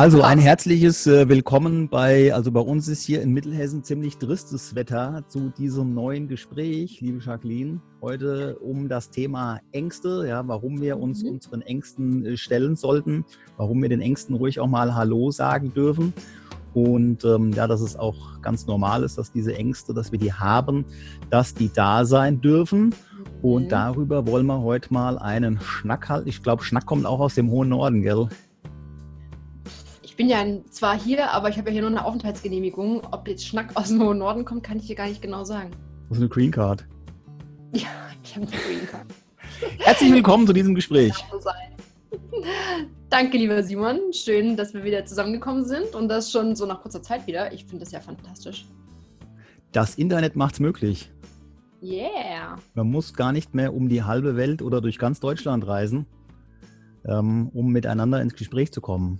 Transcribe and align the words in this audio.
Also 0.00 0.22
ein 0.22 0.38
herzliches 0.38 1.06
äh, 1.06 1.28
Willkommen 1.28 1.90
bei, 1.90 2.32
also 2.32 2.50
bei 2.50 2.60
uns 2.60 2.88
ist 2.88 3.02
hier 3.02 3.20
in 3.20 3.34
Mittelhessen 3.34 3.84
ziemlich 3.84 4.16
tristes 4.16 4.74
Wetter 4.74 5.24
zu 5.28 5.50
diesem 5.50 5.92
neuen 5.92 6.26
Gespräch, 6.26 7.02
liebe 7.02 7.18
Jacqueline. 7.22 7.82
Heute 8.00 8.58
um 8.60 8.88
das 8.88 9.10
Thema 9.10 9.60
Ängste, 9.72 10.24
ja, 10.26 10.48
warum 10.48 10.80
wir 10.80 10.98
uns 10.98 11.22
mhm. 11.22 11.32
unseren 11.32 11.60
Ängsten 11.60 12.24
äh, 12.24 12.36
stellen 12.38 12.76
sollten, 12.76 13.26
warum 13.58 13.82
wir 13.82 13.90
den 13.90 14.00
Ängsten 14.00 14.36
ruhig 14.36 14.58
auch 14.58 14.68
mal 14.68 14.94
Hallo 14.94 15.30
sagen 15.32 15.74
dürfen. 15.74 16.14
Und 16.72 17.22
ähm, 17.26 17.52
ja, 17.52 17.66
dass 17.66 17.82
es 17.82 17.94
auch 17.94 18.40
ganz 18.40 18.66
normal 18.66 19.02
ist, 19.02 19.18
dass 19.18 19.32
diese 19.32 19.54
Ängste, 19.54 19.92
dass 19.92 20.12
wir 20.12 20.18
die 20.18 20.32
haben, 20.32 20.86
dass 21.28 21.52
die 21.52 21.70
da 21.70 22.06
sein 22.06 22.40
dürfen. 22.40 22.94
Und 23.42 23.64
mhm. 23.64 23.68
darüber 23.68 24.26
wollen 24.26 24.46
wir 24.46 24.62
heute 24.62 24.94
mal 24.94 25.18
einen 25.18 25.60
Schnack 25.60 26.08
halten. 26.08 26.26
Ich 26.26 26.42
glaube, 26.42 26.64
Schnack 26.64 26.86
kommt 26.86 27.04
auch 27.04 27.20
aus 27.20 27.34
dem 27.34 27.50
hohen 27.50 27.68
Norden, 27.68 28.00
gell? 28.00 28.30
Bin 30.20 30.28
ja 30.28 30.44
zwar 30.68 31.00
hier, 31.00 31.30
aber 31.30 31.48
ich 31.48 31.56
habe 31.56 31.70
ja 31.70 31.72
hier 31.72 31.80
nur 31.80 31.90
eine 31.92 32.04
Aufenthaltsgenehmigung. 32.04 33.00
Ob 33.10 33.26
jetzt 33.26 33.46
Schnack 33.46 33.70
aus 33.74 33.88
dem 33.88 34.02
hohen 34.02 34.18
Norden 34.18 34.44
kommt, 34.44 34.62
kann 34.62 34.76
ich 34.76 34.86
dir 34.86 34.94
gar 34.94 35.08
nicht 35.08 35.22
genau 35.22 35.44
sagen. 35.44 35.70
Das 36.10 36.18
ist 36.18 36.22
eine 36.22 36.28
Green 36.28 36.50
Card. 36.50 36.84
Ja, 37.72 37.88
ich 38.22 38.36
habe 38.36 38.46
eine 38.46 38.54
Green 38.54 38.86
Card. 38.86 39.06
Herzlich 39.78 40.12
willkommen 40.12 40.46
zu 40.46 40.52
diesem 40.52 40.74
Gespräch. 40.74 41.14
Danke, 43.08 43.38
lieber 43.38 43.62
Simon. 43.62 44.12
Schön, 44.12 44.58
dass 44.58 44.74
wir 44.74 44.84
wieder 44.84 45.06
zusammengekommen 45.06 45.64
sind 45.64 45.94
und 45.94 46.08
das 46.08 46.30
schon 46.30 46.54
so 46.54 46.66
nach 46.66 46.82
kurzer 46.82 47.02
Zeit 47.02 47.26
wieder. 47.26 47.50
Ich 47.54 47.64
finde 47.64 47.84
das 47.86 47.92
ja 47.92 48.00
fantastisch. 48.00 48.66
Das 49.72 49.94
Internet 49.94 50.36
macht 50.36 50.52
es 50.52 50.60
möglich. 50.60 51.10
Yeah. 51.82 52.58
Man 52.74 52.90
muss 52.90 53.14
gar 53.14 53.32
nicht 53.32 53.54
mehr 53.54 53.72
um 53.72 53.88
die 53.88 54.02
halbe 54.02 54.36
Welt 54.36 54.60
oder 54.60 54.82
durch 54.82 54.98
ganz 54.98 55.18
Deutschland 55.18 55.66
reisen, 55.66 56.04
ähm, 57.06 57.48
um 57.54 57.72
miteinander 57.72 58.20
ins 58.20 58.34
Gespräch 58.34 58.70
zu 58.70 58.82
kommen. 58.82 59.18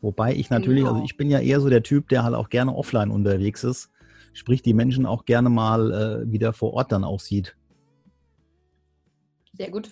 Wobei 0.00 0.34
ich 0.34 0.50
natürlich, 0.50 0.82
also 0.82 0.94
genau. 0.94 1.00
also 1.02 1.04
ich 1.04 1.16
bin 1.16 1.30
ja 1.30 1.40
eher 1.40 1.60
so 1.60 1.68
der 1.68 1.82
Typ, 1.82 2.08
der 2.08 2.24
halt 2.24 2.34
auch 2.34 2.48
gerne 2.48 2.74
offline 2.74 3.10
unterwegs 3.10 3.64
ist, 3.64 3.90
sprich 4.32 4.62
die 4.62 4.74
Menschen 4.74 5.06
auch 5.06 5.24
gerne 5.24 5.50
mal 5.50 5.92
äh, 5.92 6.32
wieder 6.32 6.52
vor 6.52 6.72
Ort 6.74 6.92
dann 6.92 7.04
auch 7.04 7.20
sieht. 7.20 7.56
Sehr 9.52 9.70
gut. 9.70 9.90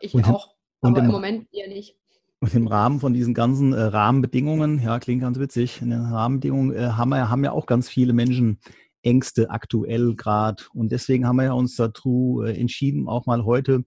Ich 0.00 0.14
und 0.14 0.26
auch, 0.26 0.54
aber 0.80 0.98
im, 0.98 1.04
im, 1.04 1.10
Moment 1.10 1.48
eher 1.52 1.68
nicht. 1.68 1.96
Und 2.40 2.54
im 2.54 2.66
Rahmen 2.66 2.98
von 2.98 3.14
diesen 3.14 3.34
ganzen 3.34 3.72
äh, 3.72 3.80
Rahmenbedingungen, 3.80 4.82
ja, 4.82 4.98
klingt 4.98 5.22
ganz 5.22 5.38
witzig, 5.38 5.80
in 5.80 5.90
den 5.90 6.00
Rahmenbedingungen 6.00 6.74
äh, 6.74 6.88
haben, 6.88 7.10
wir, 7.10 7.30
haben 7.30 7.44
ja 7.44 7.52
auch 7.52 7.66
ganz 7.66 7.88
viele 7.88 8.12
Menschen 8.12 8.58
Ängste 9.02 9.50
aktuell 9.50 10.16
gerade. 10.16 10.64
Und 10.74 10.90
deswegen 10.90 11.26
haben 11.26 11.36
wir 11.36 11.44
ja 11.44 11.52
uns 11.52 11.76
dazu 11.76 12.42
äh, 12.44 12.58
entschieden, 12.58 13.06
auch 13.06 13.26
mal 13.26 13.44
heute 13.44 13.84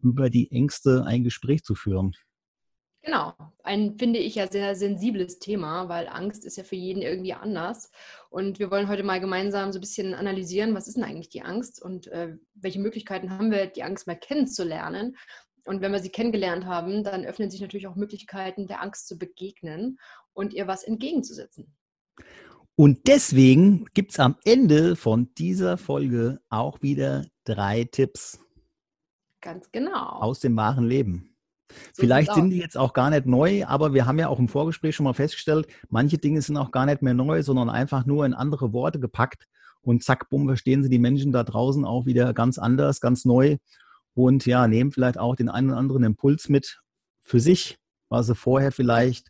über 0.00 0.30
die 0.30 0.52
Ängste 0.52 1.04
ein 1.04 1.24
Gespräch 1.24 1.64
zu 1.64 1.74
führen. 1.74 2.12
Genau, 3.06 3.34
ein 3.62 3.96
finde 3.96 4.18
ich 4.18 4.34
ja 4.34 4.50
sehr 4.50 4.74
sensibles 4.74 5.38
Thema, 5.38 5.88
weil 5.88 6.08
Angst 6.08 6.44
ist 6.44 6.56
ja 6.56 6.64
für 6.64 6.74
jeden 6.74 7.02
irgendwie 7.02 7.34
anders. 7.34 7.92
Und 8.30 8.58
wir 8.58 8.68
wollen 8.72 8.88
heute 8.88 9.04
mal 9.04 9.20
gemeinsam 9.20 9.70
so 9.70 9.78
ein 9.78 9.80
bisschen 9.80 10.12
analysieren, 10.12 10.74
was 10.74 10.88
ist 10.88 10.96
denn 10.96 11.04
eigentlich 11.04 11.28
die 11.28 11.42
Angst 11.42 11.80
und 11.80 12.08
äh, 12.08 12.36
welche 12.54 12.80
Möglichkeiten 12.80 13.30
haben 13.30 13.52
wir, 13.52 13.66
die 13.66 13.84
Angst 13.84 14.08
mal 14.08 14.16
kennenzulernen. 14.18 15.16
Und 15.66 15.82
wenn 15.82 15.92
wir 15.92 16.00
sie 16.00 16.10
kennengelernt 16.10 16.66
haben, 16.66 17.04
dann 17.04 17.24
öffnen 17.24 17.48
sich 17.48 17.60
natürlich 17.60 17.86
auch 17.86 17.94
Möglichkeiten, 17.94 18.66
der 18.66 18.82
Angst 18.82 19.06
zu 19.06 19.16
begegnen 19.16 20.00
und 20.32 20.52
ihr 20.52 20.66
was 20.66 20.82
entgegenzusetzen. 20.82 21.76
Und 22.74 23.06
deswegen 23.06 23.84
gibt 23.94 24.10
es 24.10 24.18
am 24.18 24.34
Ende 24.44 24.96
von 24.96 25.32
dieser 25.34 25.78
Folge 25.78 26.40
auch 26.48 26.82
wieder 26.82 27.24
drei 27.44 27.84
Tipps. 27.84 28.40
Ganz 29.40 29.70
genau. 29.70 30.20
Aus 30.20 30.40
dem 30.40 30.56
wahren 30.56 30.88
Leben. 30.88 31.35
So 31.92 32.02
Vielleicht 32.02 32.32
sind 32.32 32.50
die 32.50 32.58
jetzt 32.58 32.76
auch 32.76 32.92
gar 32.92 33.10
nicht 33.10 33.26
neu, 33.26 33.64
aber 33.66 33.92
wir 33.92 34.06
haben 34.06 34.18
ja 34.18 34.28
auch 34.28 34.38
im 34.38 34.48
Vorgespräch 34.48 34.94
schon 34.94 35.04
mal 35.04 35.14
festgestellt, 35.14 35.66
manche 35.88 36.18
Dinge 36.18 36.40
sind 36.42 36.56
auch 36.56 36.70
gar 36.70 36.86
nicht 36.86 37.02
mehr 37.02 37.14
neu, 37.14 37.42
sondern 37.42 37.70
einfach 37.70 38.06
nur 38.06 38.24
in 38.24 38.34
andere 38.34 38.72
Worte 38.72 39.00
gepackt. 39.00 39.46
Und 39.82 40.02
zack, 40.02 40.28
bumm, 40.30 40.46
verstehen 40.46 40.82
sie 40.82 40.88
die 40.88 40.98
Menschen 40.98 41.32
da 41.32 41.44
draußen 41.44 41.84
auch 41.84 42.06
wieder 42.06 42.34
ganz 42.34 42.58
anders, 42.58 43.00
ganz 43.00 43.24
neu. 43.24 43.56
Und 44.14 44.44
ja, 44.46 44.66
nehmen 44.66 44.90
vielleicht 44.90 45.18
auch 45.18 45.36
den 45.36 45.48
einen 45.48 45.70
oder 45.70 45.78
anderen 45.78 46.02
Impuls 46.02 46.48
mit 46.48 46.80
für 47.20 47.38
sich, 47.38 47.78
was 48.08 48.26
sie 48.26 48.34
vorher 48.34 48.72
vielleicht 48.72 49.28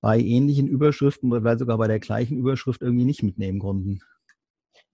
bei 0.00 0.18
ähnlichen 0.18 0.68
Überschriften 0.68 1.30
oder 1.30 1.40
vielleicht 1.40 1.60
sogar 1.60 1.78
bei 1.78 1.88
der 1.88 2.00
gleichen 2.00 2.36
Überschrift 2.36 2.82
irgendwie 2.82 3.04
nicht 3.04 3.22
mitnehmen 3.22 3.58
konnten. 3.58 4.00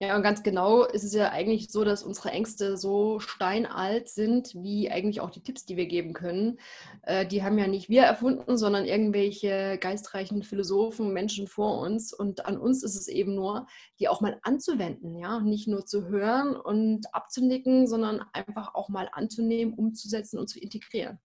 Ja, 0.01 0.17
und 0.17 0.23
ganz 0.25 0.43
genau 0.43 0.83
ist 0.83 1.05
es 1.05 1.15
ja 1.15 1.31
eigentlich 1.31 1.71
so, 1.71 1.85
dass 1.85 2.03
unsere 2.03 2.31
Ängste 2.31 2.77
so 2.77 3.21
steinalt 3.21 4.09
sind, 4.09 4.53
wie 4.55 4.91
eigentlich 4.91 5.21
auch 5.21 5.31
die 5.31 5.43
Tipps, 5.43 5.67
die 5.67 5.77
wir 5.77 5.87
geben 5.87 6.13
können. 6.15 6.59
Äh, 7.03 7.27
die 7.27 7.45
haben 7.45 7.59
ja 7.59 7.69
nicht 7.69 7.89
wir 7.89 8.03
erfunden, 8.03 8.59
sondern 8.59 8.87
irgendwelche 8.87 9.79
geistreichen 9.79 10.43
Philosophen, 10.43 11.13
Menschen 11.13 11.47
vor 11.47 11.81
uns. 11.81 12.13
Und 12.13 12.45
an 12.45 12.59
uns 12.59 12.83
ist 12.83 12.97
es 12.97 13.07
eben 13.07 13.37
nur, 13.37 13.69
die 14.01 14.09
auch 14.09 14.21
mal 14.21 14.41
anzuwenden, 14.43 15.17
ja, 15.17 15.39
nicht 15.39 15.69
nur 15.69 15.87
zu 15.87 16.09
hören 16.09 16.57
und 16.57 17.15
abzunicken, 17.15 17.87
sondern 17.87 18.25
einfach 18.33 18.75
auch 18.75 18.89
mal 18.89 19.09
anzunehmen, 19.13 19.75
umzusetzen 19.75 20.41
und 20.41 20.49
zu 20.49 20.59
integrieren. 20.59 21.21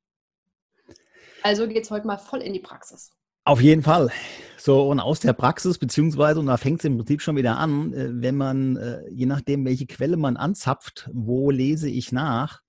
Also 1.41 1.68
geht 1.68 1.86
es 1.86 1.91
heute 1.91 2.06
mal 2.06 2.18
voll 2.18 2.41
in 2.41 2.53
die 2.53 2.59
Praxis. 2.59 3.12
Auf 3.49 3.61
jeden 3.61 3.81
Fall. 3.81 4.11
So, 4.59 4.87
und 4.91 4.99
aus 4.99 5.21
der 5.21 5.33
Praxis, 5.33 5.79
beziehungsweise, 5.79 6.39
und 6.39 6.45
da 6.45 6.57
fängt 6.57 6.81
es 6.81 6.85
im 6.85 6.97
Prinzip 6.97 7.19
schon 7.23 7.35
wieder 7.35 7.57
an, 7.57 7.93
äh, 7.93 8.09
wenn 8.11 8.37
man, 8.37 8.77
äh, 8.77 9.09
je 9.09 9.25
nachdem, 9.25 9.65
welche 9.65 9.87
Quelle 9.87 10.17
man 10.17 10.37
anzapft, 10.37 11.09
wo 11.13 11.49
lese 11.49 11.89
ich 11.89 12.11
nach, 12.11 12.61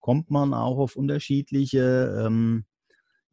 kommt 0.00 0.30
man 0.30 0.54
auch 0.54 0.78
auf 0.78 0.96
unterschiedliche, 0.96 2.24
ähm, 2.24 2.64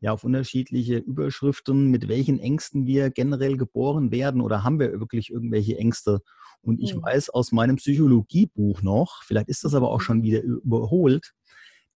ja, 0.02 0.12
auf 0.12 0.26
unterschiedliche 0.26 0.98
Überschriften, 0.98 1.92
mit 1.92 2.10
welchen 2.10 2.40
Ängsten 2.40 2.86
wir 2.86 3.10
generell 3.10 3.56
geboren 3.56 4.12
werden 4.12 4.42
oder 4.42 4.66
haben 4.66 4.78
wir 4.78 5.00
wirklich 5.00 5.30
irgendwelche 5.30 5.78
Ängste. 5.78 6.20
Und 6.62 6.82
ich 6.82 6.94
mhm. 6.94 7.04
weiß 7.04 7.30
aus 7.30 7.54
meinem 7.54 7.78
Psychologiebuch 7.78 8.82
noch, 8.82 9.24
vielleicht 9.24 9.48
ist 9.48 9.64
das 9.64 9.76
aber 9.76 9.92
auch 9.92 10.02
schon 10.02 10.24
wieder 10.24 10.42
überholt, 10.42 11.32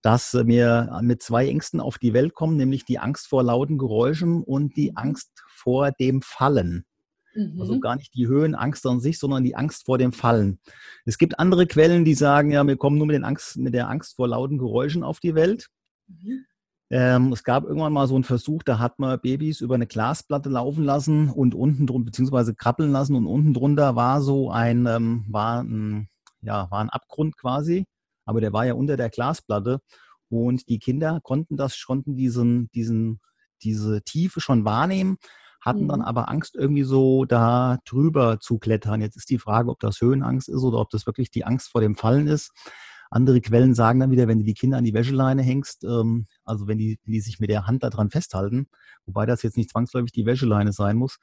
dass 0.05 0.35
wir 0.35 0.99
mit 1.01 1.23
zwei 1.23 1.47
Ängsten 1.47 1.79
auf 1.79 1.97
die 1.97 2.13
Welt 2.13 2.35
kommen, 2.35 2.57
nämlich 2.57 2.85
die 2.85 2.99
Angst 2.99 3.27
vor 3.27 3.41
lauten 3.41 3.79
Geräuschen 3.79 4.43
und 4.43 4.77
die 4.77 4.91
mhm. 4.91 4.97
Angst 4.97 5.31
vor 5.47 5.91
dem 5.93 6.21
Fallen. 6.21 6.85
Also 7.33 7.49
mhm. 7.49 7.61
Also 7.61 7.79
gar 7.79 7.95
nicht 7.95 8.13
die 8.13 8.27
Höhenangst 8.27 8.85
an 8.85 8.99
sich, 8.99 9.17
sondern 9.17 9.43
die 9.43 9.55
Angst 9.55 9.87
vor 9.87 9.97
dem 9.97 10.13
Fallen. 10.13 10.59
Es 11.05 11.17
gibt 11.17 11.39
andere 11.39 11.65
Quellen, 11.65 12.05
die 12.05 12.13
sagen, 12.13 12.51
ja, 12.51 12.65
wir 12.67 12.77
kommen 12.77 12.99
nur 12.99 13.07
mit, 13.07 13.23
Angst, 13.23 13.57
mit 13.57 13.73
der 13.73 13.89
Angst 13.89 14.15
vor 14.15 14.27
lauten 14.27 14.59
Geräuschen 14.59 15.01
auf 15.01 15.19
die 15.19 15.33
Welt. 15.33 15.69
Mhm. 16.07 16.45
Ähm, 16.91 17.33
es 17.33 17.43
gab 17.43 17.63
irgendwann 17.63 17.93
mal 17.93 18.07
so 18.07 18.13
einen 18.13 18.23
Versuch, 18.23 18.61
da 18.61 18.77
hat 18.77 18.99
man 18.99 19.19
Babys 19.19 19.59
über 19.59 19.73
eine 19.73 19.87
Glasplatte 19.87 20.49
laufen 20.49 20.83
lassen 20.83 21.31
und 21.31 21.55
unten 21.55 21.87
drunter, 21.87 22.05
beziehungsweise 22.05 22.53
krabbeln 22.53 22.91
lassen 22.91 23.15
und 23.15 23.25
unten 23.25 23.55
drunter 23.55 23.95
war 23.95 24.21
so 24.21 24.51
ein, 24.51 24.85
ähm, 24.85 25.25
war 25.29 25.63
ein, 25.63 26.09
ja, 26.41 26.69
war 26.69 26.81
ein 26.81 26.91
Abgrund 26.91 27.37
quasi 27.37 27.87
aber 28.25 28.41
der 28.41 28.53
war 28.53 28.65
ja 28.65 28.73
unter 28.73 28.97
der 28.97 29.09
Glasplatte 29.09 29.79
und 30.29 30.67
die 30.69 30.79
Kinder 30.79 31.19
konnten 31.23 31.57
das, 31.57 31.81
konnten 31.85 32.15
diesen, 32.15 32.69
diesen, 32.73 33.19
diese 33.63 34.01
Tiefe 34.01 34.41
schon 34.41 34.65
wahrnehmen, 34.65 35.17
hatten 35.61 35.83
mhm. 35.83 35.89
dann 35.89 36.01
aber 36.01 36.29
Angst, 36.29 36.55
irgendwie 36.55 36.83
so 36.83 37.25
da 37.25 37.79
drüber 37.85 38.39
zu 38.39 38.57
klettern. 38.57 39.01
Jetzt 39.01 39.17
ist 39.17 39.29
die 39.29 39.39
Frage, 39.39 39.69
ob 39.69 39.79
das 39.79 40.01
Höhenangst 40.01 40.49
ist 40.49 40.63
oder 40.63 40.79
ob 40.79 40.89
das 40.89 41.05
wirklich 41.05 41.31
die 41.31 41.45
Angst 41.45 41.69
vor 41.69 41.81
dem 41.81 41.95
Fallen 41.95 42.27
ist. 42.27 42.51
Andere 43.11 43.39
Quellen 43.39 43.75
sagen 43.75 43.99
dann 43.99 44.11
wieder, 44.11 44.27
wenn 44.27 44.39
du 44.39 44.45
die 44.45 44.53
Kinder 44.53 44.77
an 44.77 44.83
die 44.83 44.93
Wäscheleine 44.93 45.41
hängst, 45.41 45.83
ähm, 45.83 46.27
also 46.43 46.67
wenn 46.67 46.77
die, 46.77 46.99
die 47.05 47.21
sich 47.21 47.39
mit 47.39 47.49
der 47.49 47.67
Hand 47.67 47.83
daran 47.83 48.09
festhalten, 48.09 48.67
wobei 49.05 49.25
das 49.25 49.43
jetzt 49.43 49.57
nicht 49.57 49.69
zwangsläufig 49.69 50.11
die 50.11 50.25
Wäscheleine 50.25 50.73
sein 50.73 50.97
muss, 50.97 51.19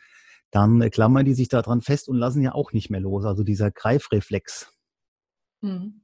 dann 0.51 0.81
äh, 0.81 0.91
klammern 0.91 1.25
die 1.25 1.35
sich 1.35 1.49
daran 1.49 1.81
fest 1.81 2.09
und 2.09 2.17
lassen 2.17 2.43
ja 2.43 2.53
auch 2.53 2.73
nicht 2.73 2.89
mehr 2.89 3.01
los. 3.01 3.25
Also 3.25 3.43
dieser 3.43 3.71
Greifreflex. 3.71 4.73
Mhm. 5.61 6.03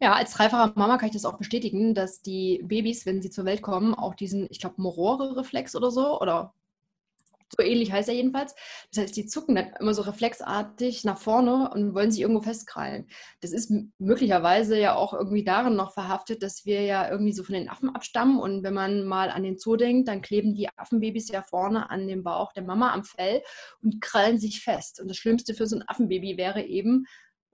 Ja, 0.00 0.14
als 0.14 0.32
dreifacher 0.32 0.72
Mama 0.76 0.98
kann 0.98 1.08
ich 1.08 1.14
das 1.14 1.24
auch 1.24 1.38
bestätigen, 1.38 1.94
dass 1.94 2.20
die 2.20 2.62
Babys, 2.64 3.06
wenn 3.06 3.22
sie 3.22 3.30
zur 3.30 3.44
Welt 3.44 3.62
kommen, 3.62 3.94
auch 3.94 4.14
diesen, 4.14 4.46
ich 4.50 4.60
glaube, 4.60 4.82
Morore-Reflex 4.82 5.76
oder 5.76 5.90
so, 5.90 6.20
oder 6.20 6.52
so 7.56 7.62
ähnlich 7.62 7.92
heißt 7.92 8.08
er 8.08 8.14
jedenfalls. 8.14 8.54
Das 8.92 9.04
heißt, 9.04 9.16
die 9.16 9.26
zucken 9.26 9.54
dann 9.54 9.72
immer 9.78 9.94
so 9.94 10.02
reflexartig 10.02 11.04
nach 11.04 11.18
vorne 11.18 11.70
und 11.70 11.94
wollen 11.94 12.10
sich 12.10 12.20
irgendwo 12.20 12.42
festkrallen. 12.42 13.06
Das 13.40 13.52
ist 13.52 13.72
möglicherweise 13.98 14.78
ja 14.78 14.94
auch 14.94 15.12
irgendwie 15.14 15.44
darin 15.44 15.76
noch 15.76 15.92
verhaftet, 15.92 16.42
dass 16.42 16.64
wir 16.64 16.82
ja 16.82 17.08
irgendwie 17.08 17.32
so 17.32 17.44
von 17.44 17.54
den 17.54 17.68
Affen 17.68 17.94
abstammen 17.94 18.40
und 18.40 18.62
wenn 18.62 18.74
man 18.74 19.04
mal 19.04 19.30
an 19.30 19.42
den 19.42 19.58
Zoo 19.58 19.76
denkt, 19.76 20.08
dann 20.08 20.22
kleben 20.22 20.54
die 20.54 20.68
Affenbabys 20.76 21.28
ja 21.28 21.42
vorne 21.42 21.90
an 21.90 22.08
dem 22.08 22.24
Bauch 22.24 22.52
der 22.52 22.64
Mama 22.64 22.92
am 22.92 23.04
Fell 23.04 23.42
und 23.82 24.00
krallen 24.00 24.38
sich 24.38 24.62
fest. 24.62 25.00
Und 25.00 25.08
das 25.08 25.16
Schlimmste 25.16 25.54
für 25.54 25.66
so 25.66 25.76
ein 25.76 25.84
Affenbaby 25.86 26.36
wäre 26.36 26.62
eben, 26.62 27.06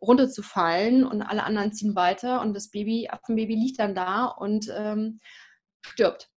runterzufallen 0.02 1.04
und 1.04 1.22
alle 1.22 1.44
anderen 1.44 1.72
ziehen 1.72 1.94
weiter 1.94 2.40
und 2.40 2.54
das 2.54 2.70
Baby, 2.70 3.08
Affenbaby 3.10 3.54
liegt 3.54 3.78
dann 3.78 3.94
da 3.94 4.26
und 4.26 4.72
ähm, 4.74 5.20
stirbt. 5.82 6.30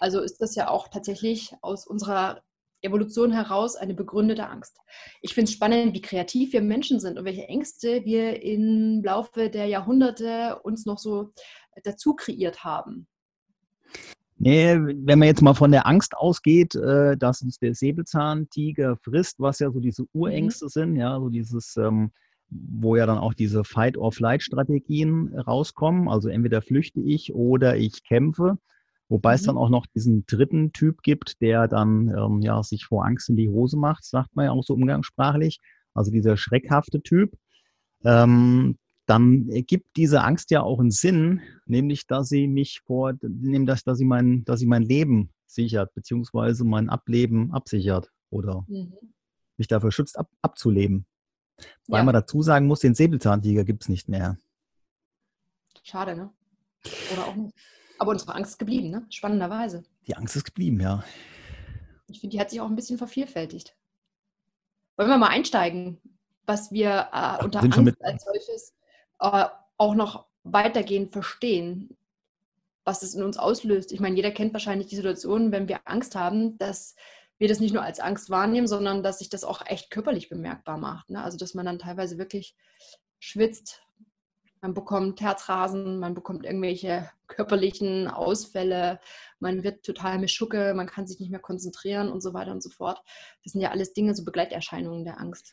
Also 0.00 0.20
ist 0.20 0.38
das 0.38 0.54
ja 0.54 0.68
auch 0.68 0.88
tatsächlich 0.88 1.54
aus 1.62 1.86
unserer 1.86 2.42
Evolution 2.82 3.32
heraus 3.32 3.76
eine 3.76 3.94
begründete 3.94 4.48
Angst. 4.48 4.78
Ich 5.20 5.34
finde 5.34 5.48
es 5.48 5.54
spannend, 5.54 5.94
wie 5.94 6.00
kreativ 6.00 6.52
wir 6.52 6.62
Menschen 6.62 6.98
sind 6.98 7.18
und 7.18 7.24
welche 7.24 7.46
Ängste 7.46 8.04
wir 8.04 8.42
im 8.42 9.02
Laufe 9.04 9.48
der 9.50 9.66
Jahrhunderte 9.66 10.60
uns 10.62 10.84
noch 10.84 10.98
so 10.98 11.32
dazu 11.84 12.14
kreiert 12.14 12.64
haben. 12.64 13.06
Nee, 14.38 14.76
wenn 14.76 15.20
man 15.20 15.28
jetzt 15.28 15.40
mal 15.40 15.54
von 15.54 15.70
der 15.70 15.86
Angst 15.86 16.16
ausgeht, 16.16 16.74
äh, 16.74 17.16
dass 17.16 17.42
uns 17.42 17.58
der 17.58 17.76
Säbelzahntiger 17.76 18.96
frisst, 18.96 19.38
was 19.38 19.60
ja 19.60 19.70
so 19.70 19.78
diese 19.78 20.04
Urängste 20.12 20.64
mhm. 20.64 20.68
sind, 20.68 20.96
ja, 20.96 21.20
so 21.20 21.28
dieses, 21.28 21.76
ähm, 21.76 22.10
wo 22.52 22.96
ja 22.96 23.06
dann 23.06 23.18
auch 23.18 23.34
diese 23.34 23.64
Fight-or-Flight-Strategien 23.64 25.34
rauskommen. 25.38 26.08
Also 26.08 26.28
entweder 26.28 26.62
flüchte 26.62 27.00
ich 27.00 27.34
oder 27.34 27.76
ich 27.76 28.04
kämpfe. 28.04 28.58
Wobei 29.08 29.32
mhm. 29.32 29.34
es 29.34 29.42
dann 29.42 29.56
auch 29.56 29.68
noch 29.68 29.86
diesen 29.86 30.24
dritten 30.26 30.72
Typ 30.72 31.02
gibt, 31.02 31.40
der 31.40 31.68
dann 31.68 32.08
ähm, 32.08 32.40
ja 32.40 32.62
sich 32.62 32.84
vor 32.84 33.04
Angst 33.04 33.28
in 33.28 33.36
die 33.36 33.48
Hose 33.48 33.76
macht, 33.76 34.04
sagt 34.04 34.34
man 34.34 34.46
ja 34.46 34.52
auch 34.52 34.64
so 34.64 34.74
umgangssprachlich. 34.74 35.60
Also 35.94 36.10
dieser 36.10 36.36
schreckhafte 36.36 37.02
Typ. 37.02 37.36
Ähm, 38.04 38.76
dann 39.06 39.48
ergibt 39.50 39.96
diese 39.96 40.22
Angst 40.22 40.50
ja 40.50 40.62
auch 40.62 40.78
einen 40.78 40.90
Sinn, 40.90 41.40
nämlich 41.66 42.06
dass 42.06 42.28
sie 42.28 42.46
mich 42.46 42.80
vor, 42.86 43.14
nämlich 43.20 43.66
dass, 43.66 43.84
dass 43.84 43.98
sie 43.98 44.04
mein, 44.04 44.44
dass 44.44 44.60
sie 44.60 44.66
mein 44.66 44.82
Leben 44.82 45.30
sichert, 45.46 45.92
beziehungsweise 45.94 46.64
mein 46.64 46.88
Ableben 46.88 47.52
absichert 47.52 48.10
oder 48.30 48.64
mhm. 48.68 48.94
mich 49.56 49.66
dafür 49.68 49.92
schützt, 49.92 50.18
ab, 50.18 50.28
abzuleben. 50.40 51.04
Weil 51.86 52.00
ja. 52.00 52.04
man 52.04 52.14
dazu 52.14 52.42
sagen 52.42 52.66
muss, 52.66 52.80
den 52.80 52.94
Säbelzahntiger 52.94 53.64
gibt 53.64 53.82
es 53.82 53.88
nicht 53.88 54.08
mehr. 54.08 54.38
Schade, 55.82 56.14
ne? 56.16 56.30
Oder 57.12 57.26
auch 57.26 57.34
nicht. 57.34 57.54
Aber 57.98 58.12
unsere 58.12 58.34
Angst 58.34 58.52
ist 58.52 58.58
geblieben, 58.58 58.90
ne? 58.90 59.06
Spannenderweise. 59.10 59.84
Die 60.06 60.16
Angst 60.16 60.36
ist 60.36 60.44
geblieben, 60.44 60.80
ja. 60.80 61.04
Ich 62.08 62.20
finde, 62.20 62.36
die 62.36 62.40
hat 62.40 62.50
sich 62.50 62.60
auch 62.60 62.68
ein 62.68 62.76
bisschen 62.76 62.98
vervielfältigt. 62.98 63.76
Wollen 64.96 65.08
wir 65.08 65.18
mal 65.18 65.28
einsteigen, 65.28 66.00
was 66.46 66.72
wir 66.72 67.08
äh, 67.12 67.44
unter 67.44 67.60
Angst 67.62 68.02
als 68.02 68.24
solches 68.24 68.74
äh, 69.20 69.46
auch 69.78 69.94
noch 69.94 70.26
weitergehend 70.44 71.12
verstehen, 71.12 71.96
was 72.84 73.02
es 73.02 73.14
in 73.14 73.22
uns 73.22 73.38
auslöst. 73.38 73.92
Ich 73.92 74.00
meine, 74.00 74.16
jeder 74.16 74.32
kennt 74.32 74.52
wahrscheinlich 74.52 74.88
die 74.88 74.96
Situation, 74.96 75.52
wenn 75.52 75.68
wir 75.68 75.80
Angst 75.84 76.14
haben, 76.16 76.58
dass 76.58 76.96
wir 77.42 77.48
das 77.48 77.58
nicht 77.58 77.74
nur 77.74 77.82
als 77.82 77.98
Angst 77.98 78.30
wahrnehmen, 78.30 78.68
sondern 78.68 79.02
dass 79.02 79.18
sich 79.18 79.28
das 79.28 79.42
auch 79.42 79.66
echt 79.66 79.90
körperlich 79.90 80.28
bemerkbar 80.28 80.78
macht. 80.78 81.10
Ne? 81.10 81.24
Also 81.24 81.36
dass 81.36 81.54
man 81.54 81.66
dann 81.66 81.80
teilweise 81.80 82.16
wirklich 82.16 82.54
schwitzt, 83.18 83.82
man 84.60 84.74
bekommt 84.74 85.20
Herzrasen, 85.20 85.98
man 85.98 86.14
bekommt 86.14 86.46
irgendwelche 86.46 87.10
körperlichen 87.26 88.06
Ausfälle, 88.06 89.00
man 89.40 89.64
wird 89.64 89.84
total 89.84 90.20
mischucke, 90.20 90.72
man 90.74 90.86
kann 90.86 91.08
sich 91.08 91.18
nicht 91.18 91.30
mehr 91.32 91.40
konzentrieren 91.40 92.12
und 92.12 92.20
so 92.20 92.32
weiter 92.32 92.52
und 92.52 92.62
so 92.62 92.70
fort. 92.70 93.02
Das 93.42 93.54
sind 93.54 93.60
ja 93.60 93.72
alles 93.72 93.92
Dinge, 93.92 94.14
so 94.14 94.24
Begleiterscheinungen 94.24 95.04
der 95.04 95.18
Angst. 95.18 95.52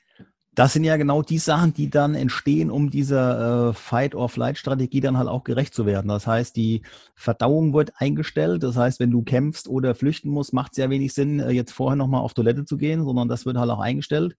Das 0.60 0.74
sind 0.74 0.84
ja 0.84 0.98
genau 0.98 1.22
die 1.22 1.38
Sachen, 1.38 1.74
die 1.74 1.90
dann 1.90 2.16
entstehen, 2.16 2.70
um 2.70 2.90
dieser 2.90 3.70
äh, 3.70 3.74
Fight-or-Flight-Strategie 3.74 5.00
dann 5.00 5.18
halt 5.18 5.30
auch 5.30 5.46
gerecht 5.46 5.74
zu 5.74 5.86
werden. 5.86 6.10
Das 6.10 6.28
heißt, 6.28 6.54
die 6.54 6.82
Verdauung 7.16 7.74
wird 7.74 7.94
eingestellt. 7.96 8.64
Das 8.64 8.76
heißt, 8.76 9.00
wenn 9.00 9.10
du 9.10 9.24
kämpfst 9.24 9.70
oder 9.70 9.96
flüchten 9.96 10.30
musst, 10.30 10.52
macht 10.52 10.74
es 10.74 10.80
ja 10.80 10.90
wenig 10.90 11.14
Sinn, 11.14 11.40
äh, 11.40 11.52
jetzt 11.52 11.72
vorher 11.72 11.96
nochmal 11.96 12.20
auf 12.20 12.34
Toilette 12.34 12.66
zu 12.66 12.76
gehen, 12.76 13.06
sondern 13.06 13.30
das 13.30 13.46
wird 13.46 13.56
halt 13.56 13.72
auch 13.72 13.80
eingestellt. 13.80 14.36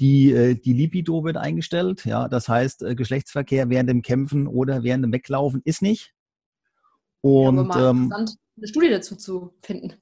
Die, 0.00 0.32
äh, 0.32 0.54
die 0.54 0.72
Libido 0.72 1.22
wird 1.22 1.36
eingestellt. 1.36 2.06
Ja, 2.06 2.28
das 2.28 2.48
heißt, 2.48 2.84
äh, 2.84 2.94
Geschlechtsverkehr 2.94 3.68
während 3.68 3.90
dem 3.90 4.00
Kämpfen 4.00 4.46
oder 4.46 4.84
während 4.84 5.04
dem 5.04 5.12
Weglaufen 5.12 5.60
ist 5.66 5.82
nicht. 5.82 6.14
Und 7.20 7.68
ja, 7.74 7.90
ähm, 7.90 8.10
eine 8.10 8.68
Studie 8.68 8.88
dazu 8.88 9.16
zu 9.16 9.52
finden. 9.60 9.92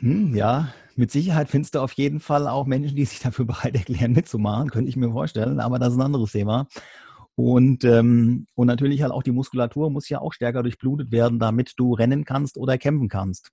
Hm, 0.00 0.34
ja, 0.34 0.72
mit 0.98 1.10
Sicherheit 1.10 1.48
findest 1.48 1.74
du 1.74 1.80
auf 1.80 1.92
jeden 1.92 2.20
Fall 2.20 2.48
auch 2.48 2.66
Menschen, 2.66 2.96
die 2.96 3.04
sich 3.04 3.20
dafür 3.20 3.44
bereit 3.44 3.74
erklären, 3.74 4.12
mitzumachen, 4.12 4.70
könnte 4.70 4.88
ich 4.88 4.96
mir 4.96 5.10
vorstellen, 5.10 5.60
aber 5.60 5.78
das 5.78 5.92
ist 5.92 5.98
ein 5.98 6.02
anderes 6.02 6.32
Thema. 6.32 6.66
Und, 7.34 7.84
ähm, 7.84 8.46
und 8.54 8.66
natürlich 8.66 9.02
halt 9.02 9.12
auch 9.12 9.22
die 9.22 9.30
Muskulatur 9.30 9.90
muss 9.90 10.08
ja 10.08 10.20
auch 10.20 10.32
stärker 10.32 10.62
durchblutet 10.62 11.12
werden, 11.12 11.38
damit 11.38 11.74
du 11.76 11.92
rennen 11.92 12.24
kannst 12.24 12.56
oder 12.56 12.78
kämpfen 12.78 13.08
kannst. 13.08 13.50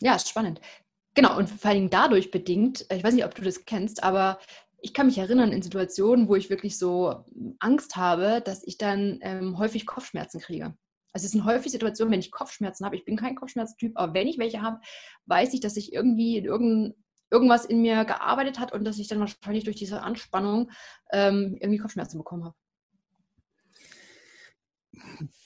Ja, 0.00 0.14
ist 0.14 0.30
spannend. 0.30 0.60
Genau, 1.14 1.36
und 1.36 1.50
vor 1.50 1.70
allem 1.70 1.90
dadurch 1.90 2.30
bedingt, 2.30 2.86
ich 2.90 3.04
weiß 3.04 3.12
nicht, 3.12 3.24
ob 3.24 3.34
du 3.34 3.42
das 3.42 3.64
kennst, 3.64 4.02
aber 4.02 4.38
ich 4.80 4.94
kann 4.94 5.06
mich 5.06 5.18
erinnern 5.18 5.52
in 5.52 5.62
Situationen, 5.62 6.28
wo 6.28 6.36
ich 6.36 6.50
wirklich 6.50 6.78
so 6.78 7.24
Angst 7.58 7.96
habe, 7.96 8.40
dass 8.44 8.64
ich 8.64 8.78
dann 8.78 9.18
ähm, 9.22 9.58
häufig 9.58 9.84
Kopfschmerzen 9.84 10.40
kriege. 10.40 10.74
Also 11.12 11.26
es 11.26 11.32
sind 11.32 11.44
häufig 11.44 11.72
Situationen, 11.72 12.12
wenn 12.12 12.20
ich 12.20 12.30
Kopfschmerzen 12.30 12.84
habe. 12.84 12.96
Ich 12.96 13.04
bin 13.04 13.16
kein 13.16 13.34
Kopfschmerztyp, 13.34 13.92
aber 13.96 14.14
wenn 14.14 14.28
ich 14.28 14.38
welche 14.38 14.62
habe, 14.62 14.80
weiß 15.26 15.54
ich, 15.54 15.60
dass 15.60 15.74
sich 15.74 15.92
irgendwie 15.92 16.38
irgend, 16.38 16.94
irgendwas 17.30 17.64
in 17.64 17.82
mir 17.82 18.04
gearbeitet 18.04 18.58
hat 18.58 18.72
und 18.72 18.84
dass 18.84 18.98
ich 18.98 19.08
dann 19.08 19.20
wahrscheinlich 19.20 19.64
durch 19.64 19.76
diese 19.76 20.02
Anspannung 20.02 20.70
ähm, 21.12 21.56
irgendwie 21.60 21.78
Kopfschmerzen 21.78 22.18
bekommen 22.18 22.44
habe. 22.44 22.54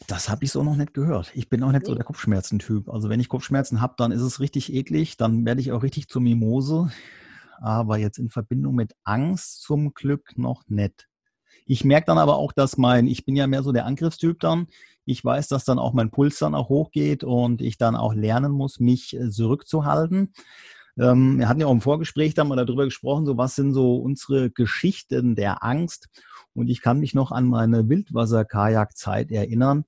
Das 0.06 0.28
habe 0.28 0.44
ich 0.44 0.52
so 0.52 0.62
noch 0.62 0.76
nicht 0.76 0.94
gehört. 0.94 1.30
Ich 1.34 1.48
bin 1.48 1.62
auch 1.62 1.72
nicht 1.72 1.82
nee. 1.82 1.88
so 1.88 1.94
der 1.94 2.04
Kopfschmerzentyp. 2.04 2.88
Also 2.88 3.08
wenn 3.08 3.20
ich 3.20 3.28
Kopfschmerzen 3.28 3.80
habe, 3.80 3.94
dann 3.96 4.12
ist 4.12 4.22
es 4.22 4.40
richtig 4.40 4.72
eklig, 4.72 5.16
dann 5.16 5.44
werde 5.44 5.60
ich 5.60 5.72
auch 5.72 5.82
richtig 5.82 6.08
zur 6.08 6.22
Mimose. 6.22 6.90
Aber 7.60 7.96
jetzt 7.96 8.18
in 8.18 8.28
Verbindung 8.28 8.74
mit 8.74 8.94
Angst 9.04 9.62
zum 9.62 9.94
Glück 9.94 10.36
noch 10.36 10.64
nicht. 10.66 11.08
Ich 11.66 11.84
merke 11.84 12.06
dann 12.06 12.18
aber 12.18 12.36
auch, 12.36 12.52
dass 12.52 12.76
mein, 12.76 13.06
ich 13.06 13.24
bin 13.24 13.36
ja 13.36 13.46
mehr 13.46 13.62
so 13.62 13.72
der 13.72 13.86
Angriffstyp 13.86 14.40
dann. 14.40 14.66
Ich 15.04 15.24
weiß, 15.24 15.48
dass 15.48 15.64
dann 15.64 15.78
auch 15.78 15.92
mein 15.92 16.10
Puls 16.10 16.38
dann 16.38 16.54
auch 16.54 16.68
hochgeht 16.68 17.24
und 17.24 17.60
ich 17.60 17.76
dann 17.78 17.96
auch 17.96 18.14
lernen 18.14 18.52
muss, 18.52 18.80
mich 18.80 19.16
äh, 19.16 19.30
zurückzuhalten. 19.30 20.32
Ähm, 20.98 21.38
wir 21.38 21.48
hatten 21.48 21.60
ja 21.60 21.66
auch 21.66 21.72
im 21.72 21.80
Vorgespräch 21.80 22.34
da 22.34 22.44
mal 22.44 22.56
darüber 22.56 22.84
gesprochen, 22.84 23.26
so 23.26 23.36
was 23.36 23.54
sind 23.54 23.72
so 23.72 23.96
unsere 23.96 24.50
Geschichten 24.50 25.34
der 25.34 25.64
Angst. 25.64 26.08
Und 26.54 26.68
ich 26.68 26.82
kann 26.82 27.00
mich 27.00 27.14
noch 27.14 27.32
an 27.32 27.46
meine 27.46 27.88
Wildwasser-Kajak-Zeit 27.88 29.30
erinnern, 29.30 29.84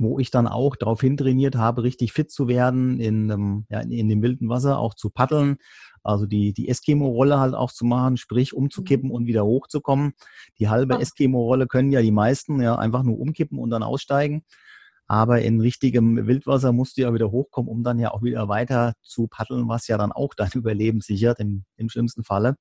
wo 0.00 0.18
ich 0.18 0.30
dann 0.30 0.48
auch 0.48 0.76
darauf 0.76 1.00
hintrainiert 1.00 1.56
habe, 1.56 1.82
richtig 1.82 2.12
fit 2.12 2.30
zu 2.30 2.48
werden, 2.48 2.98
in, 2.98 3.30
ähm, 3.30 3.66
ja, 3.68 3.80
in, 3.80 3.90
in 3.90 4.08
dem 4.08 4.22
wilden 4.22 4.48
Wasser 4.48 4.78
auch 4.78 4.94
zu 4.94 5.10
paddeln, 5.10 5.58
also 6.02 6.26
die, 6.26 6.52
die 6.52 6.68
Eskimo-Rolle 6.68 7.38
halt 7.38 7.54
auch 7.54 7.70
zu 7.70 7.84
machen, 7.84 8.16
sprich 8.16 8.54
umzukippen 8.54 9.10
mhm. 9.10 9.14
und 9.14 9.26
wieder 9.26 9.44
hochzukommen. 9.44 10.12
Die 10.58 10.68
halbe 10.68 10.94
ja. 10.94 11.00
Eskimo-Rolle 11.00 11.66
können 11.66 11.92
ja 11.92 12.00
die 12.00 12.12
meisten 12.12 12.60
ja 12.60 12.76
einfach 12.76 13.02
nur 13.02 13.18
umkippen 13.18 13.58
und 13.58 13.70
dann 13.70 13.82
aussteigen. 13.82 14.42
Aber 15.06 15.42
in 15.42 15.60
richtigem 15.60 16.26
Wildwasser 16.26 16.72
musst 16.72 16.96
du 16.96 17.02
ja 17.02 17.12
wieder 17.12 17.30
hochkommen, 17.30 17.70
um 17.70 17.82
dann 17.82 17.98
ja 17.98 18.12
auch 18.12 18.22
wieder 18.22 18.48
weiter 18.48 18.94
zu 19.02 19.26
paddeln, 19.26 19.68
was 19.68 19.88
ja 19.88 19.98
dann 19.98 20.12
auch 20.12 20.34
dein 20.36 20.52
Überleben 20.54 21.00
sichert 21.00 21.40
im, 21.40 21.64
im 21.76 21.88
schlimmsten 21.88 22.24
Falle. 22.24 22.56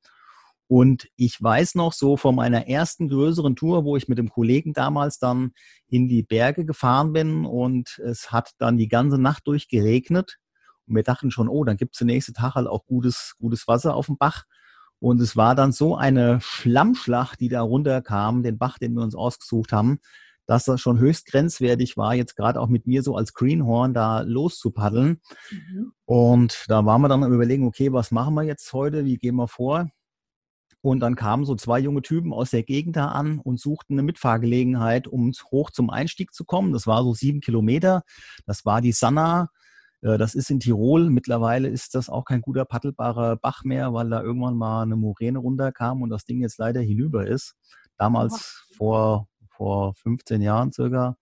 Und 0.69 1.07
ich 1.16 1.42
weiß 1.42 1.74
noch 1.74 1.94
so 1.94 2.16
von 2.16 2.36
meiner 2.36 2.68
ersten 2.68 3.10
größeren 3.10 3.56
Tour, 3.56 3.86
wo 3.86 3.98
ich 3.98 4.07
mit 4.07 4.19
dem 4.19 4.30
Kollegen 4.30 4.74
damals 4.74 5.18
dann 5.18 5.54
in 5.88 6.07
die 6.07 6.21
Berge 6.21 6.63
gefahren 6.63 7.12
bin 7.12 7.44
und 7.44 7.98
es 8.06 8.31
hat 8.31 8.51
dann 8.60 8.77
die 8.77 8.88
ganze 8.88 9.18
Nacht 9.18 9.47
durch 9.47 9.68
geregnet. 9.68 10.38
Und 10.85 10.95
wir 10.95 11.02
dachten 11.02 11.31
schon, 11.31 11.49
oh, 11.49 11.64
dann 11.64 11.76
gibt 11.76 11.95
es 11.95 11.97
den 11.97 12.06
nächsten 12.06 12.35
Tag 12.35 12.54
halt 12.54 12.68
auch 12.68 12.85
gutes, 12.85 13.33
gutes 13.40 13.68
Wasser 13.68 13.95
auf 13.95 14.06
dem 14.06 14.18
Bach. 14.18 14.44
Und 14.99 15.19
es 15.21 15.35
war 15.35 15.56
dann 15.56 15.71
so 15.71 15.95
eine 15.95 16.40
Schlammschlacht, 16.40 17.40
die 17.40 17.49
da 17.49 17.61
runterkam, 17.61 18.44
den 18.44 18.59
Bach, 18.59 18.78
den 18.78 18.94
wir 18.94 19.02
uns 19.02 19.16
ausgesucht 19.16 19.71
haben, 19.71 19.97
dass 20.45 20.66
das 20.66 20.81
schon 20.81 20.99
höchst 20.99 21.26
grenzwertig 21.26 21.97
war, 21.97 22.14
jetzt 22.14 22.35
gerade 22.35 22.61
auch 22.61 22.69
mit 22.69 22.85
mir 22.85 23.02
so 23.02 23.16
als 23.16 23.33
Greenhorn 23.33 23.95
da 23.95 24.21
loszupaddeln. 24.21 25.19
Mhm. 25.49 25.94
Und 26.06 26.66
da 26.68 26.85
waren 26.85 27.02
wir 27.02 27.07
dann 27.07 27.23
am 27.23 27.33
überlegen, 27.33 27.66
okay, 27.66 27.92
was 27.92 28.11
machen 28.11 28.35
wir 28.35 28.44
jetzt 28.44 28.71
heute, 28.71 29.06
wie 29.06 29.18
gehen 29.18 29.35
wir 29.35 29.47
vor? 29.47 29.90
Und 30.81 31.02
dann 31.02 31.16
kamen 31.16 31.45
so 31.45 31.56
zwei 31.56 31.80
junge 31.80 32.02
Typen 32.02 32.31
aus 32.31 32.52
der 32.52 32.64
Gegend 32.64 32.95
da 32.95 33.09
an 33.09 33.40
und 33.40 33.59
suchten 33.59 33.95
eine 33.95 34.04
Mitfahrgelegenheit, 34.04 35.07
um 35.07 35.33
hoch 35.52 35.71
zum 35.71 35.90
Einstieg 35.90 36.33
zu 36.33 36.45
kommen. 36.45 36.71
Das 36.71 36.88
war 36.88 37.04
so 37.04 37.14
sieben 37.14 37.42
Kilometer. 37.42 38.04
Das 38.45 38.66
war 38.66 38.80
die 38.81 38.94
Sanna 38.94 39.50
äh, 40.02 40.18
das 40.18 40.36
ist 40.36 40.50
in 40.50 40.59
Tirol. 40.59 41.09
Mittlerweile 41.09 41.68
ist 41.68 41.95
das 41.95 42.09
auch 42.09 42.26
kein 42.26 42.42
guter 42.42 42.66
paddelbarer 42.66 43.38
Bach 43.38 43.64
mehr, 43.64 43.94
weil 43.94 44.09
da 44.09 44.21
irgendwann 44.21 44.56
mal 44.56 44.83
eine 44.83 44.95
Moräne 44.95 45.40
runterkam 45.40 46.02
und 46.02 46.09
das 46.09 46.26
Ding 46.26 46.42
jetzt 46.42 46.57
leider 46.57 46.81
hinüber 46.81 47.28
ist. 47.28 47.56
Damals 47.98 48.66
vor, 48.78 49.28
vor 49.50 49.94
15 49.95 50.42
Jahren 50.42 50.71
circa 50.71 51.18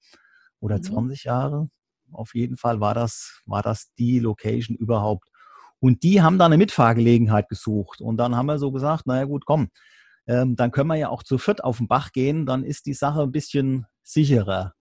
oder 0.60 0.78
mhm. 0.78 0.84
20 0.84 1.24
Jahre. 1.24 1.70
Auf 2.12 2.36
jeden 2.36 2.58
Fall 2.58 2.80
war 2.80 2.94
das, 2.94 3.42
war 3.46 3.62
das 3.62 3.94
die 3.98 4.20
Location 4.20 4.78
überhaupt. 4.78 5.30
Und 5.80 6.04
die 6.04 6.22
haben 6.22 6.40
da 6.40 6.46
eine 6.46 6.58
Mitfahrgelegenheit 6.58 7.50
gesucht. 7.50 8.02
Und 8.02 8.18
dann 8.18 8.36
haben 8.36 8.48
wir 8.48 8.58
so 8.58 8.72
gesagt, 8.72 9.06
naja 9.06 9.26
gut, 9.26 9.46
komm, 9.46 9.70
ähm, 10.28 10.56
dann 10.56 10.72
können 10.72 10.90
wir 10.90 10.96
ja 10.96 11.10
auch 11.10 11.24
zu 11.24 11.38
viert 11.38 11.64
auf 11.64 11.78
den 11.78 11.88
Bach 11.88 12.12
gehen, 12.12 12.46
dann 12.46 12.64
ist 12.64 12.86
die 12.86 12.94
Sache 12.94 13.22
ein 13.22 13.32
bisschen 13.32 13.86
sicherer. 14.04 14.74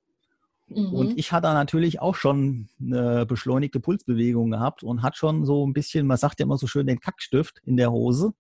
Mhm. 0.69 0.93
Und 0.93 1.19
ich 1.19 1.33
hatte 1.33 1.49
natürlich 1.49 2.01
auch 2.01 2.17
schon 2.17 2.69
eine 2.81 3.27
beschleunigte 3.27 3.81
Pulsbewegung 3.81 4.51
gehabt 4.51 4.83
und 4.83 5.03
hat 5.03 5.17
schon 5.17 5.45
so 5.45 5.67
ein 5.67 5.73
bisschen, 5.73 6.07
man 6.07 6.17
sagt 6.17 6.41
ja 6.41 6.47
immer 6.47 6.59
so 6.59 6.67
schön, 6.67 6.87
den 6.87 7.01
Kackstift 7.01 7.61
in 7.65 7.77
der 7.77 7.93
Hose. 7.93 8.33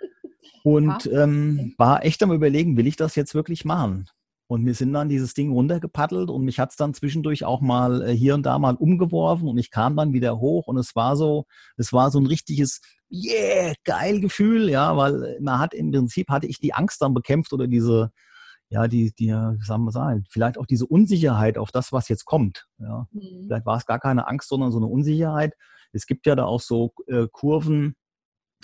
Und 0.62 1.06
ähm, 1.06 1.74
war 1.78 2.04
echt 2.04 2.22
am 2.22 2.32
Überlegen, 2.32 2.76
will 2.76 2.86
ich 2.86 2.96
das 2.96 3.14
jetzt 3.14 3.34
wirklich 3.34 3.64
machen? 3.64 4.10
Und 4.50 4.66
wir 4.66 4.74
sind 4.74 4.92
dann 4.92 5.08
dieses 5.08 5.32
Ding 5.32 5.52
runtergepaddelt 5.52 6.28
und 6.28 6.44
mich 6.44 6.58
hat 6.58 6.70
es 6.70 6.76
dann 6.76 6.92
zwischendurch 6.92 7.44
auch 7.44 7.60
mal 7.60 8.02
äh, 8.02 8.10
hier 8.10 8.34
und 8.34 8.44
da 8.44 8.58
mal 8.58 8.74
umgeworfen 8.74 9.46
und 9.46 9.58
ich 9.58 9.70
kam 9.70 9.94
dann 9.94 10.12
wieder 10.12 10.40
hoch 10.40 10.66
und 10.66 10.76
es 10.76 10.96
war 10.96 11.14
so, 11.14 11.44
es 11.76 11.92
war 11.92 12.10
so 12.10 12.18
ein 12.18 12.26
richtiges 12.26 12.80
Yeah, 13.12 13.74
geil 13.84 14.20
Gefühl, 14.20 14.68
ja, 14.68 14.96
weil 14.96 15.38
man 15.40 15.60
hat 15.60 15.72
im 15.72 15.92
Prinzip 15.92 16.28
hatte 16.30 16.48
ich 16.48 16.58
die 16.58 16.74
Angst 16.74 17.00
dann 17.00 17.14
bekämpft 17.14 17.52
oder 17.52 17.68
diese, 17.68 18.10
ja, 18.70 18.88
die, 18.88 19.12
die, 19.16 19.28
sagen 19.28 19.84
wir 19.84 19.92
sagen, 19.92 20.24
vielleicht 20.28 20.58
auch 20.58 20.66
diese 20.66 20.86
Unsicherheit 20.86 21.56
auf 21.56 21.70
das, 21.70 21.92
was 21.92 22.08
jetzt 22.08 22.24
kommt. 22.24 22.66
Ja. 22.78 23.06
Mhm. 23.12 23.44
Vielleicht 23.46 23.66
war 23.66 23.76
es 23.76 23.86
gar 23.86 24.00
keine 24.00 24.26
Angst, 24.26 24.48
sondern 24.48 24.72
so 24.72 24.78
eine 24.78 24.88
Unsicherheit. 24.88 25.54
Es 25.92 26.06
gibt 26.06 26.26
ja 26.26 26.34
da 26.34 26.46
auch 26.46 26.60
so 26.60 26.92
äh, 27.06 27.28
Kurven, 27.30 27.90
äh, 27.90 27.99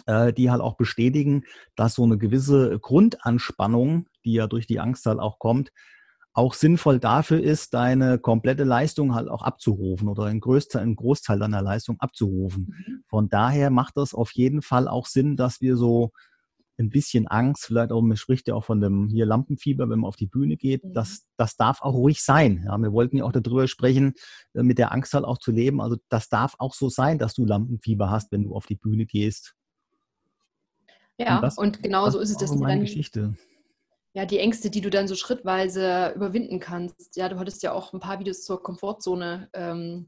die 0.06 0.50
halt 0.50 0.60
auch 0.60 0.76
bestätigen, 0.76 1.44
dass 1.74 1.94
so 1.94 2.04
eine 2.04 2.18
gewisse 2.18 2.78
Grundanspannung, 2.78 4.06
die 4.24 4.34
ja 4.34 4.46
durch 4.46 4.66
die 4.66 4.78
Angst 4.78 5.06
halt 5.06 5.18
auch 5.18 5.38
kommt, 5.38 5.72
auch 6.36 6.52
sinnvoll 6.52 7.00
dafür 7.00 7.42
ist, 7.42 7.72
deine 7.72 8.18
komplette 8.18 8.64
Leistung 8.64 9.14
halt 9.14 9.28
auch 9.28 9.40
abzurufen 9.40 10.06
oder 10.06 10.24
einen 10.24 10.40
Großteil, 10.40 10.82
einen 10.82 10.94
Großteil 10.94 11.38
deiner 11.38 11.62
Leistung 11.62 11.98
abzurufen. 11.98 12.74
Mhm. 12.76 13.04
Von 13.08 13.30
daher 13.30 13.70
macht 13.70 13.96
das 13.96 14.12
auf 14.12 14.32
jeden 14.32 14.60
Fall 14.60 14.86
auch 14.86 15.06
Sinn, 15.06 15.36
dass 15.36 15.62
wir 15.62 15.78
so 15.78 16.12
ein 16.78 16.90
bisschen 16.90 17.26
Angst, 17.26 17.64
vielleicht 17.64 17.90
auch, 17.90 18.02
man 18.02 18.18
spricht 18.18 18.48
ja 18.48 18.54
auch 18.54 18.64
von 18.66 18.82
dem 18.82 19.08
hier 19.08 19.24
Lampenfieber, 19.24 19.88
wenn 19.88 20.00
man 20.00 20.08
auf 20.08 20.16
die 20.16 20.26
Bühne 20.26 20.58
geht, 20.58 20.84
mhm. 20.84 20.92
das, 20.92 21.26
das 21.38 21.56
darf 21.56 21.80
auch 21.80 21.94
ruhig 21.94 22.22
sein. 22.22 22.64
Ja, 22.66 22.76
wir 22.76 22.92
wollten 22.92 23.16
ja 23.16 23.24
auch 23.24 23.32
darüber 23.32 23.66
sprechen, 23.66 24.12
äh, 24.52 24.62
mit 24.62 24.76
der 24.76 24.92
Angst 24.92 25.14
halt 25.14 25.24
auch 25.24 25.38
zu 25.38 25.52
leben. 25.52 25.80
Also 25.80 25.96
das 26.10 26.28
darf 26.28 26.54
auch 26.58 26.74
so 26.74 26.90
sein, 26.90 27.18
dass 27.18 27.32
du 27.32 27.46
Lampenfieber 27.46 28.10
hast, 28.10 28.30
wenn 28.30 28.44
du 28.44 28.54
auf 28.54 28.66
die 28.66 28.76
Bühne 28.76 29.06
gehst. 29.06 29.54
Ja, 31.18 31.36
und, 31.36 31.42
das, 31.42 31.58
und 31.58 31.82
genau 31.82 32.10
so 32.10 32.18
ist 32.18 32.30
es, 32.30 32.36
dass 32.36 32.54
meine 32.54 32.74
dann, 32.74 32.80
Geschichte. 32.80 33.34
Ja, 34.12 34.24
die 34.24 34.38
Ängste, 34.38 34.70
die 34.70 34.80
du 34.80 34.90
dann 34.90 35.08
so 35.08 35.14
schrittweise 35.14 36.12
überwinden 36.14 36.60
kannst. 36.60 37.16
Ja, 37.16 37.28
du 37.28 37.38
hattest 37.38 37.62
ja 37.62 37.72
auch 37.72 37.92
ein 37.92 38.00
paar 38.00 38.18
Videos 38.18 38.44
zur 38.44 38.62
Komfortzone 38.62 39.50
ähm, 39.52 40.06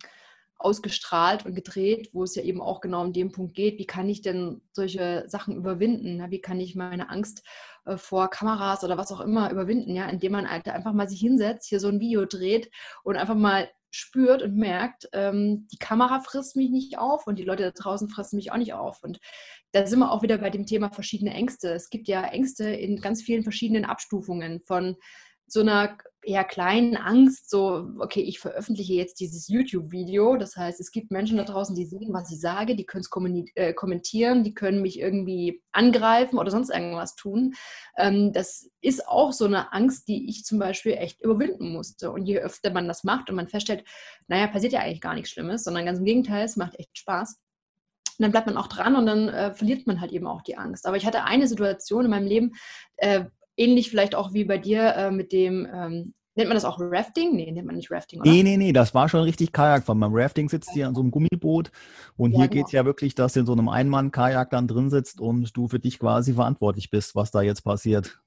ausgestrahlt 0.59 1.47
und 1.47 1.55
gedreht, 1.55 2.11
wo 2.12 2.25
es 2.25 2.35
ja 2.35 2.43
eben 2.43 2.61
auch 2.61 2.81
genau 2.81 3.03
um 3.05 3.12
den 3.12 3.31
Punkt 3.31 3.55
geht, 3.55 3.79
wie 3.79 3.87
kann 3.87 4.09
ich 4.09 4.23
denn 4.23 4.61
solche 4.73 5.25
Sachen 5.29 5.57
überwinden? 5.57 6.31
Wie 6.31 6.41
kann 6.41 6.59
ich 6.59 6.75
meine 6.75 7.11
Angst 7.11 7.45
äh, 7.85 7.97
vor 7.97 8.29
Kameras 8.29 8.83
oder 8.83 8.99
was 8.99 9.12
auch 9.12 9.21
immer 9.21 9.50
überwinden, 9.50 9.95
ja, 9.95 10.09
indem 10.09 10.33
man 10.33 10.50
halt 10.50 10.69
einfach 10.69 10.93
mal 10.93 11.09
sich 11.09 11.21
hinsetzt, 11.21 11.69
hier 11.69 11.79
so 11.79 11.88
ein 11.88 12.00
Video 12.00 12.25
dreht 12.25 12.71
und 13.05 13.17
einfach 13.17 13.37
mal 13.37 13.69
spürt 13.90 14.42
und 14.42 14.57
merkt, 14.57 15.09
ähm, 15.12 15.66
die 15.73 15.78
Kamera 15.78 16.21
frisst 16.21 16.57
mich 16.57 16.71
nicht 16.71 16.99
auf 16.99 17.26
und 17.26 17.38
die 17.38 17.45
Leute 17.45 17.64
da 17.64 17.71
draußen 17.71 18.09
fressen 18.09 18.37
mich 18.37 18.52
auch 18.52 18.57
nicht 18.57 18.75
auf. 18.75 19.02
Und 19.02 19.18
da 19.73 19.87
sind 19.87 19.99
wir 19.99 20.11
auch 20.11 20.23
wieder 20.23 20.38
bei 20.38 20.50
dem 20.50 20.66
Thema 20.66 20.90
verschiedene 20.90 21.33
Ängste. 21.33 21.71
Es 21.73 21.90
gibt 21.90 22.09
ja 22.09 22.23
Ängste 22.25 22.68
in 22.71 23.00
ganz 23.00 23.23
vielen 23.23 23.42
verschiedenen 23.42 23.85
Abstufungen 23.85 24.61
von 24.61 24.97
so 25.47 25.61
einer 25.61 25.97
eher 26.23 26.45
kleinen 26.45 26.97
Angst, 26.97 27.49
so, 27.49 27.91
okay, 27.99 28.21
ich 28.21 28.41
veröffentliche 28.41 28.95
jetzt 28.95 29.21
dieses 29.21 29.49
YouTube-Video. 29.49 30.37
Das 30.37 30.57
heißt, 30.57 30.81
es 30.81 30.91
gibt 30.91 31.11
Menschen 31.11 31.37
da 31.37 31.45
draußen, 31.45 31.75
die 31.75 31.87
sehen, 31.87 32.13
was 32.13 32.31
ich 32.33 32.41
sage, 32.41 32.77
die 32.77 32.85
können 32.85 33.05
es 33.05 33.53
äh, 33.55 33.73
kommentieren, 33.73 34.43
die 34.43 34.55
können 34.55 34.83
mich 34.83 34.99
irgendwie 34.99 35.63
angreifen 35.73 36.39
oder 36.39 36.51
sonst 36.51 36.71
irgendwas 36.71 37.15
tun. 37.15 37.55
Ähm, 37.97 38.33
das 38.33 38.71
ist 38.81 39.07
auch 39.09 39.33
so 39.33 39.45
eine 39.45 39.73
Angst, 39.73 40.09
die 40.09 40.29
ich 40.29 40.45
zum 40.45 40.59
Beispiel 40.59 40.93
echt 40.93 41.23
überwinden 41.23 41.73
musste. 41.73 42.11
Und 42.11 42.27
je 42.27 42.39
öfter 42.39 42.71
man 42.71 42.89
das 42.89 43.05
macht 43.05 43.31
und 43.31 43.37
man 43.37 43.49
feststellt, 43.49 43.85
naja, 44.27 44.49
passiert 44.49 44.73
ja 44.73 44.81
eigentlich 44.81 45.01
gar 45.01 45.15
nichts 45.15 45.31
Schlimmes, 45.31 45.65
sondern 45.65 45.87
ganz 45.87 45.99
im 45.99 46.05
Gegenteil, 46.05 46.45
es 46.45 46.57
macht 46.57 46.79
echt 46.79 46.99
Spaß. 46.99 47.41
Und 48.19 48.25
dann 48.25 48.33
bleibt 48.33 48.49
man 48.49 48.57
auch 48.57 48.67
dran 48.67 48.97
und 48.97 49.07
dann 49.07 49.29
äh, 49.29 49.55
verliert 49.55 49.87
man 49.87 50.01
halt 50.01 50.11
eben 50.11 50.27
auch 50.27 50.43
die 50.43 50.59
Angst. 50.59 50.87
Aber 50.87 50.97
ich 50.97 51.07
hatte 51.07 51.23
eine 51.23 51.47
Situation 51.47 52.05
in 52.05 52.11
meinem 52.11 52.27
Leben, 52.27 52.55
äh, 52.97 53.27
ähnlich 53.59 53.91
vielleicht 53.91 54.15
auch 54.15 54.33
wie 54.33 54.45
bei 54.45 54.59
dir 54.59 54.95
äh, 54.95 55.11
mit 55.11 55.33
dem, 55.33 55.67
ähm, 55.73 56.15
nennt 56.35 56.49
man 56.49 56.57
das 56.57 56.65
auch 56.65 56.79
Rafting? 56.81 57.35
Nee, 57.35 57.50
nennt 57.50 57.67
man 57.67 57.77
nicht 57.77 57.91
Rafting, 57.91 58.21
oder? 58.21 58.31
Nee, 58.31 58.43
nee, 58.43 58.57
nee, 58.57 58.73
das 58.73 58.95
war 58.95 59.09
schon 59.09 59.23
richtig 59.23 59.53
Kajakfahren. 59.53 60.00
Beim 60.00 60.15
Rafting 60.15 60.49
sitzt 60.49 60.75
ihr 60.77 60.87
an 60.87 60.95
so 60.95 61.00
einem 61.00 61.11
Gummiboot 61.11 61.71
und 62.17 62.33
ja, 62.33 62.38
hier 62.38 62.49
genau. 62.49 62.61
geht 62.61 62.67
es 62.67 62.73
ja 62.73 62.85
wirklich, 62.85 63.15
dass 63.15 63.35
du 63.35 63.41
in 63.41 63.47
so 63.47 63.53
einem 63.53 63.69
Einmann-Kajak 63.69 64.50
dann 64.50 64.69
drin 64.69 64.91
sitzt 64.91 65.21
und 65.21 65.57
du 65.57 65.69
für 65.69 65.81
dich 65.81 65.99
quasi 65.99 66.35
verantwortlich 66.35 66.91
bist, 66.91 67.15
was 67.15 67.31
da 67.31 67.43
jetzt 67.43 67.62
passiert. 67.62 68.21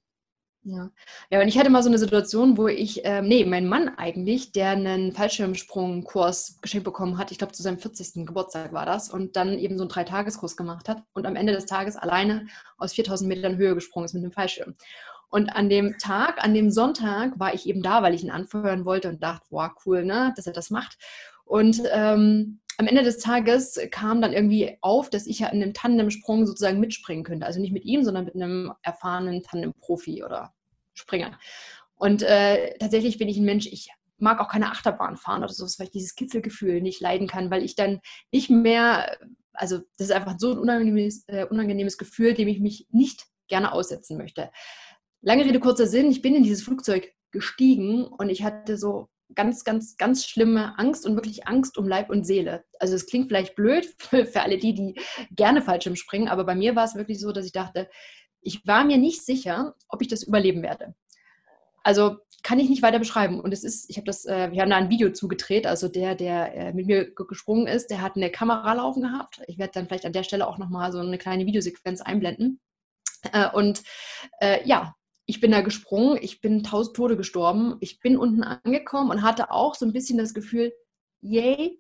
Ja. 0.64 0.92
ja, 1.32 1.42
und 1.42 1.48
ich 1.48 1.58
hatte 1.58 1.72
mal 1.72 1.82
so 1.82 1.90
eine 1.90 1.98
Situation, 1.98 2.56
wo 2.56 2.68
ich, 2.68 3.02
ähm, 3.04 3.28
nee, 3.28 3.44
mein 3.46 3.68
Mann 3.68 3.90
eigentlich, 3.98 4.52
der 4.52 4.70
einen 4.70 5.12
Fallschirmsprungkurs 5.12 6.60
geschenkt 6.62 6.86
bekommen 6.86 7.18
hat, 7.18 7.32
ich 7.32 7.40
glaube 7.40 7.54
zu 7.54 7.64
seinem 7.64 7.80
40. 7.80 8.28
Geburtstag 8.28 8.72
war 8.72 8.86
das, 8.86 9.10
und 9.10 9.36
dann 9.36 9.58
eben 9.58 9.78
so 9.78 9.84
einen 9.84 9.90
Dreitageskurs 9.90 10.56
gemacht 10.56 10.88
hat 10.88 11.02
und 11.14 11.26
am 11.26 11.36
Ende 11.36 11.54
des 11.54 11.66
Tages 11.66 11.96
alleine 11.96 12.46
aus 12.78 12.94
4000 12.94 13.28
Metern 13.28 13.58
Höhe 13.58 13.74
gesprungen 13.74 14.06
ist 14.06 14.14
mit 14.14 14.24
dem 14.24 14.32
Fallschirm. 14.32 14.76
Und 15.32 15.56
an 15.56 15.70
dem 15.70 15.98
Tag, 15.98 16.44
an 16.44 16.54
dem 16.54 16.70
Sonntag, 16.70 17.40
war 17.40 17.54
ich 17.54 17.66
eben 17.66 17.82
da, 17.82 18.04
weil 18.04 18.14
ich 18.14 18.24
ihn 18.24 18.32
anfeuern 18.32 18.84
wollte 18.84 19.08
und 19.08 19.24
dachte, 19.24 19.48
wow, 19.50 19.72
cool, 19.86 20.04
ne, 20.04 20.34
dass 20.36 20.46
er 20.46 20.54
das 20.54 20.70
macht. 20.70 20.98
Und 21.46 21.82
ähm, 21.92 22.60
am 22.78 22.88
Ende 22.88 23.02
des 23.02 23.20
Tages 23.20 23.80
kam 23.92 24.22
dann 24.22 24.34
irgendwie 24.34 24.78
auf, 24.82 25.10
dass 25.10 25.28
ich 25.28 25.40
ja 25.40 25.48
in 25.48 25.64
einem 25.64 25.74
Tandemsprung 25.74 26.46
sozusagen 26.46 26.82
mitspringen 26.82 27.24
könnte. 27.24 27.46
Also 27.46 27.62
nicht 27.62 27.72
mit 27.72 27.86
ihm, 27.86 28.04
sondern 28.04 28.26
mit 28.26 28.36
einem 28.36 28.74
erfahrenen 28.84 29.42
Tandem-Profi 29.42 30.24
oder 30.24 30.54
Springer. 30.94 31.40
Und 31.96 32.24
äh, 32.24 32.78
tatsächlich 32.80 33.18
bin 33.18 33.30
ich 33.30 33.38
ein 33.38 33.46
Mensch, 33.46 33.68
ich 33.68 33.90
mag 34.18 34.42
auch 34.42 34.50
keine 34.50 34.72
Achterbahn 34.72 35.16
fahren 35.16 35.44
oder 35.44 35.54
so, 35.54 35.64
weil 35.64 35.88
ich 35.88 35.92
dieses 35.92 36.16
Kitzelgefühl 36.16 36.82
nicht 36.82 37.00
leiden 37.00 37.28
kann, 37.28 37.52
weil 37.52 37.64
ich 37.64 37.76
dann 37.76 38.02
nicht 38.34 38.50
mehr, 38.50 39.18
also 39.54 39.78
das 39.98 40.08
ist 40.08 40.12
einfach 40.12 40.36
so 40.38 40.52
ein 40.52 40.58
unangenehmes, 40.58 41.24
äh, 41.28 41.46
unangenehmes 41.46 41.98
Gefühl, 41.98 42.34
dem 42.34 42.50
ich 42.50 42.60
mich 42.60 42.88
nicht 42.92 43.28
gerne 43.48 43.72
aussetzen 43.72 44.18
möchte. 44.18 44.52
Lange 45.24 45.46
Rede, 45.46 45.60
kurzer 45.60 45.86
Sinn, 45.86 46.10
ich 46.10 46.24
bin 46.24 46.36
in 46.36 46.44
dieses 46.44 46.64
Flugzeug 46.64 47.14
gestiegen 47.32 48.06
und 48.06 48.30
ich 48.30 48.44
hatte 48.44 48.76
so 48.76 49.08
ganz, 49.36 49.64
ganz, 49.64 49.96
ganz 49.98 50.26
schlimme 50.26 50.78
Angst 50.80 51.06
und 51.06 51.16
wirklich 51.16 51.48
Angst 51.48 51.78
um 51.78 51.88
Leib 51.88 52.10
und 52.10 52.26
Seele. 52.26 52.64
Also 52.80 52.96
es 52.96 53.06
klingt 53.06 53.28
vielleicht 53.28 53.56
blöd 53.56 53.86
für, 54.00 54.42
alle 54.42 54.58
die, 54.58 54.74
die 54.74 54.96
gerne 55.30 55.62
Fallschirm 55.62 55.96
springen, 55.96 56.28
aber 56.28 56.44
bei 56.44 56.56
mir 56.56 56.76
war 56.76 56.86
es 56.86 56.96
wirklich 56.96 57.20
so, 57.20 57.32
dass 57.32 57.46
ich 57.46 57.52
dachte, 57.52 57.88
ich 58.42 58.66
war 58.66 58.84
mir 58.84 58.98
nicht 58.98 59.24
sicher, 59.24 59.76
ob 59.88 60.02
ich 60.02 60.08
das 60.08 60.24
überleben 60.24 60.64
werde. 60.64 60.96
Also 61.84 62.18
kann 62.42 62.60
ich 62.60 62.70
nicht 62.70 62.82
weiter 62.82 62.98
beschreiben. 62.98 63.40
Und 63.40 63.54
es 63.54 63.64
ist, 63.64 63.90
ich 63.92 63.98
habe 63.98 64.06
das, 64.06 64.26
äh, 64.26 64.52
wir 64.52 64.62
haben 64.62 64.72
da 64.72 64.78
ein 64.78 64.90
Video 64.90 65.12
zugedreht. 65.12 65.68
Also 65.68 65.88
der, 65.88 66.16
der 66.16 66.56
äh, 66.56 66.74
mit 66.74 66.88
mir 66.88 67.14
gesprungen 67.14 67.68
ist, 67.68 67.92
der 67.92 68.02
hat 68.02 68.16
eine 68.16 68.32
Kamera 68.32 68.74
laufen 68.74 69.04
gehabt. 69.04 69.42
Ich 69.46 69.60
werde 69.60 69.74
dann 69.76 69.86
vielleicht 69.86 70.06
an 70.06 70.14
der 70.14 70.24
Stelle 70.24 70.48
auch 70.48 70.58
nochmal 70.58 70.92
so 70.92 70.98
eine 70.98 71.20
kleine 71.20 71.46
Videosequenz 71.46 72.02
einblenden. 72.02 72.60
Äh, 73.32 73.50
und 73.52 73.84
äh, 74.40 74.68
ja, 74.68 74.96
ich 75.32 75.40
bin 75.40 75.52
da 75.52 75.62
gesprungen, 75.62 76.18
ich 76.22 76.42
bin 76.42 76.62
tausend 76.62 76.94
Tode 76.94 77.16
gestorben, 77.16 77.78
ich 77.80 78.02
bin 78.02 78.18
unten 78.18 78.44
angekommen 78.44 79.12
und 79.12 79.22
hatte 79.22 79.50
auch 79.50 79.76
so 79.76 79.86
ein 79.86 79.94
bisschen 79.94 80.18
das 80.18 80.34
Gefühl, 80.34 80.74
yay, 81.22 81.80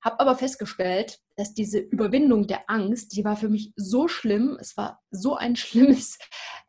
habe 0.00 0.18
aber 0.18 0.34
festgestellt, 0.34 1.20
dass 1.36 1.54
diese 1.54 1.78
Überwindung 1.78 2.48
der 2.48 2.68
Angst, 2.68 3.16
die 3.16 3.24
war 3.24 3.36
für 3.36 3.48
mich 3.48 3.72
so 3.76 4.08
schlimm, 4.08 4.58
es 4.60 4.76
war 4.76 5.00
so 5.12 5.36
ein 5.36 5.54
schlimmes 5.64 6.18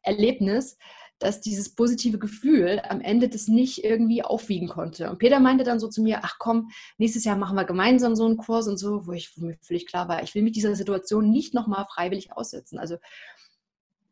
Erlebnis, 0.04 0.78
dass 1.18 1.42
dieses 1.42 1.74
positive 1.74 2.20
Gefühl 2.20 2.80
am 2.88 3.02
Ende 3.02 3.28
das 3.28 3.48
nicht 3.48 3.84
irgendwie 3.84 4.24
aufwiegen 4.24 4.70
konnte. 4.70 5.10
Und 5.10 5.18
Peter 5.18 5.40
meinte 5.40 5.64
dann 5.64 5.80
so 5.80 5.88
zu 5.88 6.04
mir, 6.04 6.20
ach 6.22 6.36
komm, 6.38 6.70
nächstes 7.00 7.24
Jahr 7.24 7.38
machen 7.38 7.56
wir 7.56 7.66
gemeinsam 7.66 8.16
so 8.16 8.26
einen 8.28 8.38
Kurs 8.38 8.68
und 8.68 8.78
so, 8.78 9.08
wo 9.08 9.14
ich 9.14 9.36
mir 9.38 9.58
völlig 9.64 9.88
klar 9.88 10.08
war, 10.08 10.22
ich 10.22 10.36
will 10.36 10.44
mich 10.44 10.54
dieser 10.54 10.76
Situation 10.76 11.32
nicht 11.32 11.56
nochmal 11.56 11.88
freiwillig 11.92 12.34
aussetzen. 12.34 12.78
Also 12.78 12.98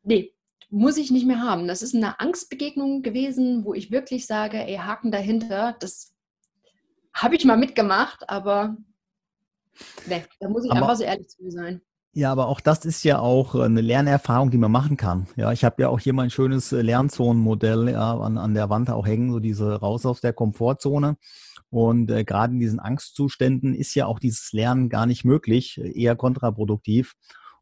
nee, 0.02 0.34
muss 0.70 0.98
ich 0.98 1.12
nicht 1.12 1.26
mehr 1.26 1.42
haben. 1.42 1.68
Das 1.68 1.82
ist 1.82 1.96
eine 1.96 2.20
Angstbegegnung 2.20 3.02
gewesen, 3.02 3.64
wo 3.64 3.74
ich 3.74 3.92
wirklich 3.92 4.26
sage, 4.26 4.58
ey, 4.58 4.78
Haken 4.78 5.12
dahinter, 5.12 5.76
das 5.80 6.14
habe 7.14 7.36
ich 7.36 7.46
mal 7.46 7.58
mitgemacht, 7.58 8.30
aber 8.30 8.78
nee, 10.08 10.24
da 10.40 10.50
muss 10.50 10.66
ich 10.66 10.72
aber, 10.72 10.82
einfach 10.82 10.96
so 10.96 11.04
ehrlich 11.04 11.28
zu 11.30 11.44
mir 11.44 11.52
sein. 11.52 11.82
Ja, 12.14 12.32
aber 12.32 12.48
auch 12.48 12.60
das 12.60 12.84
ist 12.84 13.04
ja 13.04 13.20
auch 13.20 13.56
eine 13.56 13.82
Lernerfahrung, 13.82 14.50
die 14.50 14.58
man 14.58 14.72
machen 14.72 14.98
kann. 14.98 15.28
Ja, 15.36 15.52
ich 15.52 15.64
habe 15.64 15.82
ja 15.82 15.90
auch 15.90 16.00
hier 16.00 16.14
mein 16.14 16.32
schönes 16.32 16.72
Lernzonenmodell 16.72 17.90
ja, 17.90 18.18
an, 18.18 18.38
an 18.38 18.54
der 18.54 18.70
Wand 18.70 18.90
auch 18.90 19.06
hängen, 19.06 19.32
so 19.32 19.40
diese 19.40 19.80
raus 19.80 20.06
aus 20.06 20.20
der 20.22 20.34
Komfortzone. 20.34 21.18
Und 21.70 22.10
äh, 22.10 22.24
gerade 22.24 22.54
in 22.54 22.60
diesen 22.60 22.80
Angstzuständen 22.80 23.74
ist 23.74 23.94
ja 23.94 24.06
auch 24.06 24.20
dieses 24.20 24.52
Lernen 24.52 24.90
gar 24.90 25.06
nicht 25.06 25.26
möglich, 25.26 25.80
eher 25.80 26.16
kontraproduktiv. 26.16 27.14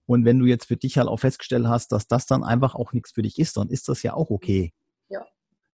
Und 0.05 0.25
wenn 0.25 0.39
du 0.39 0.45
jetzt 0.45 0.65
für 0.65 0.77
dich 0.77 0.97
halt 0.97 1.07
auch 1.07 1.19
festgestellt 1.19 1.67
hast, 1.67 1.91
dass 1.91 2.07
das 2.07 2.25
dann 2.25 2.43
einfach 2.43 2.75
auch 2.75 2.93
nichts 2.93 3.11
für 3.11 3.21
dich 3.21 3.39
ist, 3.39 3.57
dann 3.57 3.69
ist 3.69 3.89
das 3.89 4.03
ja 4.03 4.13
auch 4.13 4.29
okay. 4.29 4.73
Ja. 5.09 5.25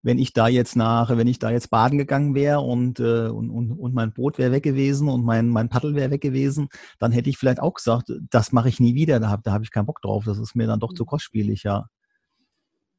Wenn 0.02 0.18
ich 0.18 0.32
da 0.32 0.48
jetzt 0.48 0.74
nach, 0.74 1.10
wenn 1.16 1.26
ich 1.26 1.38
da 1.38 1.50
jetzt 1.50 1.70
baden 1.70 1.98
gegangen 1.98 2.34
wäre 2.34 2.60
und, 2.60 2.98
äh, 2.98 3.28
und, 3.28 3.50
und, 3.50 3.72
und 3.72 3.94
mein 3.94 4.12
Boot 4.12 4.38
wäre 4.38 4.52
weg 4.52 4.62
gewesen 4.62 5.08
und 5.08 5.24
mein, 5.24 5.48
mein 5.48 5.68
Paddel 5.68 5.94
wäre 5.94 6.10
weg 6.10 6.22
gewesen, 6.22 6.68
dann 6.98 7.12
hätte 7.12 7.30
ich 7.30 7.38
vielleicht 7.38 7.60
auch 7.60 7.74
gesagt, 7.74 8.10
das 8.30 8.52
mache 8.52 8.68
ich 8.68 8.80
nie 8.80 8.94
wieder, 8.94 9.20
da 9.20 9.28
habe 9.28 9.42
da 9.44 9.52
hab 9.52 9.62
ich 9.62 9.70
keinen 9.70 9.86
Bock 9.86 10.00
drauf, 10.00 10.24
das 10.24 10.38
ist 10.38 10.56
mir 10.56 10.66
dann 10.66 10.80
doch 10.80 10.92
mhm. 10.92 10.96
zu 10.96 11.04
kostspielig, 11.04 11.62
ja. 11.64 11.86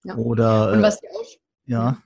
ja. 0.03 0.15
Oder 0.15 0.71
und 0.71 0.81
was 0.81 1.01
äh, 1.01 1.07
auch, 1.07 1.27
ja. 1.65 1.97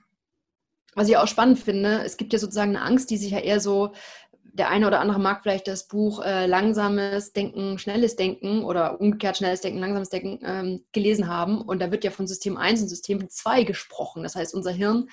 Was 0.94 1.08
ich 1.08 1.16
auch 1.16 1.28
spannend 1.28 1.58
finde, 1.58 2.02
es 2.04 2.16
gibt 2.16 2.32
ja 2.32 2.38
sozusagen 2.38 2.74
eine 2.74 2.84
Angst, 2.84 3.10
die 3.10 3.18
sich 3.18 3.30
ja 3.30 3.38
eher 3.38 3.60
so 3.60 3.92
der 4.58 4.68
eine 4.68 4.86
oder 4.86 5.00
andere 5.00 5.20
mag 5.20 5.42
vielleicht 5.42 5.68
das 5.68 5.86
Buch 5.86 6.22
äh, 6.22 6.46
Langsames 6.46 7.32
Denken, 7.32 7.78
Schnelles 7.78 8.16
Denken 8.16 8.64
oder 8.64 9.00
umgekehrt 9.00 9.36
Schnelles 9.36 9.60
Denken, 9.60 9.78
Langsames 9.78 10.08
Denken 10.08 10.40
ähm, 10.44 10.84
gelesen 10.92 11.28
haben. 11.28 11.62
Und 11.62 11.80
da 11.80 11.90
wird 11.90 12.04
ja 12.04 12.10
von 12.10 12.26
System 12.26 12.56
1 12.56 12.82
und 12.82 12.88
System 12.88 13.28
2 13.28 13.62
gesprochen. 13.62 14.24
Das 14.24 14.34
heißt, 14.34 14.54
unser 14.54 14.72
Hirn 14.72 15.08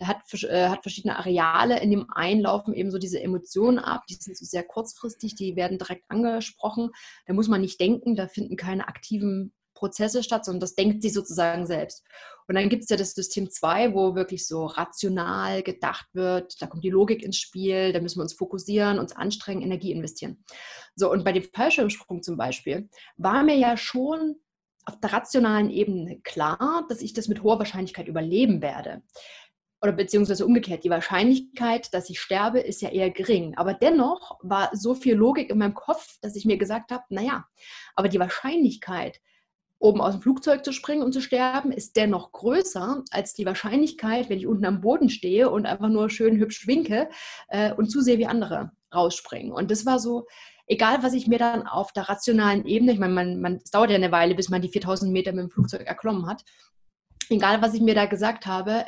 hat, 0.00 0.18
äh, 0.44 0.68
hat 0.68 0.82
verschiedene 0.82 1.18
Areale. 1.18 1.80
In 1.80 1.90
dem 1.90 2.10
einen 2.10 2.42
laufen 2.42 2.74
eben 2.74 2.90
so 2.90 2.98
diese 2.98 3.20
Emotionen 3.20 3.78
ab. 3.78 4.02
Die 4.08 4.14
sind 4.14 4.36
so 4.36 4.44
sehr 4.44 4.64
kurzfristig, 4.64 5.34
die 5.34 5.56
werden 5.56 5.78
direkt 5.78 6.04
angesprochen. 6.08 6.90
Da 7.26 7.32
muss 7.32 7.48
man 7.48 7.62
nicht 7.62 7.80
denken, 7.80 8.16
da 8.16 8.28
finden 8.28 8.56
keine 8.56 8.86
aktiven 8.86 9.52
Prozesse 9.74 10.22
statt, 10.22 10.44
sondern 10.44 10.60
das 10.60 10.74
denkt 10.74 11.02
sich 11.02 11.14
sozusagen 11.14 11.66
selbst. 11.66 12.04
Und 12.50 12.56
dann 12.56 12.68
gibt 12.68 12.82
es 12.82 12.88
ja 12.88 12.96
das 12.96 13.12
System 13.12 13.48
2, 13.48 13.94
wo 13.94 14.16
wirklich 14.16 14.44
so 14.44 14.66
rational 14.66 15.62
gedacht 15.62 16.08
wird. 16.14 16.60
Da 16.60 16.66
kommt 16.66 16.82
die 16.82 16.90
Logik 16.90 17.22
ins 17.22 17.36
Spiel, 17.36 17.92
da 17.92 18.00
müssen 18.00 18.18
wir 18.18 18.24
uns 18.24 18.32
fokussieren, 18.32 18.98
uns 18.98 19.14
anstrengen, 19.14 19.62
Energie 19.62 19.92
investieren. 19.92 20.44
So, 20.96 21.12
und 21.12 21.22
bei 21.22 21.30
dem 21.30 21.44
Fallschirmsprung 21.44 22.24
zum 22.24 22.36
Beispiel 22.36 22.88
war 23.16 23.44
mir 23.44 23.54
ja 23.54 23.76
schon 23.76 24.34
auf 24.84 24.98
der 24.98 25.12
rationalen 25.12 25.70
Ebene 25.70 26.20
klar, 26.22 26.84
dass 26.88 27.02
ich 27.02 27.12
das 27.12 27.28
mit 27.28 27.44
hoher 27.44 27.60
Wahrscheinlichkeit 27.60 28.08
überleben 28.08 28.62
werde 28.62 29.04
oder 29.80 29.92
beziehungsweise 29.92 30.44
umgekehrt, 30.44 30.82
die 30.82 30.90
Wahrscheinlichkeit, 30.90 31.94
dass 31.94 32.10
ich 32.10 32.18
sterbe, 32.18 32.58
ist 32.58 32.82
ja 32.82 32.88
eher 32.88 33.10
gering. 33.10 33.56
Aber 33.58 33.74
dennoch 33.74 34.40
war 34.42 34.70
so 34.72 34.96
viel 34.96 35.14
Logik 35.14 35.50
in 35.50 35.58
meinem 35.58 35.74
Kopf, 35.74 36.18
dass 36.20 36.34
ich 36.34 36.46
mir 36.46 36.58
gesagt 36.58 36.90
habe, 36.90 37.04
naja, 37.10 37.44
aber 37.94 38.08
die 38.08 38.18
Wahrscheinlichkeit, 38.18 39.20
oben 39.80 40.00
aus 40.00 40.12
dem 40.12 40.22
Flugzeug 40.22 40.64
zu 40.64 40.72
springen 40.72 41.02
und 41.02 41.12
zu 41.12 41.20
sterben, 41.20 41.72
ist 41.72 41.96
dennoch 41.96 42.32
größer 42.32 43.02
als 43.10 43.34
die 43.34 43.46
Wahrscheinlichkeit, 43.46 44.28
wenn 44.28 44.38
ich 44.38 44.46
unten 44.46 44.66
am 44.66 44.82
Boden 44.82 45.08
stehe 45.08 45.50
und 45.50 45.66
einfach 45.66 45.88
nur 45.88 46.10
schön 46.10 46.36
hübsch 46.36 46.66
winke 46.66 47.08
äh, 47.48 47.72
und 47.72 47.90
zusehe, 47.90 48.18
wie 48.18 48.26
andere 48.26 48.72
rausspringen. 48.94 49.52
Und 49.52 49.70
das 49.70 49.86
war 49.86 49.98
so, 49.98 50.26
egal 50.66 51.02
was 51.02 51.14
ich 51.14 51.26
mir 51.26 51.38
dann 51.38 51.66
auf 51.66 51.92
der 51.92 52.08
rationalen 52.08 52.66
Ebene, 52.66 52.92
ich 52.92 52.98
meine, 52.98 53.14
man, 53.14 53.40
man, 53.40 53.56
es 53.56 53.70
dauert 53.70 53.90
ja 53.90 53.96
eine 53.96 54.12
Weile, 54.12 54.34
bis 54.34 54.50
man 54.50 54.60
die 54.60 54.68
4000 54.68 55.10
Meter 55.10 55.32
mit 55.32 55.44
dem 55.44 55.50
Flugzeug 55.50 55.86
erklommen 55.86 56.26
hat, 56.26 56.44
egal 57.30 57.62
was 57.62 57.72
ich 57.72 57.80
mir 57.80 57.94
da 57.94 58.04
gesagt 58.04 58.46
habe, 58.46 58.84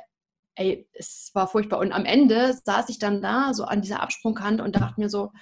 ey, 0.56 0.86
es 0.92 1.30
war 1.32 1.48
furchtbar. 1.48 1.78
Und 1.78 1.92
am 1.92 2.04
Ende 2.04 2.52
saß 2.52 2.90
ich 2.90 2.98
dann 2.98 3.22
da, 3.22 3.54
so 3.54 3.64
an 3.64 3.80
dieser 3.80 4.02
Absprungkante 4.02 4.62
und 4.62 4.76
dachte 4.76 5.00
mir 5.00 5.08
so, 5.08 5.32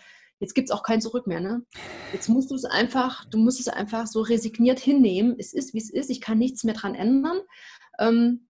jetzt 0.41 0.55
gibt 0.55 0.69
es 0.69 0.75
auch 0.75 0.83
kein 0.83 1.01
Zurück 1.01 1.27
mehr. 1.27 1.41
Ne? 1.41 1.65
Jetzt 2.13 2.29
musst 2.29 2.51
du 2.51 2.57
es 2.57 2.65
einfach, 2.65 3.25
du 3.27 3.39
musst 3.39 3.61
es 3.61 3.69
einfach 3.69 4.07
so 4.07 4.21
resigniert 4.21 4.81
hinnehmen. 4.81 5.37
Es 5.39 5.53
ist, 5.53 5.73
wie 5.73 5.79
es 5.79 5.91
ist. 5.91 6.11
Ich 6.11 6.21
kann 6.21 6.39
nichts 6.39 6.65
mehr 6.65 6.75
dran 6.75 6.95
ändern. 6.95 7.41
Ähm, 7.99 8.49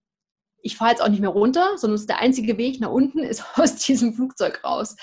ich 0.63 0.77
fahre 0.77 0.91
jetzt 0.91 1.03
auch 1.03 1.09
nicht 1.09 1.21
mehr 1.21 1.31
runter, 1.31 1.77
sondern 1.77 2.07
der 2.07 2.21
einzige 2.21 2.57
Weg 2.57 2.81
nach 2.81 2.91
unten 2.91 3.19
ist 3.19 3.45
aus 3.57 3.77
diesem 3.77 4.15
Flugzeug 4.15 4.65
raus. 4.65 4.97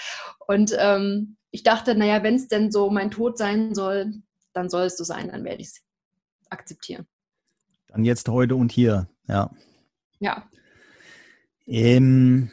Und 0.47 0.75
ähm, 0.79 1.37
ich 1.51 1.63
dachte, 1.63 1.95
naja, 1.95 2.23
wenn 2.23 2.35
es 2.35 2.47
denn 2.47 2.71
so 2.71 2.89
mein 2.89 3.11
Tod 3.11 3.37
sein 3.37 3.75
soll, 3.75 4.13
dann 4.53 4.69
soll 4.69 4.85
es 4.85 4.97
so 4.97 5.03
sein, 5.03 5.29
dann 5.29 5.43
werde 5.43 5.61
ich 5.61 5.67
es 5.67 5.81
akzeptieren. 6.49 7.05
Dann 7.87 8.03
jetzt 8.03 8.27
heute 8.27 8.55
und 8.55 8.71
hier, 8.71 9.07
ja. 9.27 9.51
Ja, 10.19 10.49
ähm, 11.67 12.49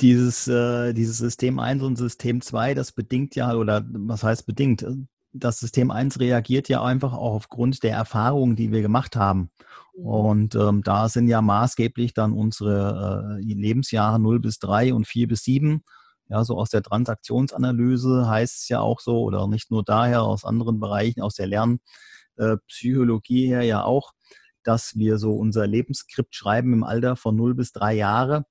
dieses, 0.00 0.48
äh, 0.48 0.92
dieses 0.92 1.18
System 1.18 1.58
1 1.58 1.82
und 1.82 1.96
System 1.96 2.40
2, 2.40 2.74
das 2.74 2.92
bedingt 2.92 3.36
ja, 3.36 3.54
oder 3.54 3.84
was 3.88 4.22
heißt 4.22 4.46
bedingt? 4.46 4.84
Das 5.32 5.60
System 5.60 5.90
1 5.90 6.18
reagiert 6.18 6.68
ja 6.68 6.82
einfach 6.82 7.12
auch 7.12 7.34
aufgrund 7.34 7.82
der 7.82 7.92
Erfahrungen, 7.92 8.56
die 8.56 8.72
wir 8.72 8.82
gemacht 8.82 9.16
haben. 9.16 9.50
Mhm. 9.96 10.04
Und 10.04 10.54
ähm, 10.54 10.82
da 10.82 11.08
sind 11.08 11.28
ja 11.28 11.42
maßgeblich 11.42 12.14
dann 12.14 12.32
unsere 12.32 13.38
äh, 13.40 13.42
Lebensjahre 13.42 14.18
0 14.18 14.40
bis 14.40 14.58
3 14.58 14.94
und 14.94 15.06
4 15.06 15.28
bis 15.28 15.44
7. 15.44 15.82
Ja, 16.28 16.44
so 16.44 16.56
aus 16.56 16.70
der 16.70 16.82
Transaktionsanalyse 16.82 18.28
heißt 18.28 18.62
es 18.62 18.68
ja 18.68 18.80
auch 18.80 19.00
so, 19.00 19.20
oder 19.20 19.48
nicht 19.48 19.70
nur 19.70 19.84
daher, 19.84 20.22
aus 20.22 20.44
anderen 20.44 20.78
Bereichen, 20.78 21.22
aus 21.22 21.34
der 21.34 21.48
Lernpsychologie 21.48 23.48
her 23.48 23.62
ja 23.62 23.82
auch, 23.82 24.12
dass 24.62 24.96
wir 24.96 25.18
so 25.18 25.34
unser 25.34 25.66
Lebensskript 25.66 26.34
schreiben 26.34 26.72
im 26.72 26.84
Alter 26.84 27.16
von 27.16 27.34
0 27.34 27.54
bis 27.54 27.72
3 27.72 27.94
Jahre. 27.94 28.44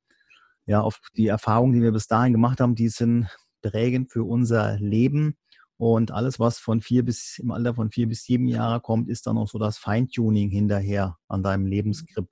Ja, 0.69 0.81
auf 0.81 0.99
die 1.17 1.25
Erfahrungen, 1.25 1.73
die 1.73 1.81
wir 1.81 1.91
bis 1.91 2.05
dahin 2.05 2.31
gemacht 2.31 2.59
haben, 2.59 2.75
die 2.75 2.89
sind 2.89 3.27
prägend 3.63 4.11
für 4.11 4.23
unser 4.23 4.77
Leben. 4.77 5.35
Und 5.77 6.11
alles, 6.11 6.39
was 6.39 6.59
von 6.59 6.79
vier 6.79 7.03
bis 7.03 7.39
im 7.39 7.49
Alter 7.49 7.73
von 7.73 7.89
vier 7.89 8.07
bis 8.07 8.21
sieben 8.21 8.47
Jahre 8.47 8.79
kommt, 8.79 9.09
ist 9.09 9.25
dann 9.25 9.39
auch 9.39 9.47
so 9.47 9.57
das 9.57 9.79
Feintuning 9.79 10.51
hinterher 10.51 11.17
an 11.27 11.41
deinem 11.41 11.65
Lebensskript. 11.65 12.31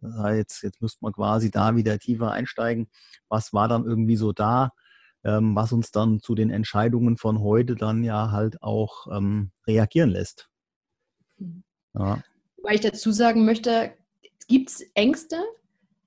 Das 0.00 0.16
heißt, 0.16 0.38
jetzt, 0.38 0.62
jetzt 0.62 0.80
müsste 0.80 1.00
man 1.02 1.12
quasi 1.12 1.50
da 1.50 1.76
wieder 1.76 1.98
tiefer 1.98 2.30
einsteigen. 2.30 2.88
Was 3.28 3.52
war 3.52 3.68
dann 3.68 3.84
irgendwie 3.84 4.16
so 4.16 4.32
da, 4.32 4.70
ähm, 5.22 5.54
was 5.54 5.70
uns 5.70 5.90
dann 5.90 6.20
zu 6.20 6.34
den 6.34 6.48
Entscheidungen 6.48 7.18
von 7.18 7.40
heute 7.40 7.74
dann 7.74 8.02
ja 8.04 8.30
halt 8.30 8.62
auch 8.62 9.06
ähm, 9.14 9.50
reagieren 9.66 10.08
lässt? 10.08 10.48
Mhm. 11.36 11.62
Ja. 11.92 12.22
Weil 12.62 12.76
ich 12.76 12.80
dazu 12.80 13.12
sagen 13.12 13.44
möchte, 13.44 13.92
gibt 14.48 14.70
es 14.70 14.80
Ängste, 14.94 15.44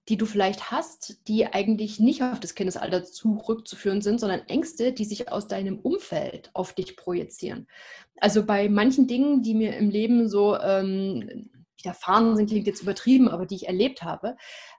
die 0.09 0.17
du 0.17 0.25
vielleicht 0.25 0.71
hast, 0.71 1.27
die 1.27 1.45
eigentlich 1.45 1.99
nicht 1.99 2.23
auf 2.23 2.39
das 2.39 2.55
Kindesalter 2.55 3.03
zurückzuführen 3.03 4.01
sind, 4.01 4.19
sondern 4.19 4.41
Ängste, 4.47 4.91
die 4.91 5.05
sich 5.05 5.31
aus 5.31 5.47
deinem 5.47 5.79
Umfeld 5.79 6.49
auf 6.53 6.73
dich 6.73 6.97
projizieren. 6.97 7.67
Also 8.19 8.45
bei 8.45 8.67
manchen 8.67 9.07
Dingen, 9.07 9.43
die 9.43 9.53
mir 9.53 9.77
im 9.77 9.89
Leben 9.89 10.27
so 10.27 10.57
ähm, 10.57 11.51
widerfahren 11.77 12.35
sind, 12.35 12.49
klingt 12.49 12.67
jetzt 12.67 12.81
übertrieben, 12.81 13.29
aber 13.29 13.45
die 13.45 13.55
ich 13.55 13.67
erlebt 13.67 14.01
habe, 14.01 14.35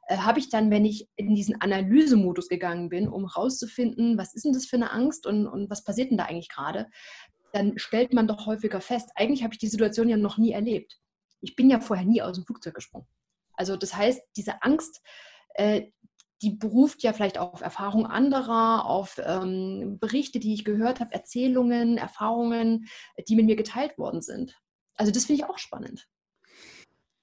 äh, 0.08 0.16
habe 0.16 0.40
ich 0.40 0.50
dann, 0.50 0.70
wenn 0.70 0.84
ich 0.84 1.08
in 1.14 1.34
diesen 1.34 1.60
Analysemodus 1.60 2.48
gegangen 2.48 2.88
bin, 2.88 3.08
um 3.08 3.24
rauszufinden, 3.24 4.18
was 4.18 4.34
ist 4.34 4.44
denn 4.44 4.52
das 4.52 4.66
für 4.66 4.76
eine 4.76 4.90
Angst 4.90 5.26
und, 5.26 5.46
und 5.46 5.70
was 5.70 5.84
passiert 5.84 6.10
denn 6.10 6.18
da 6.18 6.24
eigentlich 6.24 6.48
gerade, 6.48 6.88
dann 7.52 7.78
stellt 7.78 8.12
man 8.12 8.26
doch 8.26 8.46
häufiger 8.46 8.80
fest, 8.80 9.10
eigentlich 9.14 9.44
habe 9.44 9.54
ich 9.54 9.58
die 9.58 9.68
Situation 9.68 10.08
ja 10.08 10.16
noch 10.16 10.38
nie 10.38 10.52
erlebt 10.52 11.00
ich 11.40 11.56
bin 11.56 11.70
ja 11.70 11.80
vorher 11.80 12.06
nie 12.06 12.22
aus 12.22 12.36
dem 12.36 12.44
Flugzeug 12.44 12.74
gesprungen. 12.74 13.06
Also 13.60 13.76
das 13.76 13.94
heißt, 13.94 14.22
diese 14.38 14.62
Angst, 14.62 15.02
äh, 15.52 15.82
die 16.40 16.52
beruft 16.52 17.02
ja 17.02 17.12
vielleicht 17.12 17.36
auf 17.36 17.60
Erfahrungen 17.60 18.06
anderer, 18.06 18.86
auf 18.86 19.20
ähm, 19.22 19.98
Berichte, 20.00 20.40
die 20.40 20.54
ich 20.54 20.64
gehört 20.64 20.98
habe, 20.98 21.12
Erzählungen, 21.12 21.98
Erfahrungen, 21.98 22.86
die 23.28 23.36
mit 23.36 23.44
mir 23.44 23.56
geteilt 23.56 23.98
worden 23.98 24.22
sind. 24.22 24.58
Also 24.94 25.12
das 25.12 25.26
finde 25.26 25.42
ich 25.42 25.50
auch 25.50 25.58
spannend. 25.58 26.08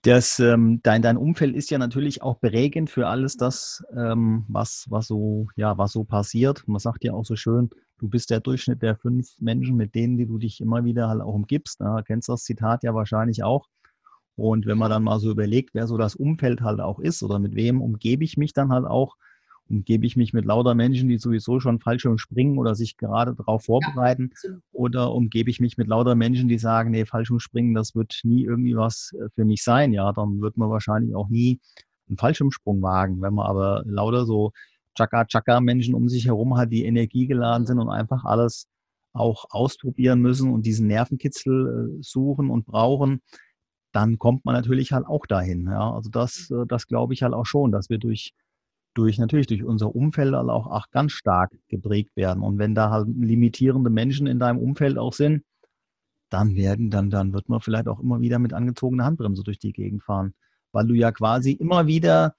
Das, 0.03 0.37
ähm, 0.37 0.79
dein, 0.83 1.01
dein 1.01 1.17
Umfeld 1.17 1.55
ist 1.55 1.71
ja 1.71 1.79
natürlich 1.79 2.21
auch 2.21 2.39
prägend 2.39 2.91
für 2.91 3.07
alles 3.07 3.35
das, 3.35 3.83
ähm, 3.97 4.45
was, 4.47 4.85
was, 4.89 5.07
so, 5.07 5.47
ja, 5.55 5.79
was 5.79 5.91
so 5.91 6.03
passiert. 6.03 6.67
Man 6.67 6.77
sagt 6.77 7.03
ja 7.03 7.13
auch 7.13 7.25
so 7.25 7.35
schön, 7.35 7.71
du 7.97 8.07
bist 8.07 8.29
der 8.29 8.41
Durchschnitt 8.41 8.83
der 8.83 8.95
fünf 8.95 9.27
Menschen, 9.39 9.75
mit 9.75 9.95
denen 9.95 10.17
die 10.17 10.27
du 10.27 10.37
dich 10.37 10.61
immer 10.61 10.85
wieder 10.85 11.09
halt 11.09 11.21
auch 11.21 11.33
umgibst. 11.33 11.81
Da 11.81 12.03
kennst 12.05 12.27
du 12.27 12.33
das 12.33 12.43
Zitat 12.43 12.83
ja 12.83 12.93
wahrscheinlich 12.93 13.43
auch. 13.43 13.67
Und 14.37 14.67
wenn 14.67 14.77
man 14.77 14.91
dann 14.91 15.03
mal 15.03 15.19
so 15.19 15.31
überlegt, 15.31 15.71
wer 15.73 15.87
so 15.87 15.97
das 15.97 16.15
Umfeld 16.15 16.61
halt 16.61 16.79
auch 16.79 16.99
ist 16.99 17.23
oder 17.23 17.39
mit 17.39 17.55
wem 17.55 17.81
umgebe 17.81 18.23
ich 18.23 18.37
mich 18.37 18.53
dann 18.53 18.71
halt 18.71 18.85
auch, 18.85 19.15
umgebe 19.69 20.05
ich 20.05 20.15
mich 20.15 20.31
mit 20.31 20.45
lauter 20.45 20.75
Menschen, 20.75 21.09
die 21.09 21.17
sowieso 21.17 21.59
schon 21.59 21.79
Fallschirm 21.79 22.19
springen 22.19 22.57
oder 22.57 22.75
sich 22.75 22.97
gerade 22.97 23.33
darauf 23.35 23.65
vorbereiten 23.65 24.31
ja, 24.43 24.51
oder 24.71 25.11
umgebe 25.11 25.49
ich 25.49 25.59
mich 25.59 25.77
mit 25.77 25.87
lauter 25.87 26.15
Menschen, 26.15 26.47
die 26.47 26.59
sagen, 26.59 26.91
nee, 26.91 27.05
Fallschirm 27.05 27.39
springen, 27.39 27.73
das 27.73 27.95
wird 27.95 28.21
nie 28.23 28.45
irgendwie 28.45 28.77
was 28.77 29.11
äh, 29.19 29.27
für 29.35 29.43
mich 29.43 29.63
sein. 29.63 29.91
Ja, 29.91 30.13
dann 30.13 30.39
wird 30.39 30.55
man 30.55 30.69
wahrscheinlich 30.69 31.15
auch 31.15 31.29
nie 31.29 31.59
einen 32.07 32.17
Fallschirmsprung 32.17 32.81
wagen. 32.81 33.21
Wenn 33.21 33.33
man 33.33 33.47
aber 33.47 33.83
lauter 33.85 34.25
so 34.25 34.51
Chaka-Chaka-Menschen 34.95 35.93
um 35.93 36.09
sich 36.09 36.27
herum 36.27 36.57
hat, 36.57 36.71
die 36.71 36.85
energiegeladen 36.85 37.65
sind 37.65 37.79
und 37.79 37.89
einfach 37.89 38.23
alles 38.23 38.67
auch 39.13 39.45
ausprobieren 39.49 40.21
müssen 40.21 40.51
und 40.51 40.65
diesen 40.65 40.87
Nervenkitzel 40.87 41.97
äh, 41.97 42.03
suchen 42.03 42.49
und 42.49 42.65
brauchen, 42.65 43.21
dann 43.97 44.19
kommt 44.19 44.45
man 44.45 44.53
natürlich 44.53 44.91
halt 44.91 45.07
auch 45.07 45.25
dahin. 45.25 45.65
Ja? 45.65 45.91
Also 45.91 46.11
das, 46.11 46.51
mhm. 46.51 46.61
äh, 46.61 46.65
das 46.67 46.85
glaube 46.85 47.15
ich 47.15 47.23
halt 47.23 47.33
auch 47.33 47.47
schon, 47.47 47.71
dass 47.71 47.89
wir 47.89 47.97
durch, 47.97 48.35
durch 48.93 49.17
natürlich 49.17 49.47
durch 49.47 49.63
unser 49.63 49.95
Umfeld 49.95 50.35
halt 50.35 50.49
auch, 50.49 50.67
auch 50.67 50.91
ganz 50.91 51.13
stark 51.13 51.51
geprägt 51.67 52.15
werden. 52.15 52.43
Und 52.43 52.59
wenn 52.59 52.75
da 52.75 52.91
halt 52.91 53.07
limitierende 53.07 53.89
Menschen 53.89 54.27
in 54.27 54.37
deinem 54.37 54.59
Umfeld 54.59 54.99
auch 54.99 55.13
sind, 55.13 55.43
dann 56.29 56.55
werden, 56.55 56.91
dann, 56.91 57.09
dann 57.09 57.33
wird 57.33 57.49
man 57.49 57.59
vielleicht 57.59 57.87
auch 57.87 57.99
immer 57.99 58.21
wieder 58.21 58.37
mit 58.37 58.53
angezogener 58.53 59.05
Handbremse 59.05 59.43
durch 59.43 59.57
die 59.57 59.73
Gegend 59.73 60.03
fahren. 60.03 60.35
Weil 60.73 60.85
du 60.85 60.93
ja 60.93 61.11
quasi 61.11 61.53
immer 61.53 61.87
wieder 61.87 62.35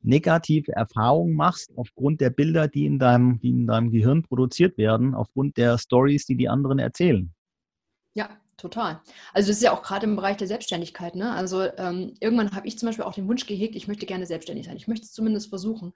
negative 0.00 0.72
Erfahrungen 0.72 1.34
machst 1.34 1.72
aufgrund 1.76 2.22
der 2.22 2.30
Bilder, 2.30 2.68
die 2.68 2.86
in 2.86 2.98
deinem, 2.98 3.38
die 3.40 3.50
in 3.50 3.66
deinem 3.66 3.90
Gehirn 3.90 4.22
produziert 4.22 4.78
werden, 4.78 5.14
aufgrund 5.14 5.58
der 5.58 5.76
Stories, 5.76 6.24
die 6.24 6.36
die 6.36 6.48
anderen 6.48 6.78
erzählen. 6.78 7.34
Ja, 8.14 8.30
Total. 8.62 9.00
Also 9.34 9.48
das 9.48 9.56
ist 9.56 9.62
ja 9.64 9.72
auch 9.72 9.82
gerade 9.82 10.06
im 10.06 10.14
Bereich 10.14 10.36
der 10.36 10.46
Selbstständigkeit. 10.46 11.16
Ne? 11.16 11.32
Also 11.32 11.62
ähm, 11.78 12.14
irgendwann 12.20 12.54
habe 12.54 12.68
ich 12.68 12.78
zum 12.78 12.86
Beispiel 12.86 13.04
auch 13.04 13.12
den 13.12 13.26
Wunsch 13.26 13.44
gehegt, 13.44 13.74
ich 13.74 13.88
möchte 13.88 14.06
gerne 14.06 14.24
selbstständig 14.24 14.66
sein. 14.66 14.76
Ich 14.76 14.86
möchte 14.86 15.04
es 15.04 15.12
zumindest 15.12 15.48
versuchen. 15.48 15.94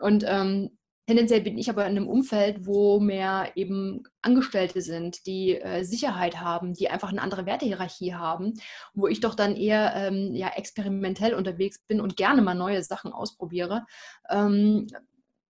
Und 0.00 0.24
ähm, 0.26 0.76
tendenziell 1.06 1.42
bin 1.42 1.56
ich 1.56 1.70
aber 1.70 1.86
in 1.86 1.96
einem 1.96 2.08
Umfeld, 2.08 2.66
wo 2.66 2.98
mehr 2.98 3.52
eben 3.54 4.02
Angestellte 4.20 4.82
sind, 4.82 5.28
die 5.28 5.60
äh, 5.60 5.84
Sicherheit 5.84 6.40
haben, 6.40 6.74
die 6.74 6.90
einfach 6.90 7.10
eine 7.10 7.22
andere 7.22 7.46
Wertehierarchie 7.46 8.14
haben, 8.14 8.54
wo 8.94 9.06
ich 9.06 9.20
doch 9.20 9.36
dann 9.36 9.54
eher 9.54 9.94
ähm, 9.94 10.34
ja, 10.34 10.48
experimentell 10.56 11.34
unterwegs 11.34 11.78
bin 11.86 12.00
und 12.00 12.16
gerne 12.16 12.42
mal 12.42 12.56
neue 12.56 12.82
Sachen 12.82 13.12
ausprobiere. 13.12 13.86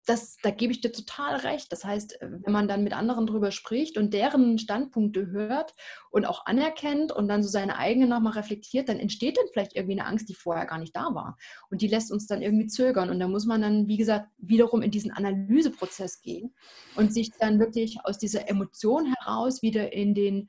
Das, 0.07 0.37
da 0.43 0.51
gebe 0.51 0.73
ich 0.73 0.81
dir 0.81 0.93
total 0.93 1.37
recht. 1.37 1.71
Das 1.73 1.85
heißt, 1.85 2.23
äh, 2.23 2.31
wenn 2.31 2.53
man 2.53 2.69
dann 2.69 2.85
mit 2.85 2.93
anderen 2.93 3.27
drüber 3.27 3.51
spricht 3.51 3.99
und 3.99 4.15
deren 4.15 4.59
Standpunkte 4.59 5.27
hört 5.27 5.75
und 6.11 6.25
auch 6.25 6.47
anerkennt 6.47 7.13
und 7.13 7.29
dann 7.29 7.43
so 7.43 7.49
seine 7.49 7.77
eigene 7.77 8.07
nochmal 8.07 8.35
reflektiert, 8.35 8.89
dann 8.89 8.99
entsteht 8.99 9.37
dann 9.37 9.47
vielleicht 9.53 9.75
irgendwie 9.75 10.01
eine 10.01 10.07
Angst, 10.07 10.29
die 10.29 10.35
vorher 10.35 10.67
gar 10.67 10.79
nicht 10.79 10.95
da 10.97 11.15
war. 11.15 11.37
Und 11.71 11.83
die 11.83 11.89
lässt 11.89 12.13
uns 12.13 12.27
dann 12.27 12.41
irgendwie 12.41 12.69
zögern. 12.69 13.11
Und 13.11 13.21
da 13.21 13.29
muss 13.29 13.47
man 13.47 13.61
dann, 13.61 13.89
wie 13.89 13.97
gesagt, 13.97 14.29
wiederum 14.39 14.83
in 14.83 14.91
diesen 14.91 15.11
Analyseprozess 15.11 16.23
gehen 16.23 16.55
und 16.95 17.13
sich 17.13 17.33
dann 17.39 17.59
wirklich 17.59 17.99
aus 18.05 18.19
dieser 18.19 18.49
Emotion 18.49 19.13
heraus 19.15 19.63
wieder 19.63 19.93
in 19.93 20.15
den 20.15 20.49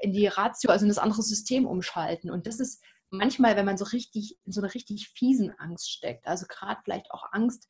in 0.00 0.12
die 0.12 0.28
Ratio, 0.28 0.70
also 0.70 0.84
in 0.84 0.88
das 0.88 0.98
andere 0.98 1.22
System 1.22 1.66
umschalten. 1.66 2.30
Und 2.30 2.46
das 2.46 2.60
ist 2.60 2.82
manchmal, 3.10 3.56
wenn 3.56 3.66
man 3.66 3.78
so 3.78 3.84
richtig 3.84 4.38
in 4.44 4.52
so 4.52 4.60
einer 4.60 4.74
richtig 4.74 5.08
fiesen 5.08 5.52
Angst 5.58 5.90
steckt, 5.90 6.26
also 6.26 6.46
gerade 6.48 6.80
vielleicht 6.84 7.10
auch 7.10 7.24
Angst, 7.32 7.68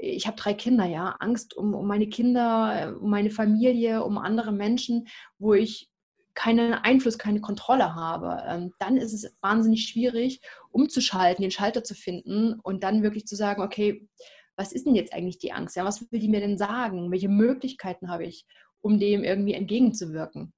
ich 0.00 0.26
habe 0.26 0.36
drei 0.36 0.54
Kinder, 0.54 0.86
ja, 0.86 1.16
Angst 1.20 1.56
um, 1.56 1.74
um 1.74 1.86
meine 1.86 2.08
Kinder, 2.08 2.96
um 3.00 3.10
meine 3.10 3.30
Familie, 3.30 4.02
um 4.02 4.18
andere 4.18 4.52
Menschen, 4.52 5.08
wo 5.38 5.54
ich 5.54 5.90
keinen 6.34 6.72
Einfluss, 6.72 7.18
keine 7.18 7.40
Kontrolle 7.40 7.94
habe, 7.94 8.42
ähm, 8.46 8.72
dann 8.78 8.96
ist 8.96 9.12
es 9.12 9.36
wahnsinnig 9.42 9.86
schwierig, 9.86 10.40
umzuschalten, 10.70 11.42
den 11.42 11.50
Schalter 11.50 11.84
zu 11.84 11.94
finden 11.94 12.58
und 12.60 12.82
dann 12.82 13.02
wirklich 13.02 13.26
zu 13.26 13.36
sagen, 13.36 13.62
okay, 13.62 14.08
was 14.56 14.72
ist 14.72 14.86
denn 14.86 14.94
jetzt 14.94 15.12
eigentlich 15.12 15.38
die 15.38 15.52
Angst? 15.52 15.76
Ja, 15.76 15.84
was 15.84 16.00
will 16.10 16.20
die 16.20 16.28
mir 16.28 16.40
denn 16.40 16.56
sagen? 16.56 17.10
Welche 17.10 17.28
Möglichkeiten 17.28 18.10
habe 18.10 18.24
ich, 18.24 18.46
um 18.80 18.98
dem 18.98 19.24
irgendwie 19.24 19.54
entgegenzuwirken? 19.54 20.52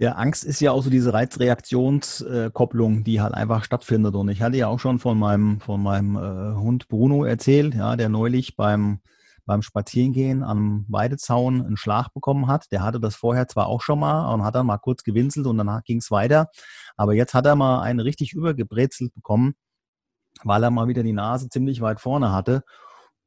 Ja, 0.00 0.12
Angst 0.12 0.44
ist 0.46 0.60
ja 0.62 0.72
auch 0.72 0.82
so 0.82 0.88
diese 0.88 1.12
Reizreaktionskopplung, 1.12 3.04
die 3.04 3.20
halt 3.20 3.34
einfach 3.34 3.64
stattfindet. 3.64 4.14
Und 4.14 4.30
ich 4.30 4.40
hatte 4.40 4.56
ja 4.56 4.66
auch 4.66 4.80
schon 4.80 4.98
von 4.98 5.18
meinem, 5.18 5.60
von 5.60 5.82
meinem 5.82 6.16
äh, 6.16 6.54
Hund 6.58 6.88
Bruno 6.88 7.24
erzählt, 7.24 7.74
ja, 7.74 7.96
der 7.96 8.08
neulich 8.08 8.56
beim, 8.56 9.00
beim 9.44 9.60
Spazierengehen 9.60 10.42
am 10.42 10.86
Weidezaun 10.88 11.60
einen 11.60 11.76
Schlag 11.76 12.14
bekommen 12.14 12.46
hat. 12.46 12.72
Der 12.72 12.82
hatte 12.82 12.98
das 12.98 13.14
vorher 13.14 13.46
zwar 13.46 13.66
auch 13.66 13.82
schon 13.82 14.00
mal 14.00 14.32
und 14.32 14.42
hat 14.42 14.54
dann 14.54 14.64
mal 14.64 14.78
kurz 14.78 15.02
gewinselt 15.04 15.46
und 15.46 15.58
danach 15.58 15.84
ging 15.84 15.98
es 15.98 16.10
weiter. 16.10 16.48
Aber 16.96 17.12
jetzt 17.12 17.34
hat 17.34 17.44
er 17.44 17.54
mal 17.54 17.82
einen 17.82 18.00
richtig 18.00 18.32
übergebrezelt 18.32 19.12
bekommen, 19.12 19.52
weil 20.44 20.62
er 20.64 20.70
mal 20.70 20.88
wieder 20.88 21.02
die 21.02 21.12
Nase 21.12 21.50
ziemlich 21.50 21.82
weit 21.82 22.00
vorne 22.00 22.32
hatte 22.32 22.62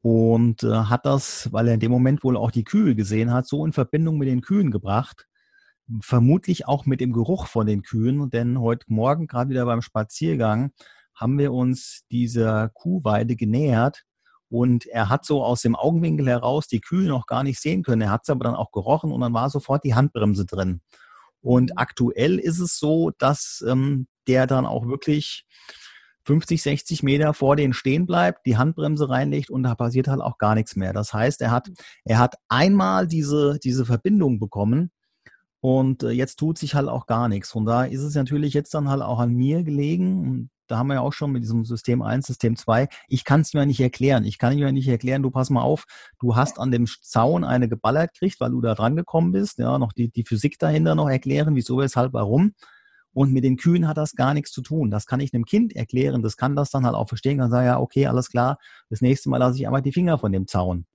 und 0.02 0.64
äh, 0.64 0.70
hat 0.72 1.06
das, 1.06 1.54
weil 1.54 1.68
er 1.68 1.76
in 1.76 1.80
dem 1.82 1.92
Moment 1.92 2.24
wohl 2.24 2.36
auch 2.36 2.50
die 2.50 2.64
Kühe 2.64 2.96
gesehen 2.96 3.32
hat, 3.32 3.46
so 3.46 3.64
in 3.64 3.74
Verbindung 3.74 4.18
mit 4.18 4.28
den 4.28 4.42
Kühen 4.42 4.72
gebracht, 4.72 5.28
vermutlich 6.02 6.67
auch 6.67 6.86
mit 6.86 7.02
dem 7.02 7.13
Geruch 7.13 7.48
von 7.48 7.65
den 7.65 7.82
Kühen, 7.82 8.30
denn 8.30 8.60
heute 8.60 8.86
Morgen 8.88 9.28
gerade 9.28 9.50
wieder 9.50 9.65
beim 9.65 9.82
Spaziergang 9.82 10.72
haben 11.15 11.38
wir 11.38 11.54
uns 11.54 12.04
dieser 12.12 12.69
Kuhweide 12.69 13.36
genähert 13.36 14.04
und 14.50 14.86
er 14.86 15.10
hat 15.10 15.26
so 15.26 15.43
aus 15.43 15.62
dem 15.62 15.76
Augenwinkel 15.76 16.28
heraus 16.28 16.67
die 16.67 16.82
Kühe 16.82 17.08
noch 17.08 17.26
gar 17.26 17.43
nicht 17.43 17.60
sehen 17.60 17.84
können. 17.84 18.02
Er 18.02 18.12
hat 18.12 18.22
es 18.24 18.30
aber 18.30 18.43
dann 18.43 18.56
auch 18.56 18.72
gerochen 18.72 19.12
und 19.12 19.22
dann 19.22 19.34
war 19.34 19.50
sofort 19.50 19.84
die 19.84 19.96
Handbremse 19.96 20.46
drin. 20.46 20.82
Und 21.41 21.72
mhm. 21.72 21.78
aktuell 21.78 22.39
ist 22.39 22.60
es 22.60 22.78
so, 22.78 23.12
dass 23.17 23.63
ähm, 23.67 24.08
der 24.28 24.48
dann 24.48 24.65
auch 24.65 24.88
wirklich 24.88 25.46
50, 26.26 26.62
60 26.62 27.04
Meter 27.04 27.34
vor 27.34 27.56
denen 27.56 27.74
stehen 27.74 28.06
bleibt, 28.06 28.46
die 28.46 28.56
Handbremse 28.56 29.10
reinlegt 29.10 29.50
und 29.50 29.63
da 29.63 29.76
passiert 29.76 30.08
halt 30.08 30.22
auch 30.22 30.38
gar 30.38 30.56
nichts 30.56 30.76
mehr. 30.76 30.93
Das 30.93 31.13
heißt, 31.13 31.41
er 31.41 31.52
hat, 31.52 31.67
mhm. 31.67 31.76
er 32.06 32.19
hat 32.19 32.36
einmal 32.48 33.08
diese, 33.08 33.60
diese 33.62 33.86
Verbindung 33.86 34.39
bekommen 34.39 34.91
und 35.63 36.04
äh, 36.04 36.10
jetzt 36.10 36.39
tut 36.39 36.58
sich 36.58 36.76
halt 36.76 36.89
auch 36.89 37.06
gar 37.06 37.30
nichts. 37.30 37.56
Und 37.56 37.65
da 37.65 37.86
ist 37.86 38.02
es 38.02 38.15
natürlich 38.15 38.54
jetzt 38.54 38.73
dann 38.73 38.89
halt 38.89 39.02
auch 39.02 39.19
an 39.19 39.34
mir 39.34 39.63
gelegen. 39.63 40.19
Und 40.19 40.49
da 40.67 40.78
haben 40.78 40.88
wir 40.88 40.95
ja 40.95 40.99
auch 40.99 41.13
schon 41.13 41.32
mit 41.32 41.41
diesem 41.41 41.63
System 41.63 42.02
1, 42.02 42.28
System 42.28 42.58
2. 42.58 42.89
Ich 43.08 43.23
kann 43.23 43.39
es 43.39 43.54
mir 43.54 43.65
nicht 43.65 43.80
erklären. 43.80 44.26
Ich 44.26 44.38
kann 44.38 44.58
mir 44.58 44.73
nicht 44.73 44.89
erklären, 44.89 45.23
du 45.23 45.32
pass 45.32 45.49
mal 45.49 45.62
auf, 45.62 45.86
du 46.19 46.36
hast 46.36 46.60
an 46.60 46.71
dem 46.71 46.86
Zaun 47.02 47.45
eine 47.45 47.69
geballert 47.69 48.12
gekriegt, 48.12 48.41
weil 48.41 48.52
du 48.52 48.60
da 48.60 48.76
dran 48.76 48.97
gekommen 48.97 49.32
bist. 49.32 49.58
Ja, 49.58 49.80
noch 49.80 49.93
die, 49.93 50.10
die 50.10 50.26
Physik 50.26 50.60
dahinter 50.60 50.95
noch 50.95 51.08
erklären, 51.08 51.56
wieso, 51.56 51.78
weshalb, 51.78 52.12
warum. 52.12 52.52
Und 53.13 53.32
mit 53.32 53.45
den 53.45 53.56
Kühen 53.56 53.88
hat 53.88 53.95
das 53.95 54.15
gar 54.15 54.34
nichts 54.34 54.52
zu 54.52 54.63
tun. 54.63 54.91
Das 54.91 55.06
kann 55.06 55.21
ich 55.21 55.34
einem 55.34 55.45
Kind 55.45 55.73
erklären. 55.78 56.21
Das 56.23 56.36
kann 56.36 56.58
das 56.58 56.71
dann 56.71 56.86
halt 56.86 56.95
auch 56.95 57.08
verstehen. 57.08 57.38
Kann 57.38 57.52
sagen, 57.52 57.67
ja, 57.67 57.80
okay, 57.80 58.08
alles 58.08 58.28
klar. 58.28 58.58
Das 58.89 58.99
nächste 58.99 59.30
Mal 59.30 59.38
lasse 59.38 59.60
ich 59.60 59.65
einfach 59.65 59.80
die 59.80 59.93
Finger 59.93 60.17
von 60.17 60.34
dem 60.34 60.45
Zaun. 60.45 60.88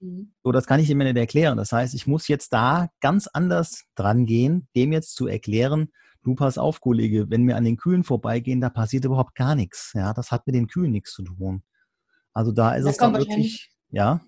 Mhm. 0.00 0.32
So, 0.42 0.52
das 0.52 0.66
kann 0.66 0.80
ich 0.80 0.90
ihm 0.90 0.98
nicht 0.98 1.16
erklären. 1.16 1.56
Das 1.56 1.72
heißt, 1.72 1.94
ich 1.94 2.06
muss 2.06 2.28
jetzt 2.28 2.52
da 2.52 2.88
ganz 3.00 3.26
anders 3.26 3.84
dran 3.94 4.26
gehen, 4.26 4.68
dem 4.76 4.92
jetzt 4.92 5.14
zu 5.14 5.26
erklären, 5.26 5.92
du 6.22 6.34
pass 6.34 6.58
auf, 6.58 6.80
Kollege, 6.80 7.30
wenn 7.30 7.46
wir 7.46 7.56
an 7.56 7.64
den 7.64 7.76
Kühen 7.76 8.04
vorbeigehen, 8.04 8.60
da 8.60 8.68
passiert 8.68 9.04
überhaupt 9.04 9.34
gar 9.34 9.54
nichts. 9.54 9.92
Ja, 9.94 10.12
das 10.12 10.32
hat 10.32 10.46
mit 10.46 10.56
den 10.56 10.66
Kühen 10.66 10.90
nichts 10.90 11.12
zu 11.12 11.22
tun. 11.22 11.62
Also 12.32 12.52
da 12.52 12.74
ist 12.74 12.84
da 12.84 12.90
es 12.90 12.96
dann 12.96 13.14
wirklich, 13.14 13.70
ja. 13.90 14.20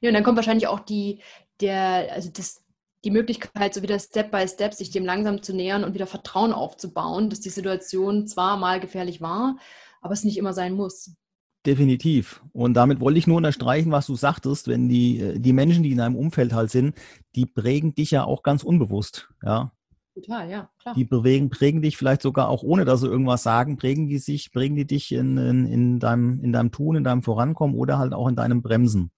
Ja, 0.00 0.10
und 0.10 0.14
dann 0.14 0.22
kommt 0.22 0.36
wahrscheinlich 0.36 0.68
auch 0.68 0.80
die, 0.80 1.20
der, 1.60 2.12
also 2.12 2.30
das, 2.30 2.62
die 3.04 3.10
Möglichkeit, 3.10 3.74
so 3.74 3.82
wieder 3.82 3.98
Step 3.98 4.30
by 4.30 4.46
Step 4.46 4.74
sich 4.74 4.90
dem 4.90 5.04
langsam 5.04 5.42
zu 5.42 5.54
nähern 5.54 5.82
und 5.82 5.94
wieder 5.94 6.06
Vertrauen 6.06 6.52
aufzubauen, 6.52 7.30
dass 7.30 7.40
die 7.40 7.50
Situation 7.50 8.28
zwar 8.28 8.56
mal 8.56 8.78
gefährlich 8.78 9.20
war, 9.20 9.56
aber 10.00 10.12
es 10.12 10.22
nicht 10.22 10.36
immer 10.36 10.52
sein 10.52 10.74
muss. 10.74 11.16
Definitiv. 11.64 12.42
Und 12.52 12.74
damit 12.74 12.98
wollte 13.00 13.18
ich 13.18 13.28
nur 13.28 13.36
unterstreichen, 13.36 13.92
was 13.92 14.06
du 14.06 14.16
sagtest, 14.16 14.66
wenn 14.66 14.88
die, 14.88 15.20
äh, 15.20 15.38
die 15.38 15.52
Menschen, 15.52 15.84
die 15.84 15.92
in 15.92 16.00
einem 16.00 16.16
Umfeld 16.16 16.52
halt 16.52 16.70
sind, 16.70 16.96
die 17.36 17.46
prägen 17.46 17.94
dich 17.94 18.10
ja 18.10 18.24
auch 18.24 18.42
ganz 18.42 18.62
unbewusst, 18.64 19.28
ja. 19.44 19.72
Total, 20.14 20.50
ja, 20.50 20.68
klar. 20.78 20.94
Die 20.94 21.06
prägen, 21.06 21.48
prägen 21.48 21.80
dich 21.80 21.96
vielleicht 21.96 22.20
sogar 22.20 22.48
auch 22.48 22.62
ohne, 22.62 22.84
dass 22.84 23.00
sie 23.00 23.06
irgendwas 23.06 23.42
sagen, 23.42 23.78
prägen 23.78 24.08
die 24.08 24.18
sich, 24.18 24.52
prägen 24.52 24.76
die 24.76 24.86
dich 24.86 25.12
in, 25.12 25.38
in, 25.38 25.66
in, 25.66 26.00
deinem, 26.00 26.42
in 26.42 26.52
deinem 26.52 26.70
Tun, 26.70 26.96
in 26.96 27.04
deinem 27.04 27.22
Vorankommen 27.22 27.76
oder 27.76 27.96
halt 27.96 28.12
auch 28.12 28.28
in 28.28 28.36
deinem 28.36 28.60
Bremsen. 28.60 29.10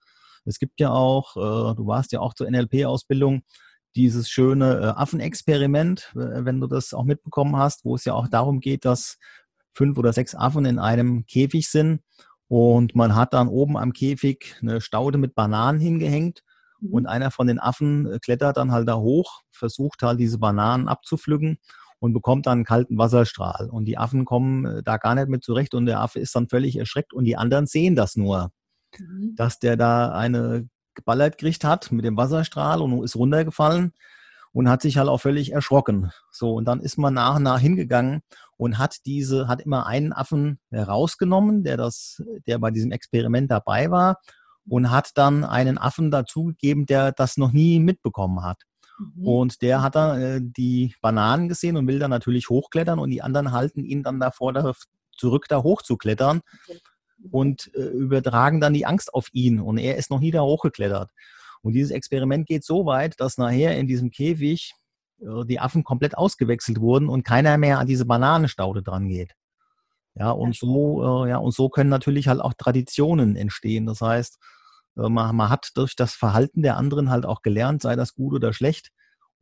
Es 0.44 0.58
gibt 0.58 0.78
ja 0.78 0.92
auch, 0.92 1.36
äh, 1.36 1.74
du 1.74 1.86
warst 1.86 2.12
ja 2.12 2.20
auch 2.20 2.34
zur 2.34 2.48
NLP-Ausbildung, 2.48 3.42
dieses 3.96 4.28
schöne 4.28 4.80
äh, 4.80 4.84
Affenexperiment, 5.00 6.12
wenn 6.14 6.60
du 6.60 6.66
das 6.66 6.94
auch 6.94 7.04
mitbekommen 7.04 7.56
hast, 7.56 7.84
wo 7.84 7.94
es 7.94 8.04
ja 8.04 8.12
auch 8.12 8.28
darum 8.28 8.60
geht, 8.60 8.84
dass 8.84 9.18
fünf 9.72 9.98
oder 9.98 10.12
sechs 10.12 10.34
Affen 10.34 10.64
in 10.64 10.78
einem 10.78 11.26
Käfig 11.26 11.68
sind 11.68 12.00
und 12.48 12.94
man 12.94 13.14
hat 13.14 13.32
dann 13.32 13.48
oben 13.48 13.76
am 13.76 13.92
Käfig 13.92 14.56
eine 14.60 14.80
Staude 14.80 15.18
mit 15.18 15.34
Bananen 15.34 15.80
hingehängt. 15.80 16.42
Mhm. 16.80 16.92
Und 16.92 17.06
einer 17.06 17.30
von 17.30 17.46
den 17.46 17.58
Affen 17.58 18.10
äh, 18.10 18.18
klettert 18.18 18.56
dann 18.56 18.72
halt 18.72 18.88
da 18.88 18.96
hoch, 18.96 19.42
versucht 19.50 20.02
halt 20.02 20.20
diese 20.20 20.38
Bananen 20.38 20.88
abzupflücken 20.88 21.58
und 21.98 22.12
bekommt 22.12 22.46
dann 22.46 22.58
einen 22.58 22.64
kalten 22.64 22.98
Wasserstrahl. 22.98 23.70
Und 23.70 23.86
die 23.86 23.98
Affen 23.98 24.24
kommen 24.24 24.66
äh, 24.66 24.82
da 24.82 24.98
gar 24.98 25.14
nicht 25.14 25.28
mit 25.28 25.42
zurecht 25.42 25.74
und 25.74 25.86
der 25.86 26.00
Affe 26.00 26.20
ist 26.20 26.34
dann 26.34 26.48
völlig 26.48 26.76
erschreckt 26.76 27.12
und 27.12 27.24
die 27.24 27.36
anderen 27.36 27.66
sehen 27.66 27.96
das 27.96 28.16
nur, 28.16 28.50
mhm. 28.98 29.34
dass 29.36 29.58
der 29.58 29.76
da 29.76 30.12
eine 30.12 30.68
geballert 30.94 31.38
gekriegt 31.38 31.64
hat 31.64 31.90
mit 31.90 32.04
dem 32.04 32.16
Wasserstrahl 32.16 32.80
und 32.80 33.02
ist 33.02 33.16
runtergefallen 33.16 33.92
und 34.54 34.70
hat 34.70 34.80
sich 34.80 34.96
halt 34.96 35.08
auch 35.08 35.20
völlig 35.20 35.52
erschrocken. 35.52 36.10
So, 36.30 36.54
und 36.54 36.64
dann 36.64 36.80
ist 36.80 36.96
man 36.96 37.12
nach 37.12 37.36
und 37.36 37.42
nach 37.42 37.58
hingegangen 37.58 38.22
und 38.56 38.78
hat 38.78 39.04
diese, 39.04 39.48
hat 39.48 39.60
immer 39.60 39.86
einen 39.86 40.12
Affen 40.12 40.60
herausgenommen, 40.70 41.64
der 41.64 41.76
das, 41.76 42.22
der 42.46 42.58
bei 42.58 42.70
diesem 42.70 42.92
Experiment 42.92 43.50
dabei 43.50 43.90
war 43.90 44.20
und 44.66 44.92
hat 44.92 45.10
dann 45.16 45.44
einen 45.44 45.76
Affen 45.76 46.12
dazugegeben, 46.12 46.86
der 46.86 47.10
das 47.10 47.36
noch 47.36 47.52
nie 47.52 47.80
mitbekommen 47.80 48.44
hat. 48.44 48.62
Mhm. 48.98 49.26
Und 49.26 49.60
der 49.60 49.82
hat 49.82 49.96
dann 49.96 50.22
äh, 50.22 50.40
die 50.40 50.94
Bananen 51.02 51.48
gesehen 51.48 51.76
und 51.76 51.88
will 51.88 51.98
dann 51.98 52.10
natürlich 52.10 52.48
hochklettern 52.48 53.00
und 53.00 53.10
die 53.10 53.22
anderen 53.22 53.50
halten 53.50 53.84
ihn 53.84 54.04
dann 54.04 54.20
davor, 54.20 54.52
da 54.52 54.72
zurück 55.16 55.46
da 55.48 55.64
hochzuklettern 55.64 56.42
okay. 56.68 56.80
und 57.32 57.74
äh, 57.74 57.82
übertragen 57.82 58.60
dann 58.60 58.72
die 58.72 58.86
Angst 58.86 59.12
auf 59.12 59.26
ihn 59.32 59.60
und 59.60 59.78
er 59.78 59.96
ist 59.96 60.10
noch 60.10 60.20
nie 60.20 60.30
da 60.30 60.42
hochgeklettert. 60.42 61.10
Und 61.64 61.72
dieses 61.72 61.90
Experiment 61.90 62.46
geht 62.46 62.62
so 62.62 62.84
weit, 62.84 63.18
dass 63.20 63.38
nachher 63.38 63.76
in 63.78 63.86
diesem 63.86 64.10
Käfig 64.10 64.74
äh, 65.20 65.44
die 65.46 65.60
Affen 65.60 65.82
komplett 65.82 66.16
ausgewechselt 66.16 66.78
wurden 66.80 67.08
und 67.08 67.24
keiner 67.24 67.56
mehr 67.56 67.78
an 67.78 67.86
diese 67.86 68.04
Bananenstaude 68.04 68.82
dran 68.82 69.08
geht. 69.08 69.32
Ja, 70.14 70.30
und 70.30 70.54
so, 70.54 71.24
äh, 71.24 71.30
ja, 71.30 71.38
und 71.38 71.54
so 71.54 71.70
können 71.70 71.90
natürlich 71.90 72.28
halt 72.28 72.40
auch 72.40 72.52
Traditionen 72.52 73.34
entstehen. 73.34 73.86
Das 73.86 74.02
heißt, 74.02 74.38
äh, 74.98 75.08
man, 75.08 75.34
man 75.34 75.48
hat 75.48 75.70
durch 75.74 75.96
das 75.96 76.14
Verhalten 76.14 76.62
der 76.62 76.76
anderen 76.76 77.10
halt 77.10 77.24
auch 77.24 77.40
gelernt, 77.40 77.80
sei 77.80 77.96
das 77.96 78.14
gut 78.14 78.34
oder 78.34 78.52
schlecht, 78.52 78.90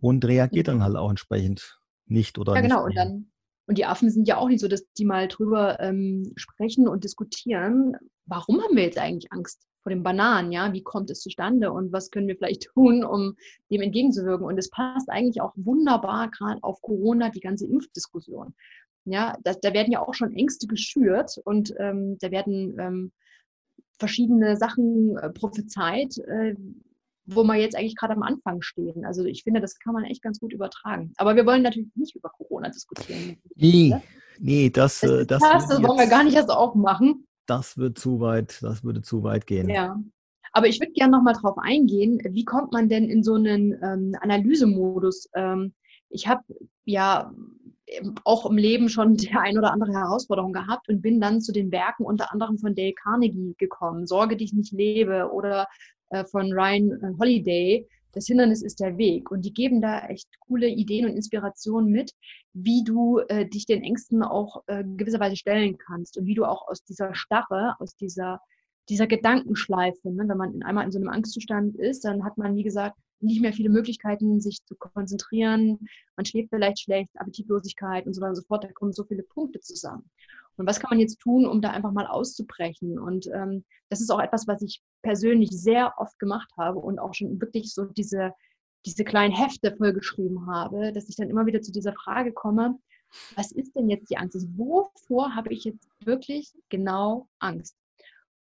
und 0.00 0.24
reagiert 0.24 0.68
dann 0.68 0.78
mhm. 0.78 0.84
halt 0.84 0.96
auch 0.96 1.10
entsprechend 1.10 1.78
nicht 2.06 2.38
oder 2.38 2.54
ja, 2.54 2.62
nicht. 2.62 2.70
Ja, 2.70 2.76
genau. 2.76 2.86
Und 2.86 2.96
dann, 2.96 3.32
und 3.66 3.78
die 3.78 3.84
Affen 3.84 4.10
sind 4.10 4.28
ja 4.28 4.36
auch 4.36 4.48
nicht 4.48 4.60
so, 4.60 4.68
dass 4.68 4.84
die 4.98 5.04
mal 5.04 5.26
drüber 5.26 5.80
ähm, 5.80 6.32
sprechen 6.36 6.86
und 6.86 7.04
diskutieren. 7.04 7.96
Warum 8.26 8.62
haben 8.62 8.76
wir 8.76 8.84
jetzt 8.84 8.98
eigentlich 8.98 9.32
Angst? 9.32 9.66
Vor 9.82 9.90
den 9.90 10.02
Bananen, 10.02 10.52
ja, 10.52 10.72
wie 10.72 10.82
kommt 10.82 11.10
es 11.10 11.20
zustande 11.20 11.72
und 11.72 11.92
was 11.92 12.10
können 12.10 12.28
wir 12.28 12.36
vielleicht 12.36 12.62
tun, 12.74 13.04
um 13.04 13.36
dem 13.70 13.82
entgegenzuwirken. 13.82 14.46
Und 14.46 14.58
es 14.58 14.70
passt 14.70 15.10
eigentlich 15.10 15.40
auch 15.40 15.52
wunderbar 15.56 16.30
gerade 16.30 16.62
auf 16.62 16.80
Corona, 16.80 17.30
die 17.30 17.40
ganze 17.40 17.66
Impfdiskussion. 17.66 18.54
Ja, 19.04 19.36
da, 19.42 19.54
da 19.60 19.72
werden 19.74 19.92
ja 19.92 20.00
auch 20.00 20.14
schon 20.14 20.32
Ängste 20.32 20.68
geschürt 20.68 21.36
und 21.44 21.74
ähm, 21.78 22.18
da 22.20 22.30
werden 22.30 22.78
ähm, 22.78 23.12
verschiedene 23.98 24.56
Sachen 24.56 25.16
äh, 25.16 25.30
prophezeit, 25.30 26.16
äh, 26.18 26.54
wo 27.26 27.42
wir 27.42 27.56
jetzt 27.56 27.76
eigentlich 27.76 27.96
gerade 27.96 28.14
am 28.14 28.22
Anfang 28.22 28.62
stehen. 28.62 29.04
Also 29.04 29.24
ich 29.24 29.42
finde, 29.42 29.60
das 29.60 29.78
kann 29.80 29.94
man 29.94 30.04
echt 30.04 30.22
ganz 30.22 30.38
gut 30.38 30.52
übertragen. 30.52 31.12
Aber 31.16 31.34
wir 31.34 31.46
wollen 31.46 31.62
natürlich 31.62 31.90
nicht 31.96 32.14
über 32.14 32.30
Corona 32.30 32.68
diskutieren. 32.68 33.38
Nee, 33.56 33.96
nee, 34.38 34.70
das, 34.70 35.00
das, 35.00 35.10
äh, 35.10 35.26
das, 35.26 35.40
das, 35.40 35.68
das 35.68 35.82
wollen 35.82 35.98
wir 35.98 36.06
gar 36.06 36.22
nicht 36.22 36.36
erst 36.36 36.50
aufmachen 36.50 37.26
das 37.52 37.76
wird 37.76 37.98
zu 37.98 38.20
weit, 38.20 38.62
das 38.62 38.82
würde 38.82 39.02
zu 39.02 39.22
weit 39.22 39.46
gehen. 39.46 39.68
Ja. 39.68 40.00
Aber 40.52 40.66
ich 40.68 40.80
würde 40.80 40.92
gerne 40.92 41.12
nochmal 41.12 41.34
drauf 41.34 41.56
eingehen, 41.58 42.20
wie 42.30 42.44
kommt 42.44 42.72
man 42.72 42.88
denn 42.88 43.08
in 43.08 43.22
so 43.22 43.34
einen 43.34 43.72
ähm, 43.82 44.14
Analysemodus? 44.20 45.28
Ähm, 45.34 45.74
ich 46.10 46.28
habe 46.28 46.42
ja 46.84 47.32
auch 48.24 48.46
im 48.46 48.56
Leben 48.56 48.88
schon 48.88 49.16
die 49.16 49.32
ein 49.32 49.58
oder 49.58 49.72
andere 49.72 49.92
Herausforderung 49.92 50.52
gehabt 50.52 50.88
und 50.88 51.02
bin 51.02 51.20
dann 51.20 51.40
zu 51.40 51.52
den 51.52 51.70
Werken 51.72 52.04
unter 52.04 52.32
anderem 52.32 52.58
von 52.58 52.74
Dale 52.74 52.94
Carnegie 52.94 53.54
gekommen. 53.58 54.06
Sorge 54.06 54.36
dich 54.36 54.52
nicht 54.52 54.72
lebe 54.72 55.30
oder 55.32 55.68
äh, 56.10 56.24
von 56.24 56.52
Ryan 56.52 57.16
Holiday, 57.18 57.86
Das 58.12 58.26
Hindernis 58.26 58.62
ist 58.62 58.80
der 58.80 58.98
Weg. 58.98 59.30
Und 59.30 59.44
die 59.44 59.52
geben 59.52 59.80
da 59.80 60.06
echt 60.06 60.28
coole 60.40 60.68
Ideen 60.68 61.06
und 61.06 61.16
Inspirationen 61.16 61.90
mit, 61.90 62.12
wie 62.52 62.84
du 62.84 63.18
äh, 63.28 63.46
dich 63.46 63.66
den 63.66 63.82
Ängsten 63.82 64.22
auch 64.22 64.62
äh, 64.66 64.84
gewisserweise 64.84 65.36
stellen 65.36 65.78
kannst 65.78 66.18
und 66.18 66.26
wie 66.26 66.34
du 66.34 66.44
auch 66.44 66.68
aus 66.68 66.84
dieser 66.84 67.14
Starre, 67.14 67.74
aus 67.78 67.96
dieser, 67.96 68.40
dieser 68.88 69.06
Gedankenschleife, 69.06 70.10
ne, 70.10 70.28
wenn 70.28 70.36
man 70.36 70.54
in 70.54 70.62
einmal 70.62 70.84
in 70.84 70.92
so 70.92 70.98
einem 70.98 71.08
Angstzustand 71.08 71.76
ist, 71.76 72.04
dann 72.04 72.24
hat 72.24 72.36
man, 72.36 72.54
wie 72.56 72.62
gesagt, 72.64 72.96
nicht 73.22 73.40
mehr 73.40 73.52
viele 73.52 73.70
Möglichkeiten, 73.70 74.40
sich 74.40 74.64
zu 74.64 74.74
konzentrieren. 74.76 75.78
Man 76.16 76.26
schläft 76.26 76.50
vielleicht 76.50 76.80
schlecht, 76.80 77.10
Appetitlosigkeit 77.14 78.06
und 78.06 78.14
so 78.14 78.20
weiter 78.20 78.30
und 78.30 78.36
so 78.36 78.42
fort. 78.42 78.64
Da 78.64 78.72
kommen 78.72 78.92
so 78.92 79.04
viele 79.04 79.22
Punkte 79.22 79.60
zusammen. 79.60 80.10
Und 80.56 80.66
was 80.66 80.80
kann 80.80 80.90
man 80.90 81.00
jetzt 81.00 81.18
tun, 81.20 81.46
um 81.46 81.60
da 81.60 81.70
einfach 81.70 81.92
mal 81.92 82.06
auszubrechen? 82.06 82.98
Und 82.98 83.26
ähm, 83.28 83.64
das 83.88 84.00
ist 84.00 84.10
auch 84.10 84.20
etwas, 84.20 84.46
was 84.46 84.62
ich 84.62 84.82
persönlich 85.02 85.50
sehr 85.50 85.94
oft 85.98 86.18
gemacht 86.18 86.50
habe 86.58 86.78
und 86.78 86.98
auch 86.98 87.14
schon 87.14 87.40
wirklich 87.40 87.72
so 87.72 87.84
diese, 87.84 88.32
diese 88.86 89.04
kleinen 89.04 89.34
Hefte 89.34 89.74
vollgeschrieben 89.76 90.46
habe, 90.46 90.92
dass 90.92 91.08
ich 91.08 91.16
dann 91.16 91.30
immer 91.30 91.46
wieder 91.46 91.62
zu 91.62 91.72
dieser 91.72 91.92
Frage 91.92 92.32
komme, 92.32 92.78
was 93.36 93.52
ist 93.52 93.76
denn 93.76 93.90
jetzt 93.90 94.10
die 94.10 94.16
Angst? 94.16 94.34
Also 94.34 94.48
wovor 94.56 95.34
habe 95.34 95.52
ich 95.52 95.64
jetzt 95.64 95.88
wirklich 96.04 96.52
genau 96.68 97.28
Angst? 97.38 97.76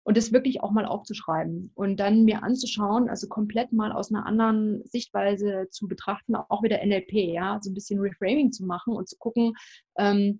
Und 0.03 0.15
das 0.15 0.31
wirklich 0.31 0.61
auch 0.61 0.71
mal 0.71 0.85
aufzuschreiben 0.85 1.71
und 1.75 1.97
dann 1.97 2.23
mir 2.23 2.41
anzuschauen, 2.41 3.09
also 3.09 3.27
komplett 3.27 3.73
mal 3.73 3.91
aus 3.91 4.09
einer 4.09 4.25
anderen 4.25 4.81
Sichtweise 4.85 5.67
zu 5.69 5.85
betrachten, 5.89 6.33
auch 6.33 6.63
wieder 6.63 6.79
NLP, 6.85 7.11
ja, 7.11 7.59
so 7.61 7.69
ein 7.69 7.73
bisschen 7.73 7.99
Reframing 7.99 8.53
zu 8.53 8.65
machen 8.65 8.93
und 8.93 9.09
zu 9.09 9.17
gucken, 9.17 9.53
ähm, 9.97 10.39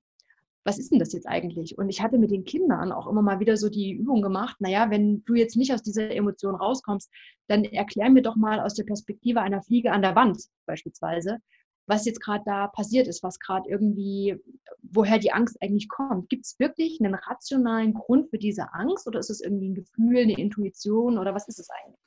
was 0.68 0.78
ist 0.78 0.92
denn 0.92 1.00
das 1.00 1.14
jetzt 1.14 1.30
eigentlich? 1.30 1.78
Und 1.78 1.88
ich 1.88 2.02
hatte 2.02 2.18
mit 2.18 2.30
den 2.30 2.44
Kindern 2.44 2.92
auch 2.92 3.08
immer 3.08 3.22
mal 3.22 3.40
wieder 3.40 3.56
so 3.56 3.70
die 3.70 3.94
Übung 3.94 4.22
gemacht, 4.22 4.58
naja, 4.60 4.90
wenn 4.90 5.24
du 5.24 5.34
jetzt 5.34 5.56
nicht 5.56 5.74
aus 5.74 5.82
dieser 5.82 6.12
Emotion 6.12 6.56
rauskommst, 6.56 7.10
dann 7.48 7.64
erklär 7.64 8.10
mir 8.10 8.22
doch 8.22 8.36
mal 8.36 8.60
aus 8.60 8.74
der 8.74 8.84
Perspektive 8.84 9.40
einer 9.40 9.62
Fliege 9.62 9.94
an 9.94 10.02
der 10.02 10.16
Wand 10.16 10.44
beispielsweise, 10.66 11.38
was 11.86 12.04
jetzt 12.04 12.20
gerade 12.20 12.44
da 12.46 12.68
passiert 12.68 13.08
ist, 13.08 13.24
was 13.24 13.40
gerade 13.40 13.70
irgendwie, 13.70 14.36
woher 14.82 15.20
die 15.20 15.32
Angst 15.32 15.56
eigentlich 15.62 15.88
kommt. 15.88 16.28
Gibt 16.28 16.46
es 16.46 16.60
wirklich 16.60 17.00
einen 17.00 17.16
rationalen 17.16 17.94
Grund 17.94 18.30
für 18.30 18.38
diese 18.38 18.74
Angst 18.74 19.08
oder 19.08 19.20
ist 19.20 19.30
es 19.30 19.40
irgendwie 19.40 19.70
ein 19.70 19.76
Gefühl, 19.76 20.18
eine 20.18 20.38
Intuition 20.38 21.18
oder 21.18 21.34
was 21.34 21.48
ist 21.48 21.60
es 21.60 21.70
eigentlich? 21.70 22.02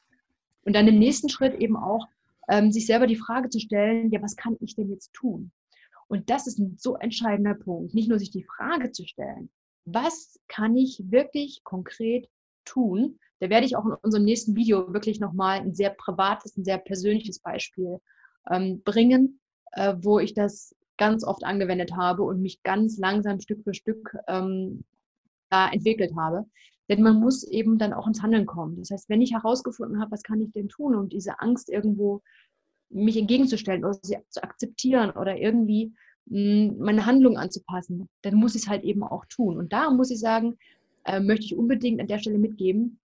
Und 0.67 0.75
dann 0.77 0.87
im 0.87 0.99
nächsten 0.99 1.31
Schritt 1.31 1.55
eben 1.55 1.79
auch 1.79 2.07
ähm, 2.51 2.73
sich 2.73 2.85
selber 2.85 3.07
die 3.07 3.17
Frage 3.17 3.49
zu 3.49 3.59
stellen, 3.59 4.11
ja, 4.11 4.21
was 4.21 4.37
kann 4.37 4.59
ich 4.61 4.77
denn 4.77 4.91
jetzt 4.91 5.15
tun? 5.15 5.51
Und 6.11 6.29
das 6.29 6.49
ist 6.49 6.59
ein 6.59 6.77
so 6.77 6.97
entscheidender 6.97 7.55
Punkt, 7.55 7.95
nicht 7.95 8.09
nur 8.09 8.19
sich 8.19 8.33
die 8.33 8.43
Frage 8.43 8.91
zu 8.91 9.07
stellen, 9.07 9.49
was 9.85 10.41
kann 10.49 10.77
ich 10.77 11.01
wirklich 11.07 11.63
konkret 11.63 12.29
tun? 12.65 13.21
Da 13.39 13.49
werde 13.49 13.65
ich 13.65 13.77
auch 13.77 13.87
in 13.87 13.93
unserem 14.03 14.25
nächsten 14.25 14.57
Video 14.57 14.93
wirklich 14.93 15.21
nochmal 15.21 15.61
ein 15.61 15.73
sehr 15.73 15.91
privates, 15.91 16.57
ein 16.57 16.65
sehr 16.65 16.79
persönliches 16.79 17.39
Beispiel 17.39 18.01
ähm, 18.51 18.83
bringen, 18.83 19.41
äh, 19.73 19.95
wo 20.01 20.19
ich 20.19 20.35
das 20.35 20.75
ganz 20.99 21.23
oft 21.23 21.45
angewendet 21.45 21.93
habe 21.97 22.25
und 22.25 22.43
mich 22.43 22.61
ganz 22.65 22.99
langsam 22.99 23.39
Stück 23.39 23.63
für 23.63 23.73
Stück 23.73 24.17
ähm, 24.27 24.83
da 25.49 25.71
entwickelt 25.71 26.13
habe. 26.17 26.45
Denn 26.89 27.03
man 27.03 27.21
muss 27.21 27.45
eben 27.45 27.79
dann 27.79 27.93
auch 27.93 28.09
ins 28.09 28.21
Handeln 28.21 28.47
kommen. 28.47 28.79
Das 28.81 28.91
heißt, 28.91 29.09
wenn 29.09 29.23
ich 29.23 29.33
herausgefunden 29.33 30.01
habe, 30.01 30.11
was 30.11 30.25
kann 30.25 30.41
ich 30.41 30.51
denn 30.51 30.69
tun, 30.69 30.97
um 30.97 31.09
diese 31.09 31.39
Angst 31.39 31.71
irgendwo 31.71 32.21
mich 32.91 33.17
entgegenzustellen 33.17 33.85
oder 33.85 33.99
sie 34.03 34.19
zu 34.29 34.43
akzeptieren 34.43 35.11
oder 35.11 35.37
irgendwie 35.37 35.93
hm, 36.29 36.79
meine 36.79 37.07
Handlung 37.07 37.37
anzupassen, 37.37 38.09
dann 38.23 38.35
muss 38.35 38.55
ich 38.55 38.63
es 38.63 38.69
halt 38.69 38.85
eben 38.85 39.03
auch 39.03 39.25
tun. 39.27 39.57
Und 39.57 39.73
da 39.73 39.91
muss 39.91 40.11
ich 40.11 40.21
sagen, 40.21 40.59
äh, 41.05 41.21
möchte 41.21 41.47
ich 41.47 41.57
unbedingt 41.57 42.01
an 42.01 42.09
der 42.09 42.19
Stelle 42.19 42.39
mitgeben, 42.39 43.01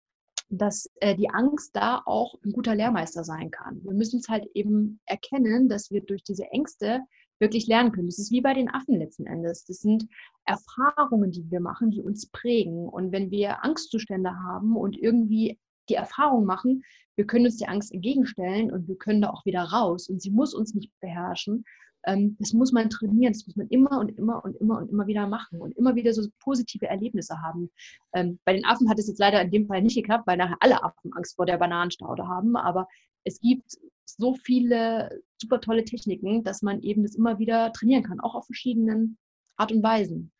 dass 0.49 0.89
äh, 0.99 1.15
die 1.15 1.29
Angst 1.29 1.75
da 1.75 2.01
auch 2.05 2.35
ein 2.43 2.51
guter 2.51 2.75
Lehrmeister 2.75 3.23
sein 3.23 3.51
kann. 3.51 3.83
Wir 3.83 3.93
müssen 3.93 4.19
es 4.19 4.29
halt 4.29 4.47
eben 4.53 4.99
erkennen, 5.05 5.69
dass 5.69 5.91
wir 5.91 6.01
durch 6.01 6.23
diese 6.23 6.45
Ängste 6.51 7.01
wirklich 7.39 7.67
lernen 7.67 7.91
können. 7.91 8.07
Das 8.07 8.19
ist 8.19 8.31
wie 8.31 8.41
bei 8.41 8.53
den 8.53 8.69
Affen 8.69 8.97
letzten 8.97 9.25
Endes. 9.25 9.65
Das 9.65 9.77
sind 9.77 10.07
Erfahrungen, 10.45 11.31
die 11.31 11.49
wir 11.49 11.59
machen, 11.59 11.91
die 11.91 12.01
uns 12.01 12.27
prägen. 12.27 12.87
Und 12.87 13.11
wenn 13.11 13.31
wir 13.31 13.63
Angstzustände 13.63 14.31
haben 14.43 14.75
und 14.75 14.97
irgendwie 14.97 15.59
die 15.89 15.95
Erfahrung 15.95 16.45
machen, 16.45 16.83
wir 17.15 17.25
können 17.25 17.45
uns 17.45 17.57
die 17.57 17.67
Angst 17.67 17.91
entgegenstellen 17.91 18.71
und 18.71 18.87
wir 18.87 18.97
können 18.97 19.21
da 19.21 19.29
auch 19.29 19.45
wieder 19.45 19.61
raus 19.61 20.09
und 20.09 20.21
sie 20.21 20.31
muss 20.31 20.53
uns 20.53 20.73
nicht 20.73 20.91
beherrschen. 20.99 21.63
Ähm, 22.05 22.35
das 22.39 22.53
muss 22.53 22.71
man 22.71 22.89
trainieren, 22.89 23.33
das 23.33 23.45
muss 23.45 23.55
man 23.55 23.67
immer 23.67 23.99
und 23.99 24.17
immer 24.17 24.43
und 24.43 24.55
immer 24.57 24.79
und 24.79 24.89
immer 24.89 25.07
wieder 25.07 25.27
machen 25.27 25.61
und 25.61 25.77
immer 25.77 25.95
wieder 25.95 26.13
so 26.13 26.27
positive 26.39 26.87
Erlebnisse 26.87 27.41
haben. 27.41 27.69
Ähm, 28.13 28.39
bei 28.45 28.53
den 28.53 28.65
Affen 28.65 28.89
hat 28.89 28.99
es 28.99 29.07
jetzt 29.07 29.19
leider 29.19 29.41
in 29.41 29.51
dem 29.51 29.67
Fall 29.67 29.81
nicht 29.81 29.95
geklappt, 29.95 30.27
weil 30.27 30.37
nachher 30.37 30.57
alle 30.59 30.83
Affen 30.83 31.13
Angst 31.13 31.35
vor 31.35 31.45
der 31.45 31.57
Bananenstaude 31.57 32.27
haben, 32.27 32.55
aber 32.57 32.87
es 33.23 33.39
gibt 33.39 33.77
so 34.05 34.33
viele 34.33 35.21
super 35.41 35.61
tolle 35.61 35.85
Techniken, 35.85 36.43
dass 36.43 36.61
man 36.61 36.81
eben 36.81 37.03
das 37.03 37.15
immer 37.15 37.39
wieder 37.39 37.71
trainieren 37.71 38.03
kann, 38.03 38.19
auch 38.19 38.35
auf 38.35 38.45
verschiedenen 38.45 39.17
Art 39.55 39.71
und 39.71 39.83
Weisen. 39.83 40.31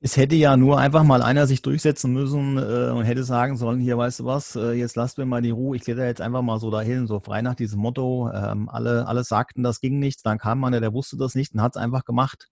Es 0.00 0.16
hätte 0.16 0.36
ja 0.36 0.56
nur 0.56 0.78
einfach 0.78 1.02
mal 1.02 1.22
einer 1.22 1.48
sich 1.48 1.60
durchsetzen 1.60 2.12
müssen 2.12 2.56
äh, 2.56 2.90
und 2.92 3.04
hätte 3.04 3.24
sagen 3.24 3.56
sollen, 3.56 3.80
hier, 3.80 3.98
weißt 3.98 4.20
du 4.20 4.24
was, 4.26 4.54
äh, 4.54 4.72
jetzt 4.72 4.94
lasst 4.94 5.18
mir 5.18 5.26
mal 5.26 5.42
die 5.42 5.50
Ruhe, 5.50 5.76
ich 5.76 5.82
kletter 5.82 6.06
jetzt 6.06 6.20
einfach 6.20 6.42
mal 6.42 6.60
so 6.60 6.70
dahin, 6.70 7.08
so 7.08 7.18
frei 7.18 7.42
nach 7.42 7.56
diesem 7.56 7.80
Motto. 7.80 8.30
Ähm, 8.32 8.68
alle, 8.68 9.08
alle 9.08 9.24
sagten, 9.24 9.64
das 9.64 9.80
ging 9.80 9.98
nicht, 9.98 10.24
dann 10.24 10.38
kam 10.38 10.62
einer, 10.62 10.80
der 10.80 10.92
wusste 10.92 11.16
das 11.16 11.34
nicht 11.34 11.52
und 11.54 11.62
hat 11.62 11.74
es 11.74 11.82
einfach 11.82 12.04
gemacht. 12.04 12.48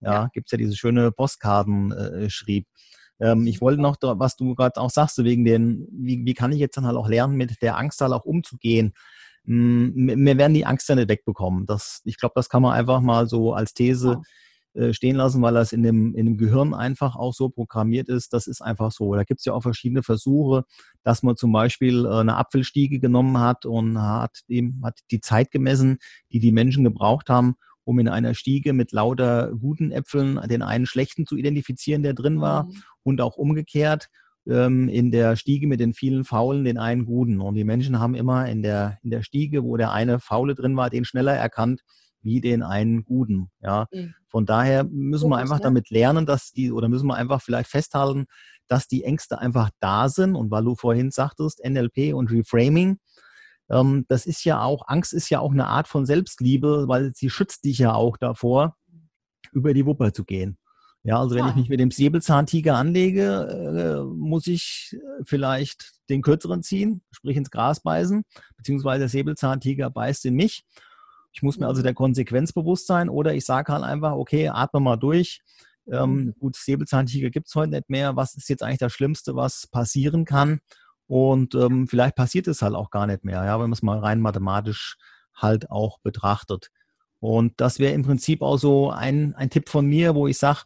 Ja, 0.00 0.12
ja. 0.12 0.30
gibt 0.32 0.46
es 0.46 0.52
ja 0.52 0.58
diese 0.58 0.76
schöne 0.76 1.10
Postkarten 1.10 1.90
äh, 1.90 2.30
schrieb. 2.30 2.68
Ähm, 3.18 3.48
ich 3.48 3.60
wollte 3.60 3.82
noch, 3.82 3.96
was 4.00 4.36
du 4.36 4.54
gerade 4.54 4.80
auch 4.80 4.90
sagst, 4.90 5.18
wegen 5.24 5.44
den, 5.44 5.88
wie, 5.90 6.24
wie 6.24 6.34
kann 6.34 6.52
ich 6.52 6.60
jetzt 6.60 6.76
dann 6.76 6.86
halt 6.86 6.96
auch 6.96 7.08
lernen, 7.08 7.36
mit 7.36 7.60
der 7.60 7.76
Angst 7.76 8.00
halt 8.00 8.12
auch 8.12 8.24
umzugehen. 8.24 8.92
Hm, 9.46 9.94
wir 9.96 10.38
werden 10.38 10.54
die 10.54 10.66
Angst 10.66 10.88
ja 10.88 10.94
nicht 10.94 11.08
wegbekommen. 11.08 11.66
Das, 11.66 12.02
ich 12.04 12.18
glaube, 12.18 12.34
das 12.36 12.48
kann 12.48 12.62
man 12.62 12.74
einfach 12.74 13.00
mal 13.00 13.26
so 13.26 13.52
als 13.52 13.74
These 13.74 14.22
äh, 14.78 14.94
stehen 14.94 15.16
lassen, 15.16 15.42
weil 15.42 15.54
das 15.54 15.72
in 15.72 15.82
dem, 15.82 16.14
in 16.14 16.26
dem 16.26 16.36
Gehirn 16.36 16.72
einfach 16.72 17.16
auch 17.16 17.34
so 17.34 17.48
programmiert 17.48 18.08
ist. 18.08 18.32
Das 18.32 18.46
ist 18.46 18.60
einfach 18.60 18.92
so. 18.92 19.12
Da 19.12 19.24
gibt 19.24 19.40
es 19.40 19.44
ja 19.44 19.52
auch 19.52 19.62
verschiedene 19.62 20.04
Versuche, 20.04 20.64
dass 21.02 21.24
man 21.24 21.36
zum 21.36 21.50
Beispiel 21.50 22.06
äh, 22.06 22.20
eine 22.20 22.36
Apfelstiege 22.36 23.00
genommen 23.00 23.38
hat 23.38 23.66
und 23.66 24.00
hat, 24.00 24.42
eben, 24.46 24.80
hat 24.84 25.00
die 25.10 25.20
Zeit 25.20 25.50
gemessen, 25.50 25.98
die 26.30 26.38
die 26.38 26.52
Menschen 26.52 26.84
gebraucht 26.84 27.28
haben, 27.28 27.56
um 27.82 27.98
in 27.98 28.06
einer 28.06 28.34
Stiege 28.34 28.72
mit 28.72 28.92
lauter 28.92 29.50
guten 29.58 29.90
Äpfeln 29.90 30.38
den 30.48 30.62
einen 30.62 30.86
schlechten 30.86 31.26
zu 31.26 31.36
identifizieren, 31.36 32.04
der 32.04 32.14
drin 32.14 32.40
war, 32.40 32.64
mhm. 32.64 32.82
und 33.02 33.20
auch 33.20 33.36
umgekehrt 33.36 34.08
ähm, 34.46 34.88
in 34.88 35.10
der 35.10 35.34
Stiege 35.34 35.66
mit 35.66 35.80
den 35.80 35.92
vielen 35.92 36.22
Faulen 36.22 36.62
den 36.62 36.78
einen 36.78 37.04
guten. 37.04 37.40
Und 37.40 37.56
die 37.56 37.64
Menschen 37.64 37.98
haben 37.98 38.14
immer 38.14 38.48
in 38.48 38.62
der, 38.62 38.98
in 39.02 39.10
der 39.10 39.22
Stiege, 39.22 39.64
wo 39.64 39.76
der 39.76 39.90
eine 39.90 40.20
Faule 40.20 40.54
drin 40.54 40.76
war, 40.76 40.88
den 40.88 41.04
schneller 41.04 41.34
erkannt 41.34 41.82
wie 42.22 42.40
den 42.40 42.62
einen 42.62 43.04
guten. 43.04 43.50
Ja, 43.60 43.86
mhm. 43.92 44.14
von 44.28 44.46
daher 44.46 44.84
müssen 44.84 45.30
wir 45.30 45.36
einfach 45.36 45.60
damit 45.60 45.90
lernen, 45.90 46.26
dass 46.26 46.50
die 46.52 46.72
oder 46.72 46.88
müssen 46.88 47.06
wir 47.06 47.16
einfach 47.16 47.42
vielleicht 47.42 47.70
festhalten, 47.70 48.26
dass 48.66 48.86
die 48.86 49.04
Ängste 49.04 49.38
einfach 49.38 49.70
da 49.80 50.08
sind. 50.08 50.34
Und 50.34 50.50
weil 50.50 50.64
du 50.64 50.74
vorhin 50.74 51.10
sagtest, 51.10 51.62
NLP 51.64 52.14
und 52.14 52.30
Reframing, 52.30 52.98
ähm, 53.70 54.04
das 54.08 54.26
ist 54.26 54.44
ja 54.44 54.62
auch, 54.62 54.84
Angst 54.86 55.12
ist 55.12 55.30
ja 55.30 55.40
auch 55.40 55.52
eine 55.52 55.66
Art 55.66 55.88
von 55.88 56.06
Selbstliebe, 56.06 56.88
weil 56.88 57.12
sie 57.14 57.30
schützt 57.30 57.64
dich 57.64 57.78
ja 57.78 57.94
auch 57.94 58.16
davor, 58.16 58.76
über 59.52 59.74
die 59.74 59.86
Wupper 59.86 60.12
zu 60.12 60.24
gehen. 60.24 60.58
Ja, 61.04 61.20
also 61.20 61.36
wenn 61.36 61.48
ich 61.48 61.54
mich 61.54 61.68
mit 61.68 61.80
dem 61.80 61.90
Säbelzahntiger 61.90 62.76
anlege, 62.76 64.02
äh, 64.02 64.14
muss 64.14 64.46
ich 64.46 64.96
vielleicht 65.24 65.92
den 66.10 66.22
kürzeren 66.22 66.62
ziehen, 66.62 67.02
sprich 67.12 67.36
ins 67.36 67.50
Gras 67.50 67.80
beißen, 67.80 68.24
beziehungsweise 68.56 69.00
der 69.00 69.08
Säbelzahntiger 69.08 69.90
beißt 69.90 70.26
in 70.26 70.34
mich 70.34 70.64
ich 71.38 71.42
muss 71.42 71.56
mir 71.56 71.68
also 71.68 71.82
der 71.82 71.94
Konsequenz 71.94 72.52
bewusst 72.52 72.88
sein 72.88 73.08
oder 73.08 73.32
ich 73.32 73.44
sage 73.44 73.72
halt 73.72 73.84
einfach, 73.84 74.14
okay, 74.14 74.48
atme 74.48 74.80
mal 74.80 74.96
durch. 74.96 75.40
Ähm, 75.88 76.14
mhm. 76.14 76.34
gut, 76.40 76.56
Säbelzahntiger 76.56 77.30
gibt 77.30 77.46
es 77.46 77.54
heute 77.54 77.70
nicht 77.70 77.88
mehr. 77.88 78.16
Was 78.16 78.34
ist 78.34 78.48
jetzt 78.48 78.64
eigentlich 78.64 78.80
das 78.80 78.92
Schlimmste, 78.92 79.36
was 79.36 79.68
passieren 79.68 80.24
kann? 80.24 80.58
Und 81.06 81.54
ähm, 81.54 81.86
vielleicht 81.86 82.16
passiert 82.16 82.48
es 82.48 82.60
halt 82.60 82.74
auch 82.74 82.90
gar 82.90 83.06
nicht 83.06 83.24
mehr, 83.24 83.44
ja, 83.44 83.54
wenn 83.54 83.70
man 83.70 83.72
es 83.72 83.82
mal 83.82 84.00
rein 84.00 84.20
mathematisch 84.20 84.96
halt 85.32 85.70
auch 85.70 86.00
betrachtet. 86.00 86.72
Und 87.20 87.60
das 87.60 87.78
wäre 87.78 87.94
im 87.94 88.02
Prinzip 88.02 88.42
auch 88.42 88.56
so 88.56 88.90
ein, 88.90 89.36
ein 89.36 89.48
Tipp 89.48 89.68
von 89.68 89.86
mir, 89.86 90.16
wo 90.16 90.26
ich 90.26 90.38
sage, 90.38 90.62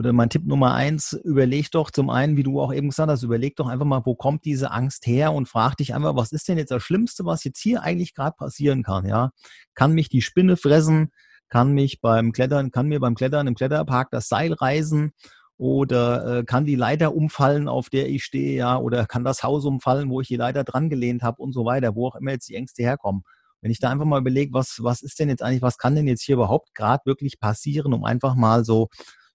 oder 0.00 0.14
mein 0.14 0.30
Tipp 0.30 0.46
Nummer 0.46 0.72
eins, 0.72 1.12
überleg 1.12 1.70
doch 1.72 1.90
zum 1.90 2.08
einen, 2.08 2.38
wie 2.38 2.42
du 2.42 2.58
auch 2.58 2.72
eben 2.72 2.88
gesagt 2.88 3.10
hast, 3.10 3.22
überleg 3.22 3.54
doch 3.56 3.68
einfach 3.68 3.84
mal, 3.84 4.00
wo 4.06 4.14
kommt 4.14 4.46
diese 4.46 4.70
Angst 4.70 5.06
her 5.06 5.34
und 5.34 5.46
frag 5.46 5.76
dich 5.76 5.94
einfach, 5.94 6.16
was 6.16 6.32
ist 6.32 6.48
denn 6.48 6.56
jetzt 6.56 6.70
das 6.70 6.82
Schlimmste, 6.82 7.26
was 7.26 7.44
jetzt 7.44 7.60
hier 7.60 7.82
eigentlich 7.82 8.14
gerade 8.14 8.34
passieren 8.34 8.82
kann, 8.82 9.06
ja? 9.06 9.30
Kann 9.74 9.92
mich 9.92 10.08
die 10.08 10.22
Spinne 10.22 10.56
fressen? 10.56 11.10
Kann 11.50 11.72
mich 11.72 12.00
beim 12.00 12.32
Klettern, 12.32 12.70
kann 12.70 12.86
mir 12.86 12.98
beim 12.98 13.14
Klettern 13.14 13.46
im 13.46 13.54
Kletterpark 13.54 14.10
das 14.10 14.28
Seil 14.28 14.54
reißen? 14.54 15.12
Oder 15.58 16.38
äh, 16.38 16.44
kann 16.44 16.64
die 16.64 16.76
Leiter 16.76 17.14
umfallen, 17.14 17.68
auf 17.68 17.90
der 17.90 18.08
ich 18.08 18.24
stehe, 18.24 18.56
ja? 18.56 18.78
Oder 18.78 19.04
kann 19.04 19.22
das 19.22 19.42
Haus 19.42 19.66
umfallen, 19.66 20.08
wo 20.08 20.22
ich 20.22 20.28
die 20.28 20.36
Leiter 20.36 20.64
dran 20.64 20.88
gelehnt 20.88 21.22
habe 21.22 21.42
und 21.42 21.52
so 21.52 21.66
weiter, 21.66 21.94
wo 21.94 22.08
auch 22.08 22.16
immer 22.16 22.30
jetzt 22.30 22.48
die 22.48 22.54
Ängste 22.54 22.82
herkommen. 22.82 23.22
Wenn 23.60 23.70
ich 23.70 23.80
da 23.80 23.90
einfach 23.90 24.06
mal 24.06 24.20
überlege, 24.20 24.54
was, 24.54 24.78
was 24.80 25.02
ist 25.02 25.18
denn 25.18 25.28
jetzt 25.28 25.42
eigentlich, 25.42 25.60
was 25.60 25.76
kann 25.76 25.94
denn 25.94 26.08
jetzt 26.08 26.22
hier 26.22 26.36
überhaupt 26.36 26.74
gerade 26.74 27.04
wirklich 27.04 27.38
passieren, 27.38 27.92
um 27.92 28.04
einfach 28.04 28.34
mal 28.34 28.64
so 28.64 28.88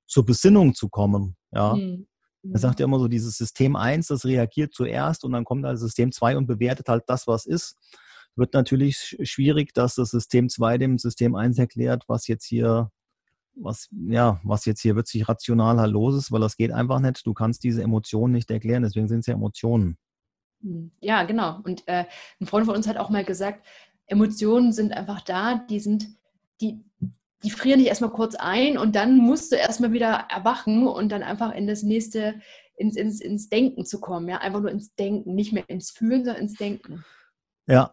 zur 0.07 0.25
Besinnung 0.25 0.73
zu 0.73 0.89
kommen. 0.89 1.35
Ja. 1.51 1.75
Mhm. 1.75 2.07
Er 2.53 2.59
sagt 2.59 2.79
ja 2.79 2.85
immer 2.85 2.99
so, 2.99 3.07
dieses 3.07 3.37
System 3.37 3.75
1, 3.75 4.07
das 4.07 4.25
reagiert 4.25 4.73
zuerst 4.73 5.23
und 5.23 5.31
dann 5.31 5.45
kommt 5.45 5.65
halt 5.65 5.79
System 5.79 6.11
2 6.11 6.37
und 6.37 6.45
bewertet 6.45 6.87
halt 6.89 7.03
das, 7.07 7.27
was 7.27 7.45
ist. 7.45 7.77
wird 8.35 8.53
natürlich 8.53 9.17
schwierig, 9.23 9.73
dass 9.73 9.95
das 9.95 10.11
System 10.11 10.49
2 10.49 10.77
dem 10.77 10.97
System 10.97 11.35
1 11.35 11.57
erklärt, 11.57 12.03
was 12.07 12.27
jetzt 12.27 12.45
hier, 12.45 12.91
was, 13.55 13.87
ja, 14.09 14.39
was 14.43 14.65
jetzt 14.65 14.81
hier 14.81 14.95
wirklich 14.95 15.27
rational 15.27 15.79
halt 15.79 15.91
los 15.91 16.15
ist, 16.15 16.31
weil 16.31 16.41
das 16.41 16.57
geht 16.57 16.71
einfach 16.71 16.99
nicht. 16.99 17.25
Du 17.25 17.33
kannst 17.33 17.63
diese 17.63 17.81
Emotionen 17.81 18.33
nicht 18.33 18.51
erklären, 18.51 18.83
deswegen 18.83 19.07
sind 19.07 19.19
es 19.19 19.27
ja 19.27 19.33
Emotionen. 19.33 19.97
Hm, 20.61 20.91
ja, 20.99 21.23
genau. 21.23 21.61
Und 21.63 21.87
äh, 21.87 22.05
ein 22.39 22.45
Freund 22.45 22.65
von 22.65 22.75
uns 22.75 22.87
hat 22.87 22.97
auch 22.97 23.09
mal 23.09 23.23
gesagt, 23.23 23.65
Emotionen 24.07 24.73
sind 24.73 24.91
einfach 24.91 25.21
da, 25.21 25.65
die 25.69 25.79
sind, 25.79 26.07
die, 26.61 26.83
die 27.45 27.51
frieren 27.51 27.79
dich 27.79 27.87
erstmal 27.87 28.09
kurz 28.09 28.35
ein 28.35 28.77
und 28.77 28.95
dann 28.95 29.17
musst 29.17 29.51
du 29.51 29.55
erstmal 29.55 29.93
wieder 29.93 30.25
erwachen 30.29 30.87
und 30.87 31.11
dann 31.11 31.21
einfach 31.21 31.53
in 31.53 31.67
das 31.67 31.83
nächste, 31.83 32.41
ins, 32.75 32.97
ins, 32.97 33.21
ins 33.21 33.49
Denken 33.49 33.85
zu 33.85 34.01
kommen. 34.01 34.27
Ja, 34.27 34.39
einfach 34.39 34.61
nur 34.61 34.71
ins 34.71 34.95
Denken, 34.95 35.35
nicht 35.35 35.53
mehr 35.53 35.69
ins 35.69 35.91
Fühlen, 35.91 36.25
sondern 36.25 36.41
ins 36.41 36.55
Denken. 36.55 37.05
Ja, 37.67 37.91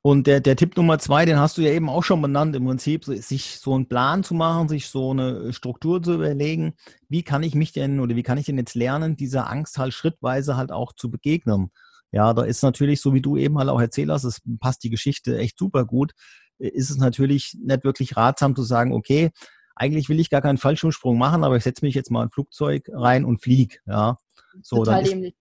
und 0.00 0.26
der, 0.26 0.40
der 0.40 0.56
Tipp 0.56 0.76
Nummer 0.76 0.98
zwei, 0.98 1.24
den 1.26 1.38
hast 1.38 1.58
du 1.58 1.62
ja 1.62 1.70
eben 1.70 1.88
auch 1.88 2.02
schon 2.02 2.20
benannt, 2.22 2.56
im 2.56 2.64
Prinzip, 2.64 3.04
sich 3.04 3.58
so 3.58 3.74
einen 3.74 3.88
Plan 3.88 4.24
zu 4.24 4.34
machen, 4.34 4.68
sich 4.68 4.88
so 4.88 5.10
eine 5.10 5.52
Struktur 5.52 6.02
zu 6.02 6.14
überlegen, 6.14 6.74
wie 7.08 7.22
kann 7.22 7.42
ich 7.42 7.54
mich 7.54 7.72
denn 7.72 8.00
oder 8.00 8.16
wie 8.16 8.22
kann 8.22 8.38
ich 8.38 8.46
denn 8.46 8.58
jetzt 8.58 8.74
lernen, 8.74 9.16
dieser 9.16 9.50
Angst 9.50 9.78
halt 9.78 9.92
schrittweise 9.92 10.56
halt 10.56 10.72
auch 10.72 10.94
zu 10.94 11.10
begegnen. 11.10 11.70
Ja, 12.10 12.32
da 12.32 12.42
ist 12.42 12.62
natürlich, 12.62 13.00
so 13.00 13.12
wie 13.12 13.22
du 13.22 13.36
eben 13.36 13.58
halt 13.58 13.68
auch 13.68 13.80
erzählt 13.80 14.10
hast, 14.10 14.24
es 14.24 14.40
passt 14.60 14.84
die 14.84 14.90
Geschichte 14.90 15.38
echt 15.38 15.58
super 15.58 15.84
gut, 15.84 16.12
ist 16.58 16.90
es 16.90 16.96
natürlich 16.96 17.56
nicht 17.60 17.84
wirklich 17.84 18.16
ratsam 18.16 18.54
zu 18.54 18.62
sagen, 18.62 18.92
okay, 18.92 19.30
eigentlich 19.76 20.08
will 20.08 20.20
ich 20.20 20.30
gar 20.30 20.42
keinen 20.42 20.58
Fallschirmsprung 20.58 21.18
machen, 21.18 21.44
aber 21.44 21.56
ich 21.56 21.64
setze 21.64 21.84
mich 21.84 21.94
jetzt 21.94 22.10
mal 22.10 22.22
ein 22.22 22.30
Flugzeug 22.30 22.88
rein 22.92 23.24
und 23.24 23.42
fliege. 23.42 23.78
Ja, 23.86 24.18
so, 24.62 24.76
Total 24.78 25.02
dann 25.02 25.24
ist, 25.24 25.34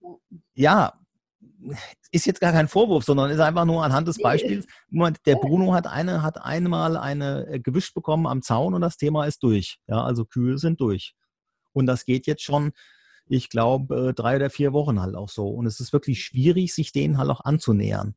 ja, 0.56 0.93
ist 2.12 2.26
jetzt 2.26 2.41
gar 2.41 2.52
kein 2.52 2.67
Vorwurf, 2.67 3.04
sondern 3.04 3.32
ist 3.32 3.39
einfach 3.39 3.65
nur 3.65 3.84
anhand 3.84 4.08
des 4.08 4.19
Beispiels. 4.19 4.65
Der 5.26 5.36
Bruno 5.36 5.73
hat 5.73 5.88
eine, 5.88 6.21
hat 6.21 6.41
einmal 6.41 6.97
eine 6.97 7.47
äh, 7.47 7.60
gewischt 7.60 7.93
bekommen 7.93 8.28
am 8.28 8.41
Zaun 8.41 8.73
und 8.73 8.82
das 8.82 8.97
Thema 8.97 9.26
ist 9.26 9.43
durch. 9.43 9.80
Ja, 9.88 10.04
also 10.04 10.26
Kühe 10.26 10.58
sind 10.58 10.82
durch. 10.82 11.15
Und 11.71 11.86
das 11.86 12.06
geht 12.06 12.28
jetzt 12.28 12.43
schon, 12.43 12.71
ich 13.26 13.49
glaube, 13.49 14.10
äh, 14.10 14.13
drei 14.13 14.36
oder 14.36 14.49
vier 14.49 14.73
Wochen 14.73 15.02
halt 15.02 15.15
auch 15.15 15.30
so. 15.30 15.47
Und 15.47 15.65
es 15.65 15.80
ist 15.80 15.93
wirklich 15.93 16.23
schwierig, 16.23 16.73
sich 16.73 16.91
denen 16.91 17.17
halt 17.17 17.30
auch 17.30 17.41
anzunähern. 17.41 18.15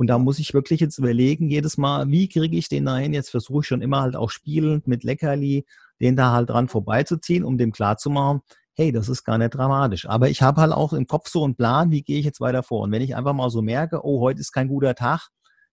Und 0.00 0.06
da 0.06 0.16
muss 0.16 0.38
ich 0.38 0.54
wirklich 0.54 0.80
jetzt 0.80 0.96
überlegen, 0.96 1.50
jedes 1.50 1.76
Mal, 1.76 2.08
wie 2.08 2.26
kriege 2.26 2.56
ich 2.56 2.70
den 2.70 2.86
dahin? 2.86 3.12
Jetzt 3.12 3.28
versuche 3.28 3.60
ich 3.60 3.66
schon 3.66 3.82
immer 3.82 4.00
halt 4.00 4.16
auch 4.16 4.30
spielend 4.30 4.88
mit 4.88 5.04
Leckerli, 5.04 5.66
den 6.00 6.16
da 6.16 6.32
halt 6.32 6.48
dran 6.48 6.68
vorbeizuziehen, 6.68 7.44
um 7.44 7.58
dem 7.58 7.70
klarzumachen, 7.70 8.40
hey, 8.72 8.92
das 8.92 9.10
ist 9.10 9.24
gar 9.24 9.36
nicht 9.36 9.50
dramatisch. 9.50 10.08
Aber 10.08 10.30
ich 10.30 10.40
habe 10.40 10.62
halt 10.62 10.72
auch 10.72 10.94
im 10.94 11.06
Kopf 11.06 11.28
so 11.28 11.44
einen 11.44 11.54
Plan, 11.54 11.90
wie 11.90 12.00
gehe 12.00 12.18
ich 12.18 12.24
jetzt 12.24 12.40
weiter 12.40 12.62
vor. 12.62 12.80
Und 12.80 12.92
wenn 12.92 13.02
ich 13.02 13.14
einfach 13.14 13.34
mal 13.34 13.50
so 13.50 13.60
merke, 13.60 14.02
oh, 14.02 14.22
heute 14.22 14.40
ist 14.40 14.52
kein 14.52 14.68
guter 14.68 14.94
Tag, 14.94 15.28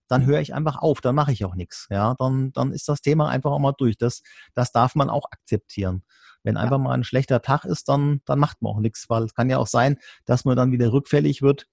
dann 0.08 0.26
höre 0.26 0.42
ich 0.42 0.52
einfach 0.52 0.76
auf, 0.76 1.00
dann 1.00 1.14
mache 1.14 1.32
ich 1.32 1.46
auch 1.46 1.54
nichts. 1.54 1.86
Ja, 1.88 2.14
dann, 2.18 2.52
dann 2.52 2.72
ist 2.72 2.86
das 2.90 3.00
Thema 3.00 3.30
einfach 3.30 3.52
auch 3.52 3.60
mal 3.60 3.72
durch. 3.78 3.96
Das, 3.96 4.20
das 4.52 4.72
darf 4.72 4.94
man 4.94 5.08
auch 5.08 5.24
akzeptieren. 5.30 6.02
Wenn 6.42 6.58
einfach 6.58 6.76
mal 6.76 6.92
ein 6.92 7.04
schlechter 7.04 7.40
Tag 7.40 7.64
ist, 7.64 7.88
dann, 7.88 8.20
dann 8.26 8.38
macht 8.38 8.60
man 8.60 8.74
auch 8.74 8.80
nichts, 8.80 9.08
weil 9.08 9.22
es 9.22 9.32
kann 9.32 9.48
ja 9.48 9.56
auch 9.56 9.66
sein, 9.66 9.96
dass 10.26 10.44
man 10.44 10.54
dann 10.54 10.70
wieder 10.70 10.92
rückfällig 10.92 11.40
wird 11.40 11.66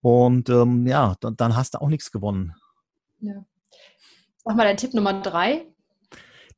und 0.00 0.48
ähm, 0.48 0.86
ja, 0.86 1.16
dann, 1.20 1.36
dann, 1.36 1.56
hast 1.56 1.74
du 1.74 1.80
auch 1.80 1.88
nichts 1.88 2.10
gewonnen. 2.12 2.54
Ja. 3.20 3.44
Sag 4.44 4.56
mal 4.56 4.64
dein 4.64 4.76
Tipp 4.76 4.94
Nummer 4.94 5.20
drei. 5.20 5.66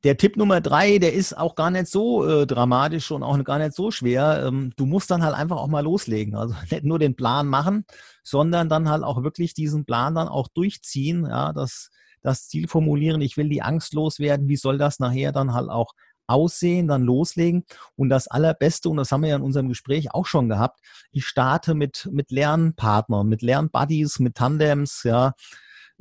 Der 0.03 0.17
Tipp 0.17 0.35
Nummer 0.35 0.61
drei, 0.61 0.97
der 0.97 1.13
ist 1.13 1.37
auch 1.37 1.55
gar 1.55 1.69
nicht 1.69 1.87
so 1.87 2.25
äh, 2.27 2.47
dramatisch 2.47 3.11
und 3.11 3.21
auch 3.21 3.43
gar 3.43 3.59
nicht 3.59 3.73
so 3.73 3.91
schwer. 3.91 4.45
Ähm, 4.47 4.71
du 4.75 4.85
musst 4.85 5.11
dann 5.11 5.23
halt 5.23 5.35
einfach 5.35 5.57
auch 5.57 5.67
mal 5.67 5.83
loslegen. 5.83 6.35
Also 6.35 6.55
nicht 6.71 6.83
nur 6.83 6.99
den 6.99 7.15
Plan 7.15 7.47
machen, 7.47 7.85
sondern 8.23 8.69
dann 8.69 8.89
halt 8.89 9.03
auch 9.03 9.23
wirklich 9.23 9.53
diesen 9.53 9.85
Plan 9.85 10.15
dann 10.15 10.27
auch 10.27 10.47
durchziehen. 10.47 11.25
Ja, 11.25 11.53
das, 11.53 11.89
das 12.21 12.47
Ziel 12.47 12.67
formulieren, 12.67 13.21
ich 13.21 13.37
will 13.37 13.49
die 13.49 13.61
Angst 13.61 13.93
loswerden. 13.93 14.47
Wie 14.47 14.55
soll 14.55 14.77
das 14.77 14.99
nachher 14.99 15.31
dann 15.31 15.53
halt 15.53 15.69
auch 15.69 15.93
aussehen, 16.27 16.87
dann 16.87 17.03
loslegen. 17.03 17.65
Und 17.95 18.09
das 18.09 18.27
Allerbeste, 18.27 18.89
und 18.89 18.97
das 18.97 19.11
haben 19.11 19.21
wir 19.21 19.29
ja 19.29 19.35
in 19.35 19.41
unserem 19.41 19.69
Gespräch 19.69 20.13
auch 20.13 20.25
schon 20.25 20.49
gehabt, 20.49 20.79
ich 21.11 21.25
starte 21.25 21.73
mit, 21.73 22.09
mit 22.11 22.31
Lernpartnern, 22.31 23.27
mit 23.27 23.41
Lernbuddies, 23.41 24.19
mit 24.19 24.35
Tandems, 24.35 25.03
ja, 25.03 25.33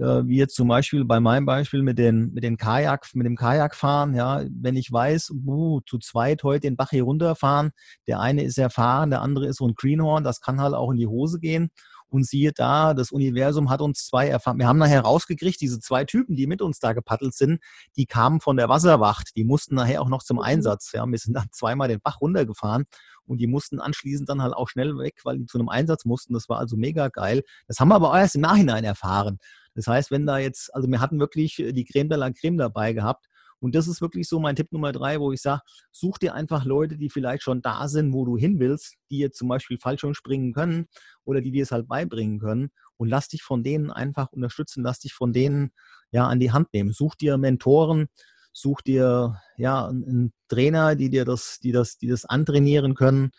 äh, 0.01 0.27
wie 0.27 0.39
jetzt 0.39 0.55
zum 0.55 0.69
Beispiel 0.69 1.05
bei 1.05 1.21
meinem 1.21 1.45
Beispiel 1.45 1.83
mit 1.83 1.99
den, 1.99 2.33
mit 2.33 2.43
den 2.43 2.57
Kajak, 2.57 3.09
mit 3.15 3.27
dem 3.27 3.37
Kajakfahren, 3.37 4.15
ja, 4.15 4.43
wenn 4.51 4.77
ich 4.77 4.91
weiß, 4.91 5.31
uh, 5.47 5.81
zu 5.83 5.99
zweit 5.99 6.43
heute 6.43 6.61
den 6.61 6.77
Bach 6.77 6.91
hier 6.91 7.05
runterfahren, 7.05 7.71
der 8.09 8.21
eine 8.21 8.43
ist 8.43 8.59
erfahren, 8.59 9.11
der 9.11 9.21
andere 9.21 9.47
ist 9.47 9.59
so 9.59 9.69
ein 9.69 9.75
Greenhorn, 9.75 10.25
das 10.25 10.41
kann 10.41 10.61
halt 10.61 10.75
auch 10.75 10.91
in 10.91 10.97
die 10.97 11.07
Hose 11.07 11.39
gehen. 11.39 11.71
Und 12.11 12.27
siehe 12.27 12.53
da, 12.53 12.93
das 12.93 13.13
Universum 13.13 13.71
hat 13.71 13.81
uns 13.81 14.07
zwei 14.07 14.29
erfahren. 14.29 14.59
Wir 14.59 14.67
haben 14.67 14.79
nachher 14.79 15.03
rausgekriegt, 15.03 15.61
diese 15.61 15.81
zwei 15.81 16.05
Typen, 16.05 16.37
die 16.37 16.47
mit 16.47 16.61
uns 16.61 16.81
da 16.81 16.93
gepaddelt 16.93 17.35
sind, 17.35 17.61
die 17.97 18.07
kamen 18.07 18.41
von 18.41 18.57
der 18.57 18.69
Wasserwacht. 18.69 19.37
Die 19.37 19.45
mussten 19.45 19.77
nachher 19.77 20.03
auch 20.03 20.09
noch 20.09 20.23
zum 20.23 20.39
mhm. 20.39 20.43
Einsatz. 20.43 20.91
Ja, 20.93 21.07
wir 21.07 21.19
sind 21.19 21.35
dann 21.35 21.47
zweimal 21.53 21.89
den 21.89 22.01
Bach 22.01 22.21
runtergefahren 22.21 22.85
und 23.27 23.39
die 23.39 23.47
mussten 23.47 23.81
anschließend 23.81 24.29
dann 24.29 24.43
halt 24.43 24.55
auch 24.55 24.69
schnell 24.69 24.99
weg, 24.99 25.21
weil 25.25 25.39
die 25.39 25.47
zu 25.47 25.59
einem 25.59 25.69
Einsatz 25.69 26.05
mussten. 26.05 26.35
Das 26.35 26.49
war 26.49 26.59
also 26.59 26.77
mega 26.77 27.09
geil. 27.09 27.43
Das 27.69 27.79
haben 27.79 27.89
wir 27.89 27.95
aber 27.95 28.19
erst 28.19 28.35
im 28.35 28.41
Nachhinein 28.41 28.85
erfahren. 28.85 29.39
Das 29.75 29.87
heißt, 29.87 30.11
wenn 30.11 30.27
da 30.27 30.39
jetzt, 30.39 30.75
also 30.75 30.89
wir 30.89 31.01
hatten 31.01 31.21
wirklich 31.21 31.55
die 31.57 31.85
Creme 31.85 32.09
de 32.09 32.19
la 32.19 32.31
Creme 32.33 32.59
dabei 32.59 32.93
gehabt 32.93 33.30
und 33.61 33.75
das 33.75 33.87
ist 33.87 34.01
wirklich 34.01 34.29
so 34.29 34.41
mein 34.41 34.57
Tipp 34.57 34.73
Nummer 34.73 34.93
drei, 34.93 35.21
wo 35.21 35.33
ich 35.33 35.43
sage, 35.43 35.63
such 35.93 36.19
dir 36.19 36.35
einfach 36.35 36.65
Leute, 36.65 36.97
die 36.97 37.11
vielleicht 37.11 37.43
schon 37.43 37.63
da 37.63 37.89
sind, 37.89 38.13
wo 38.13 38.25
du 38.25 38.37
hin 38.37 38.59
willst, 38.59 38.97
die 39.11 39.19
jetzt 39.19 39.39
zum 39.39 39.49
Beispiel 39.49 39.79
Fallschirm 39.79 40.15
springen 40.15 40.53
können 40.53 40.87
oder 41.25 41.41
die 41.41 41.51
dir 41.51 41.63
es 41.63 41.71
halt 41.71 41.87
beibringen 41.87 42.39
können 42.41 42.71
und 42.97 43.09
lass 43.09 43.29
dich 43.29 43.43
von 43.43 43.63
denen 43.63 43.91
einfach 43.91 44.33
unterstützen, 44.33 44.83
lass 44.83 45.01
dich 45.01 45.15
von 45.15 45.33
denen 45.33 45.73
ja 46.11 46.27
an 46.27 46.41
die 46.41 46.53
Hand 46.53 46.73
nehmen. 46.73 46.93
Such 46.93 47.15
dir 47.15 47.37
Mentoren, 47.37 48.09
such 48.53 48.81
dir 48.81 49.41
ja 49.57 49.87
einen 49.87 50.33
Trainer, 50.49 50.97
die 50.97 51.11
dir 51.11 51.25
das, 51.25 51.59
die 51.63 51.73
das, 51.73 51.99
die 51.99 52.09
das 52.09 52.25
antrainieren 52.25 52.95
können. 52.95 53.31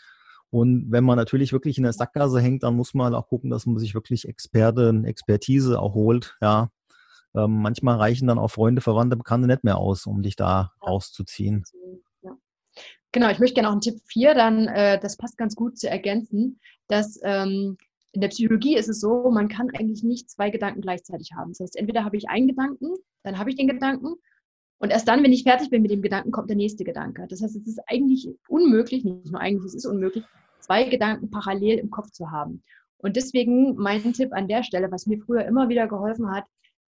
Und 0.49 0.91
wenn 0.91 1.05
man 1.05 1.17
natürlich 1.17 1.53
wirklich 1.53 1.77
in 1.77 1.83
der 1.83 1.93
Sackgasse 1.93 2.41
hängt, 2.41 2.63
dann 2.63 2.75
muss 2.75 2.93
man 2.93 3.15
auch 3.15 3.27
gucken, 3.27 3.49
dass 3.49 3.65
man 3.65 3.79
sich 3.79 3.93
wirklich 3.95 4.27
Experten, 4.27 5.05
Expertise 5.05 5.79
auch 5.79 5.93
holt, 5.93 6.37
ja, 6.41 6.69
ähm, 7.35 7.61
manchmal 7.61 7.97
reichen 7.97 8.27
dann 8.27 8.39
auch 8.39 8.49
Freunde, 8.49 8.81
Verwandte, 8.81 9.17
Bekannte 9.17 9.47
nicht 9.47 9.63
mehr 9.63 9.77
aus, 9.77 10.05
um 10.05 10.21
dich 10.21 10.35
da 10.35 10.71
ja. 10.81 10.87
rauszuziehen. 10.87 11.63
Ja. 12.21 12.31
Genau, 13.11 13.29
ich 13.29 13.39
möchte 13.39 13.55
gerne 13.55 13.69
auch 13.69 13.73
einen 13.73 13.81
Tipp 13.81 13.99
4, 14.07 14.33
dann, 14.33 14.67
äh, 14.67 14.99
das 14.99 15.17
passt 15.17 15.37
ganz 15.37 15.55
gut 15.55 15.77
zu 15.77 15.89
ergänzen, 15.89 16.59
dass 16.87 17.19
ähm, 17.23 17.77
in 18.13 18.21
der 18.21 18.29
Psychologie 18.29 18.75
ist 18.75 18.89
es 18.89 18.99
so, 18.99 19.31
man 19.31 19.47
kann 19.47 19.69
eigentlich 19.77 20.03
nicht 20.03 20.29
zwei 20.29 20.49
Gedanken 20.49 20.81
gleichzeitig 20.81 21.31
haben. 21.35 21.51
Das 21.51 21.61
heißt, 21.61 21.77
entweder 21.77 22.03
habe 22.03 22.17
ich 22.17 22.29
einen 22.29 22.47
Gedanken, 22.47 22.93
dann 23.23 23.37
habe 23.37 23.49
ich 23.49 23.55
den 23.55 23.67
Gedanken 23.67 24.15
und 24.81 24.89
erst 24.89 25.07
dann, 25.07 25.23
wenn 25.23 25.31
ich 25.31 25.43
fertig 25.43 25.69
bin 25.69 25.83
mit 25.83 25.91
dem 25.91 26.01
Gedanken, 26.01 26.31
kommt 26.31 26.49
der 26.49 26.57
nächste 26.57 26.83
Gedanke. 26.83 27.27
Das 27.29 27.41
heißt, 27.41 27.55
es 27.55 27.67
ist 27.67 27.79
eigentlich 27.85 28.27
unmöglich, 28.47 29.05
nicht 29.05 29.31
nur 29.31 29.39
eigentlich, 29.39 29.65
es 29.65 29.75
ist 29.75 29.85
unmöglich, 29.85 30.25
zwei 30.59 30.85
Gedanken 30.85 31.29
parallel 31.29 31.77
im 31.77 31.91
Kopf 31.91 32.09
zu 32.09 32.31
haben. 32.31 32.63
Und 32.97 33.15
deswegen 33.15 33.75
mein 33.75 34.01
Tipp 34.13 34.33
an 34.33 34.47
der 34.47 34.63
Stelle, 34.63 34.91
was 34.91 35.05
mir 35.05 35.19
früher 35.19 35.45
immer 35.45 35.69
wieder 35.69 35.87
geholfen 35.87 36.31
hat, 36.31 36.45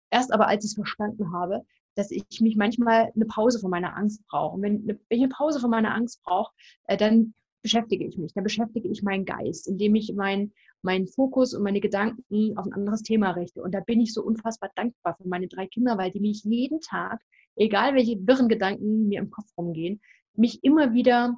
Erst 0.09 0.33
aber, 0.33 0.47
als 0.47 0.63
ich 0.63 0.71
es 0.71 0.75
verstanden 0.75 1.33
habe, 1.33 1.63
dass 1.95 2.11
ich 2.11 2.41
mich 2.41 2.55
manchmal 2.55 3.11
eine 3.15 3.25
Pause 3.25 3.59
von 3.59 3.71
meiner 3.71 3.97
Angst 3.97 4.25
brauche. 4.27 4.55
Und 4.55 4.61
wenn, 4.61 4.87
wenn 4.87 4.99
ich 5.09 5.23
eine 5.23 5.29
Pause 5.29 5.59
von 5.59 5.71
meiner 5.71 5.93
Angst 5.93 6.21
brauche, 6.23 6.53
äh, 6.85 6.95
dann 6.95 7.33
beschäftige 7.63 8.05
ich 8.05 8.17
mich, 8.17 8.33
dann 8.33 8.43
beschäftige 8.43 8.87
ich 8.87 9.03
meinen 9.03 9.25
Geist, 9.25 9.67
indem 9.67 9.95
ich 9.95 10.13
meinen 10.13 10.53
mein 10.83 11.07
Fokus 11.07 11.53
und 11.53 11.63
meine 11.63 11.81
Gedanken 11.81 12.57
auf 12.57 12.65
ein 12.65 12.73
anderes 12.73 13.01
Thema 13.01 13.31
richte. 13.31 13.61
Und 13.61 13.73
da 13.73 13.79
bin 13.79 13.99
ich 13.99 14.13
so 14.13 14.23
unfassbar 14.23 14.69
dankbar 14.75 15.15
für 15.15 15.27
meine 15.27 15.47
drei 15.47 15.67
Kinder, 15.67 15.97
weil 15.97 16.11
die 16.11 16.19
mich 16.19 16.43
jeden 16.43 16.79
Tag, 16.81 17.19
egal 17.55 17.95
welche 17.95 18.25
wirren 18.27 18.47
Gedanken 18.47 19.07
mir 19.07 19.19
im 19.19 19.31
Kopf 19.31 19.47
rumgehen, 19.57 19.99
mich 20.35 20.63
immer 20.63 20.93
wieder 20.93 21.35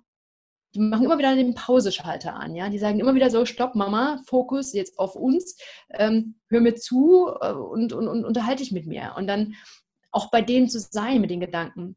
die 0.75 0.79
machen 0.79 1.05
immer 1.05 1.17
wieder 1.17 1.35
den 1.35 1.55
Pauseschalter 1.55 2.35
an, 2.35 2.55
ja. 2.55 2.69
Die 2.69 2.77
sagen 2.77 2.99
immer 2.99 3.15
wieder 3.15 3.29
so, 3.29 3.45
stopp, 3.45 3.75
Mama, 3.75 4.21
Fokus 4.27 4.73
jetzt 4.73 4.99
auf 4.99 5.15
uns, 5.15 5.57
ähm, 5.91 6.35
hör 6.47 6.61
mir 6.61 6.75
zu 6.75 7.29
äh, 7.41 7.51
und, 7.51 7.93
und, 7.93 8.07
und 8.07 8.25
unterhalte 8.25 8.63
dich 8.63 8.71
mit 8.71 8.85
mir. 8.85 9.13
Und 9.17 9.27
dann 9.27 9.55
auch 10.11 10.29
bei 10.31 10.41
denen 10.41 10.69
zu 10.69 10.79
sein 10.79 11.21
mit 11.21 11.31
den 11.31 11.39
Gedanken. 11.39 11.95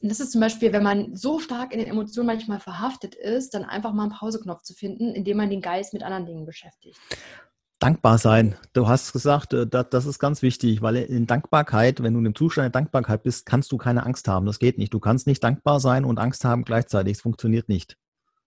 Und 0.00 0.10
das 0.10 0.20
ist 0.20 0.32
zum 0.32 0.40
Beispiel, 0.40 0.72
wenn 0.72 0.82
man 0.82 1.14
so 1.14 1.38
stark 1.38 1.72
in 1.72 1.78
den 1.78 1.88
Emotionen 1.88 2.26
manchmal 2.26 2.60
verhaftet 2.60 3.14
ist, 3.14 3.54
dann 3.54 3.64
einfach 3.64 3.92
mal 3.92 4.04
einen 4.04 4.12
Pauseknopf 4.12 4.62
zu 4.62 4.74
finden, 4.74 5.14
indem 5.14 5.38
man 5.38 5.50
den 5.50 5.62
Geist 5.62 5.92
mit 5.92 6.02
anderen 6.02 6.26
Dingen 6.26 6.46
beschäftigt. 6.46 6.98
Dankbar 7.78 8.16
sein. 8.16 8.56
Du 8.72 8.88
hast 8.88 9.12
gesagt, 9.12 9.52
äh, 9.52 9.66
das 9.66 10.06
ist 10.06 10.18
ganz 10.18 10.40
wichtig, 10.40 10.80
weil 10.80 10.96
in 10.96 11.26
Dankbarkeit, 11.26 12.02
wenn 12.02 12.14
du 12.14 12.20
in 12.20 12.24
dem 12.24 12.34
Zustand 12.34 12.64
der 12.64 12.80
Dankbarkeit 12.80 13.22
bist, 13.22 13.44
kannst 13.44 13.70
du 13.72 13.76
keine 13.76 14.06
Angst 14.06 14.26
haben. 14.28 14.46
Das 14.46 14.58
geht 14.58 14.78
nicht. 14.78 14.94
Du 14.94 15.00
kannst 15.00 15.26
nicht 15.26 15.44
dankbar 15.44 15.80
sein 15.80 16.06
und 16.06 16.18
Angst 16.18 16.46
haben 16.46 16.64
gleichzeitig. 16.64 17.18
Es 17.18 17.20
funktioniert 17.20 17.68
nicht 17.68 17.98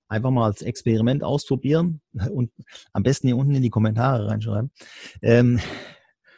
einfach 0.09 0.31
mal 0.31 0.45
als 0.45 0.61
Experiment 0.61 1.23
ausprobieren 1.23 2.01
und 2.33 2.51
am 2.91 3.03
besten 3.03 3.27
hier 3.27 3.37
unten 3.37 3.55
in 3.55 3.63
die 3.63 3.69
Kommentare 3.69 4.27
reinschreiben. 4.27 4.71
Ähm, 5.21 5.59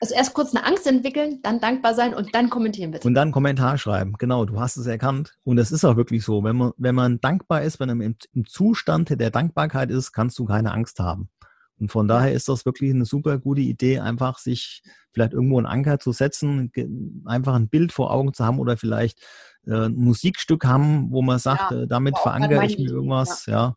also 0.01 0.15
erst 0.15 0.33
kurz 0.33 0.55
eine 0.55 0.65
Angst 0.65 0.87
entwickeln, 0.87 1.41
dann 1.43 1.59
dankbar 1.59 1.93
sein 1.93 2.15
und 2.15 2.33
dann 2.33 2.49
kommentieren 2.49 2.89
bitte. 2.89 3.07
Und 3.07 3.13
dann 3.13 3.31
Kommentar 3.31 3.77
schreiben. 3.77 4.13
Genau, 4.17 4.45
du 4.45 4.59
hast 4.59 4.75
es 4.77 4.87
erkannt. 4.87 5.37
Und 5.43 5.59
es 5.59 5.71
ist 5.71 5.85
auch 5.85 5.95
wirklich 5.95 6.23
so. 6.23 6.43
Wenn 6.43 6.55
man, 6.55 6.71
wenn 6.77 6.95
man 6.95 7.21
dankbar 7.21 7.61
ist, 7.61 7.79
wenn 7.79 7.87
man 7.87 8.01
im, 8.01 8.15
im 8.33 8.47
Zustand 8.47 9.11
der 9.11 9.29
Dankbarkeit 9.29 9.91
ist, 9.91 10.11
kannst 10.11 10.39
du 10.39 10.45
keine 10.45 10.71
Angst 10.71 10.99
haben. 10.99 11.29
Und 11.81 11.91
von 11.91 12.07
daher 12.07 12.31
ist 12.31 12.47
das 12.47 12.63
wirklich 12.63 12.93
eine 12.93 13.05
super 13.05 13.39
gute 13.39 13.61
Idee, 13.61 13.99
einfach 13.99 14.37
sich 14.37 14.83
vielleicht 15.11 15.33
irgendwo 15.33 15.57
einen 15.57 15.65
Anker 15.65 15.97
zu 15.97 16.11
setzen, 16.11 16.71
einfach 17.25 17.55
ein 17.55 17.69
Bild 17.69 17.91
vor 17.91 18.13
Augen 18.13 18.35
zu 18.35 18.45
haben 18.45 18.59
oder 18.59 18.77
vielleicht 18.77 19.19
äh, 19.65 19.87
ein 19.87 19.95
Musikstück 19.95 20.63
haben, 20.63 21.11
wo 21.11 21.23
man 21.23 21.39
sagt, 21.39 21.71
ja, 21.71 21.81
äh, 21.81 21.87
damit 21.87 22.19
verankere 22.19 22.67
ich 22.67 22.77
mir 22.77 22.91
irgendwas, 22.91 23.47
ja. 23.47 23.53
ja. 23.53 23.75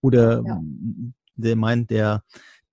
Oder 0.00 0.42
ja. 0.44 0.60
der 1.36 1.54
meint, 1.54 1.90
der, 1.90 2.24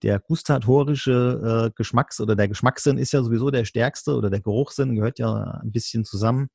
der 0.01 0.19
gustatorische 0.19 1.69
äh, 1.69 1.71
Geschmacks- 1.75 2.19
oder 2.19 2.35
der 2.35 2.47
Geschmackssinn 2.47 2.97
ist 2.97 3.13
ja 3.13 3.21
sowieso 3.21 3.51
der 3.51 3.65
stärkste 3.65 4.15
oder 4.15 4.31
der 4.31 4.41
Geruchssinn 4.41 4.95
gehört 4.95 5.19
ja 5.19 5.59
ein 5.61 5.71
bisschen 5.71 6.03
zusammen. 6.03 6.49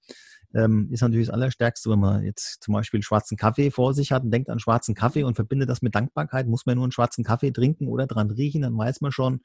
Ähm, 0.55 0.89
ist 0.91 1.03
natürlich 1.03 1.27
das 1.27 1.35
Allerstärkste, 1.35 1.91
wenn 1.91 2.01
man 2.01 2.25
jetzt 2.25 2.63
zum 2.63 2.75
Beispiel 2.75 3.03
schwarzen 3.03 3.37
Kaffee 3.37 3.71
vor 3.71 3.93
sich 3.93 4.13
hat 4.13 4.23
und 4.23 4.31
denkt 4.31 4.49
an 4.49 4.59
schwarzen 4.59 4.95
Kaffee 4.95 5.25
und 5.25 5.35
verbindet 5.35 5.69
das 5.69 5.83
mit 5.83 5.95
Dankbarkeit, 5.95 6.47
muss 6.47 6.65
man 6.65 6.77
nur 6.77 6.85
einen 6.85 6.93
schwarzen 6.93 7.23
Kaffee 7.23 7.51
trinken 7.51 7.89
oder 7.89 8.07
dran 8.07 8.31
riechen, 8.31 8.63
dann 8.63 8.77
weiß 8.77 9.03
man 9.03 9.13
schon, 9.13 9.41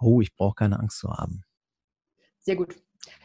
oh, 0.00 0.20
ich 0.20 0.34
brauche 0.34 0.54
keine 0.54 0.78
Angst 0.78 0.98
zu 0.98 1.10
haben. 1.10 1.42
Sehr 2.40 2.56
gut. 2.56 2.76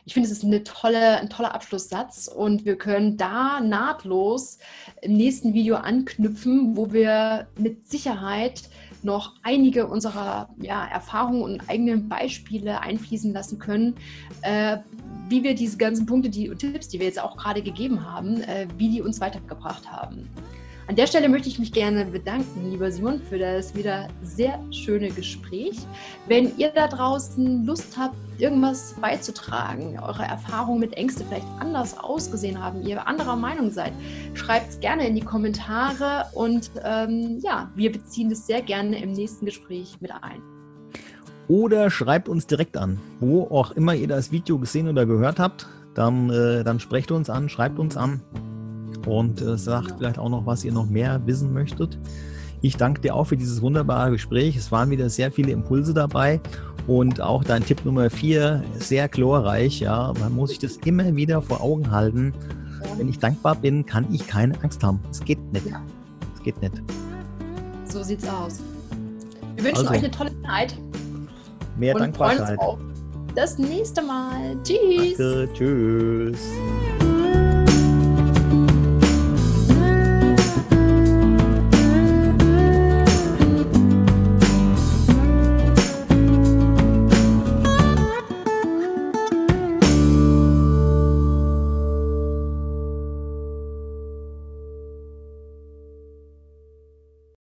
Ich 0.06 0.14
finde, 0.14 0.28
es 0.28 0.38
ist 0.38 0.44
eine 0.44 0.64
tolle, 0.64 1.18
ein 1.20 1.30
toller 1.30 1.56
Abschlusssatz 1.56 2.28
und 2.28 2.66
wir 2.66 2.78
können 2.78 3.18
da 3.18 3.62
nahtlos 3.62 4.60
im 5.02 5.16
nächsten 5.16 5.54
Video 5.54 5.76
anknüpfen, 5.76 6.76
wo 6.76 6.92
wir 6.92 7.48
mit 7.58 7.88
Sicherheit 7.88 8.64
noch 9.04 9.34
einige 9.44 9.88
unserer 9.88 10.50
ja, 10.60 10.86
Erfahrungen 10.86 11.42
und 11.42 11.70
eigenen 11.70 12.08
Beispiele 12.10 12.82
einfließen 12.82 13.34
lassen 13.34 13.60
können, 13.60 13.96
äh, 14.42 14.78
wie 15.30 15.44
wir 15.44 15.56
diese 15.56 15.78
ganzen 15.78 16.06
Punkte 16.06 16.30
die, 16.30 16.50
und 16.50 16.60
Tipps, 16.60 16.88
die 16.90 17.00
wir 17.00 17.06
jetzt 17.06 17.22
auch 17.22 17.38
gerade 17.38 17.62
gegeben 17.62 18.06
haben, 18.06 18.42
äh, 18.42 18.68
wie 18.78 18.90
die 18.90 19.02
uns 19.02 19.22
weitergebracht 19.22 19.92
haben. 19.92 20.30
An 20.88 20.96
der 20.96 21.08
Stelle 21.08 21.30
möchte 21.30 21.48
ich 21.48 21.60
mich 21.60 21.72
gerne 21.72 22.06
bedanken, 22.06 22.70
lieber 22.70 22.92
Simon, 22.92 23.22
für 23.22 23.38
das 23.38 23.76
wieder 23.76 24.08
sehr 24.24 24.60
schöne 24.72 25.10
Gespräch. 25.10 25.78
Wenn 26.28 26.58
ihr 26.58 26.72
da 26.72 26.88
draußen 26.88 27.66
Lust 27.66 27.98
habt, 27.98 28.16
irgendwas 28.40 28.96
beizutragen, 29.00 30.00
eure 30.00 30.24
Erfahrungen 30.24 30.80
mit 30.80 30.94
Ängste 30.94 31.24
vielleicht 31.24 31.48
anders 31.60 31.98
ausgesehen 31.98 32.62
haben, 32.62 32.82
ihr 32.82 33.08
anderer 33.08 33.36
Meinung 33.36 33.70
seid, 33.70 33.94
schreibt 34.34 34.72
es 34.72 34.80
gerne 34.80 35.08
in 35.08 35.16
die 35.16 35.22
Kommentare 35.22 36.26
und 36.34 36.72
ähm, 36.84 37.40
ja, 37.42 37.70
wir 37.76 37.92
beziehen 37.92 38.30
das 38.30 38.48
sehr 38.48 38.62
gerne 38.62 39.02
im 39.02 39.14
nächsten 39.14 39.46
Gespräch 39.46 39.98
mit 40.02 40.12
ein. 40.12 40.42
Oder 41.48 41.90
schreibt 41.90 42.28
uns 42.28 42.48
direkt 42.48 42.76
an, 42.76 43.00
wo 43.20 43.44
auch 43.44 43.72
immer 43.72 43.94
ihr 43.94 44.08
das 44.08 44.32
Video 44.32 44.58
gesehen 44.58 44.88
oder 44.88 45.06
gehört 45.06 45.40
habt, 45.40 45.68
dann, 45.94 46.30
äh, 46.30 46.64
dann 46.64 46.80
sprecht 46.80 47.12
uns 47.12 47.30
an, 47.30 47.50
schreibt 47.50 47.78
uns 47.78 47.98
an 47.98 48.22
und 49.08 49.42
äh, 49.42 49.58
sagt 49.58 49.96
vielleicht 49.98 50.20
auch 50.20 50.30
noch, 50.30 50.46
was 50.46 50.64
ihr 50.64 50.72
noch 50.72 50.90
mehr 50.90 51.22
wissen 51.26 51.54
möchtet. 51.54 51.98
Ich 52.62 52.78
danke 52.78 53.02
dir 53.02 53.16
auch 53.16 53.26
für 53.26 53.38
dieses 53.38 53.62
wunderbare 53.62 54.12
Gespräch. 54.12 54.56
Es 54.56 54.72
waren 54.72 54.92
wieder 54.92 55.10
sehr 55.10 55.32
viele 55.32 55.52
Impulse 55.52 55.94
dabei 55.94 56.40
und 56.88 57.20
auch 57.20 57.44
dein 57.44 57.66
Tipp 57.66 57.84
Nummer 57.86 58.10
4 58.10 58.64
sehr 58.76 59.08
glorreich. 59.08 59.80
Ja, 59.80 60.14
man 60.20 60.36
muss 60.36 60.50
sich 60.50 60.60
das 60.60 60.78
immer 60.86 61.16
wieder 61.16 61.42
vor 61.42 61.62
Augen 61.62 61.90
halten. 61.90 62.34
Wenn 62.98 63.10
ich 63.10 63.20
dankbar 63.20 63.56
bin, 63.56 63.86
kann 63.86 64.06
ich 64.12 64.28
keine 64.28 64.54
Angst 64.62 64.84
haben. 64.84 65.00
Es 65.10 65.20
geht 65.24 65.40
nicht. 65.52 65.66
Es 66.36 66.44
geht 66.44 66.62
nicht. 66.62 66.82
So 67.86 68.04
sieht's 68.04 68.28
aus. 68.28 68.60
Wir 69.56 69.66
wünschen 69.66 69.88
also, 69.88 69.94
euch 69.94 70.00
eine 70.00 70.12
tolle 70.12 70.32
Zeit. 70.44 70.76
Mehr 71.78 71.96
und 71.96 72.02
Dankbarkeit. 72.02 72.58
Freuen 72.58 72.58
uns 72.58 72.62
auf 72.62 72.80
das 73.36 73.58
nächste 73.58 74.02
Mal. 74.02 74.58
Tschüss. 74.64 75.18
Danke, 75.18 75.50
tschüss. 75.54 76.40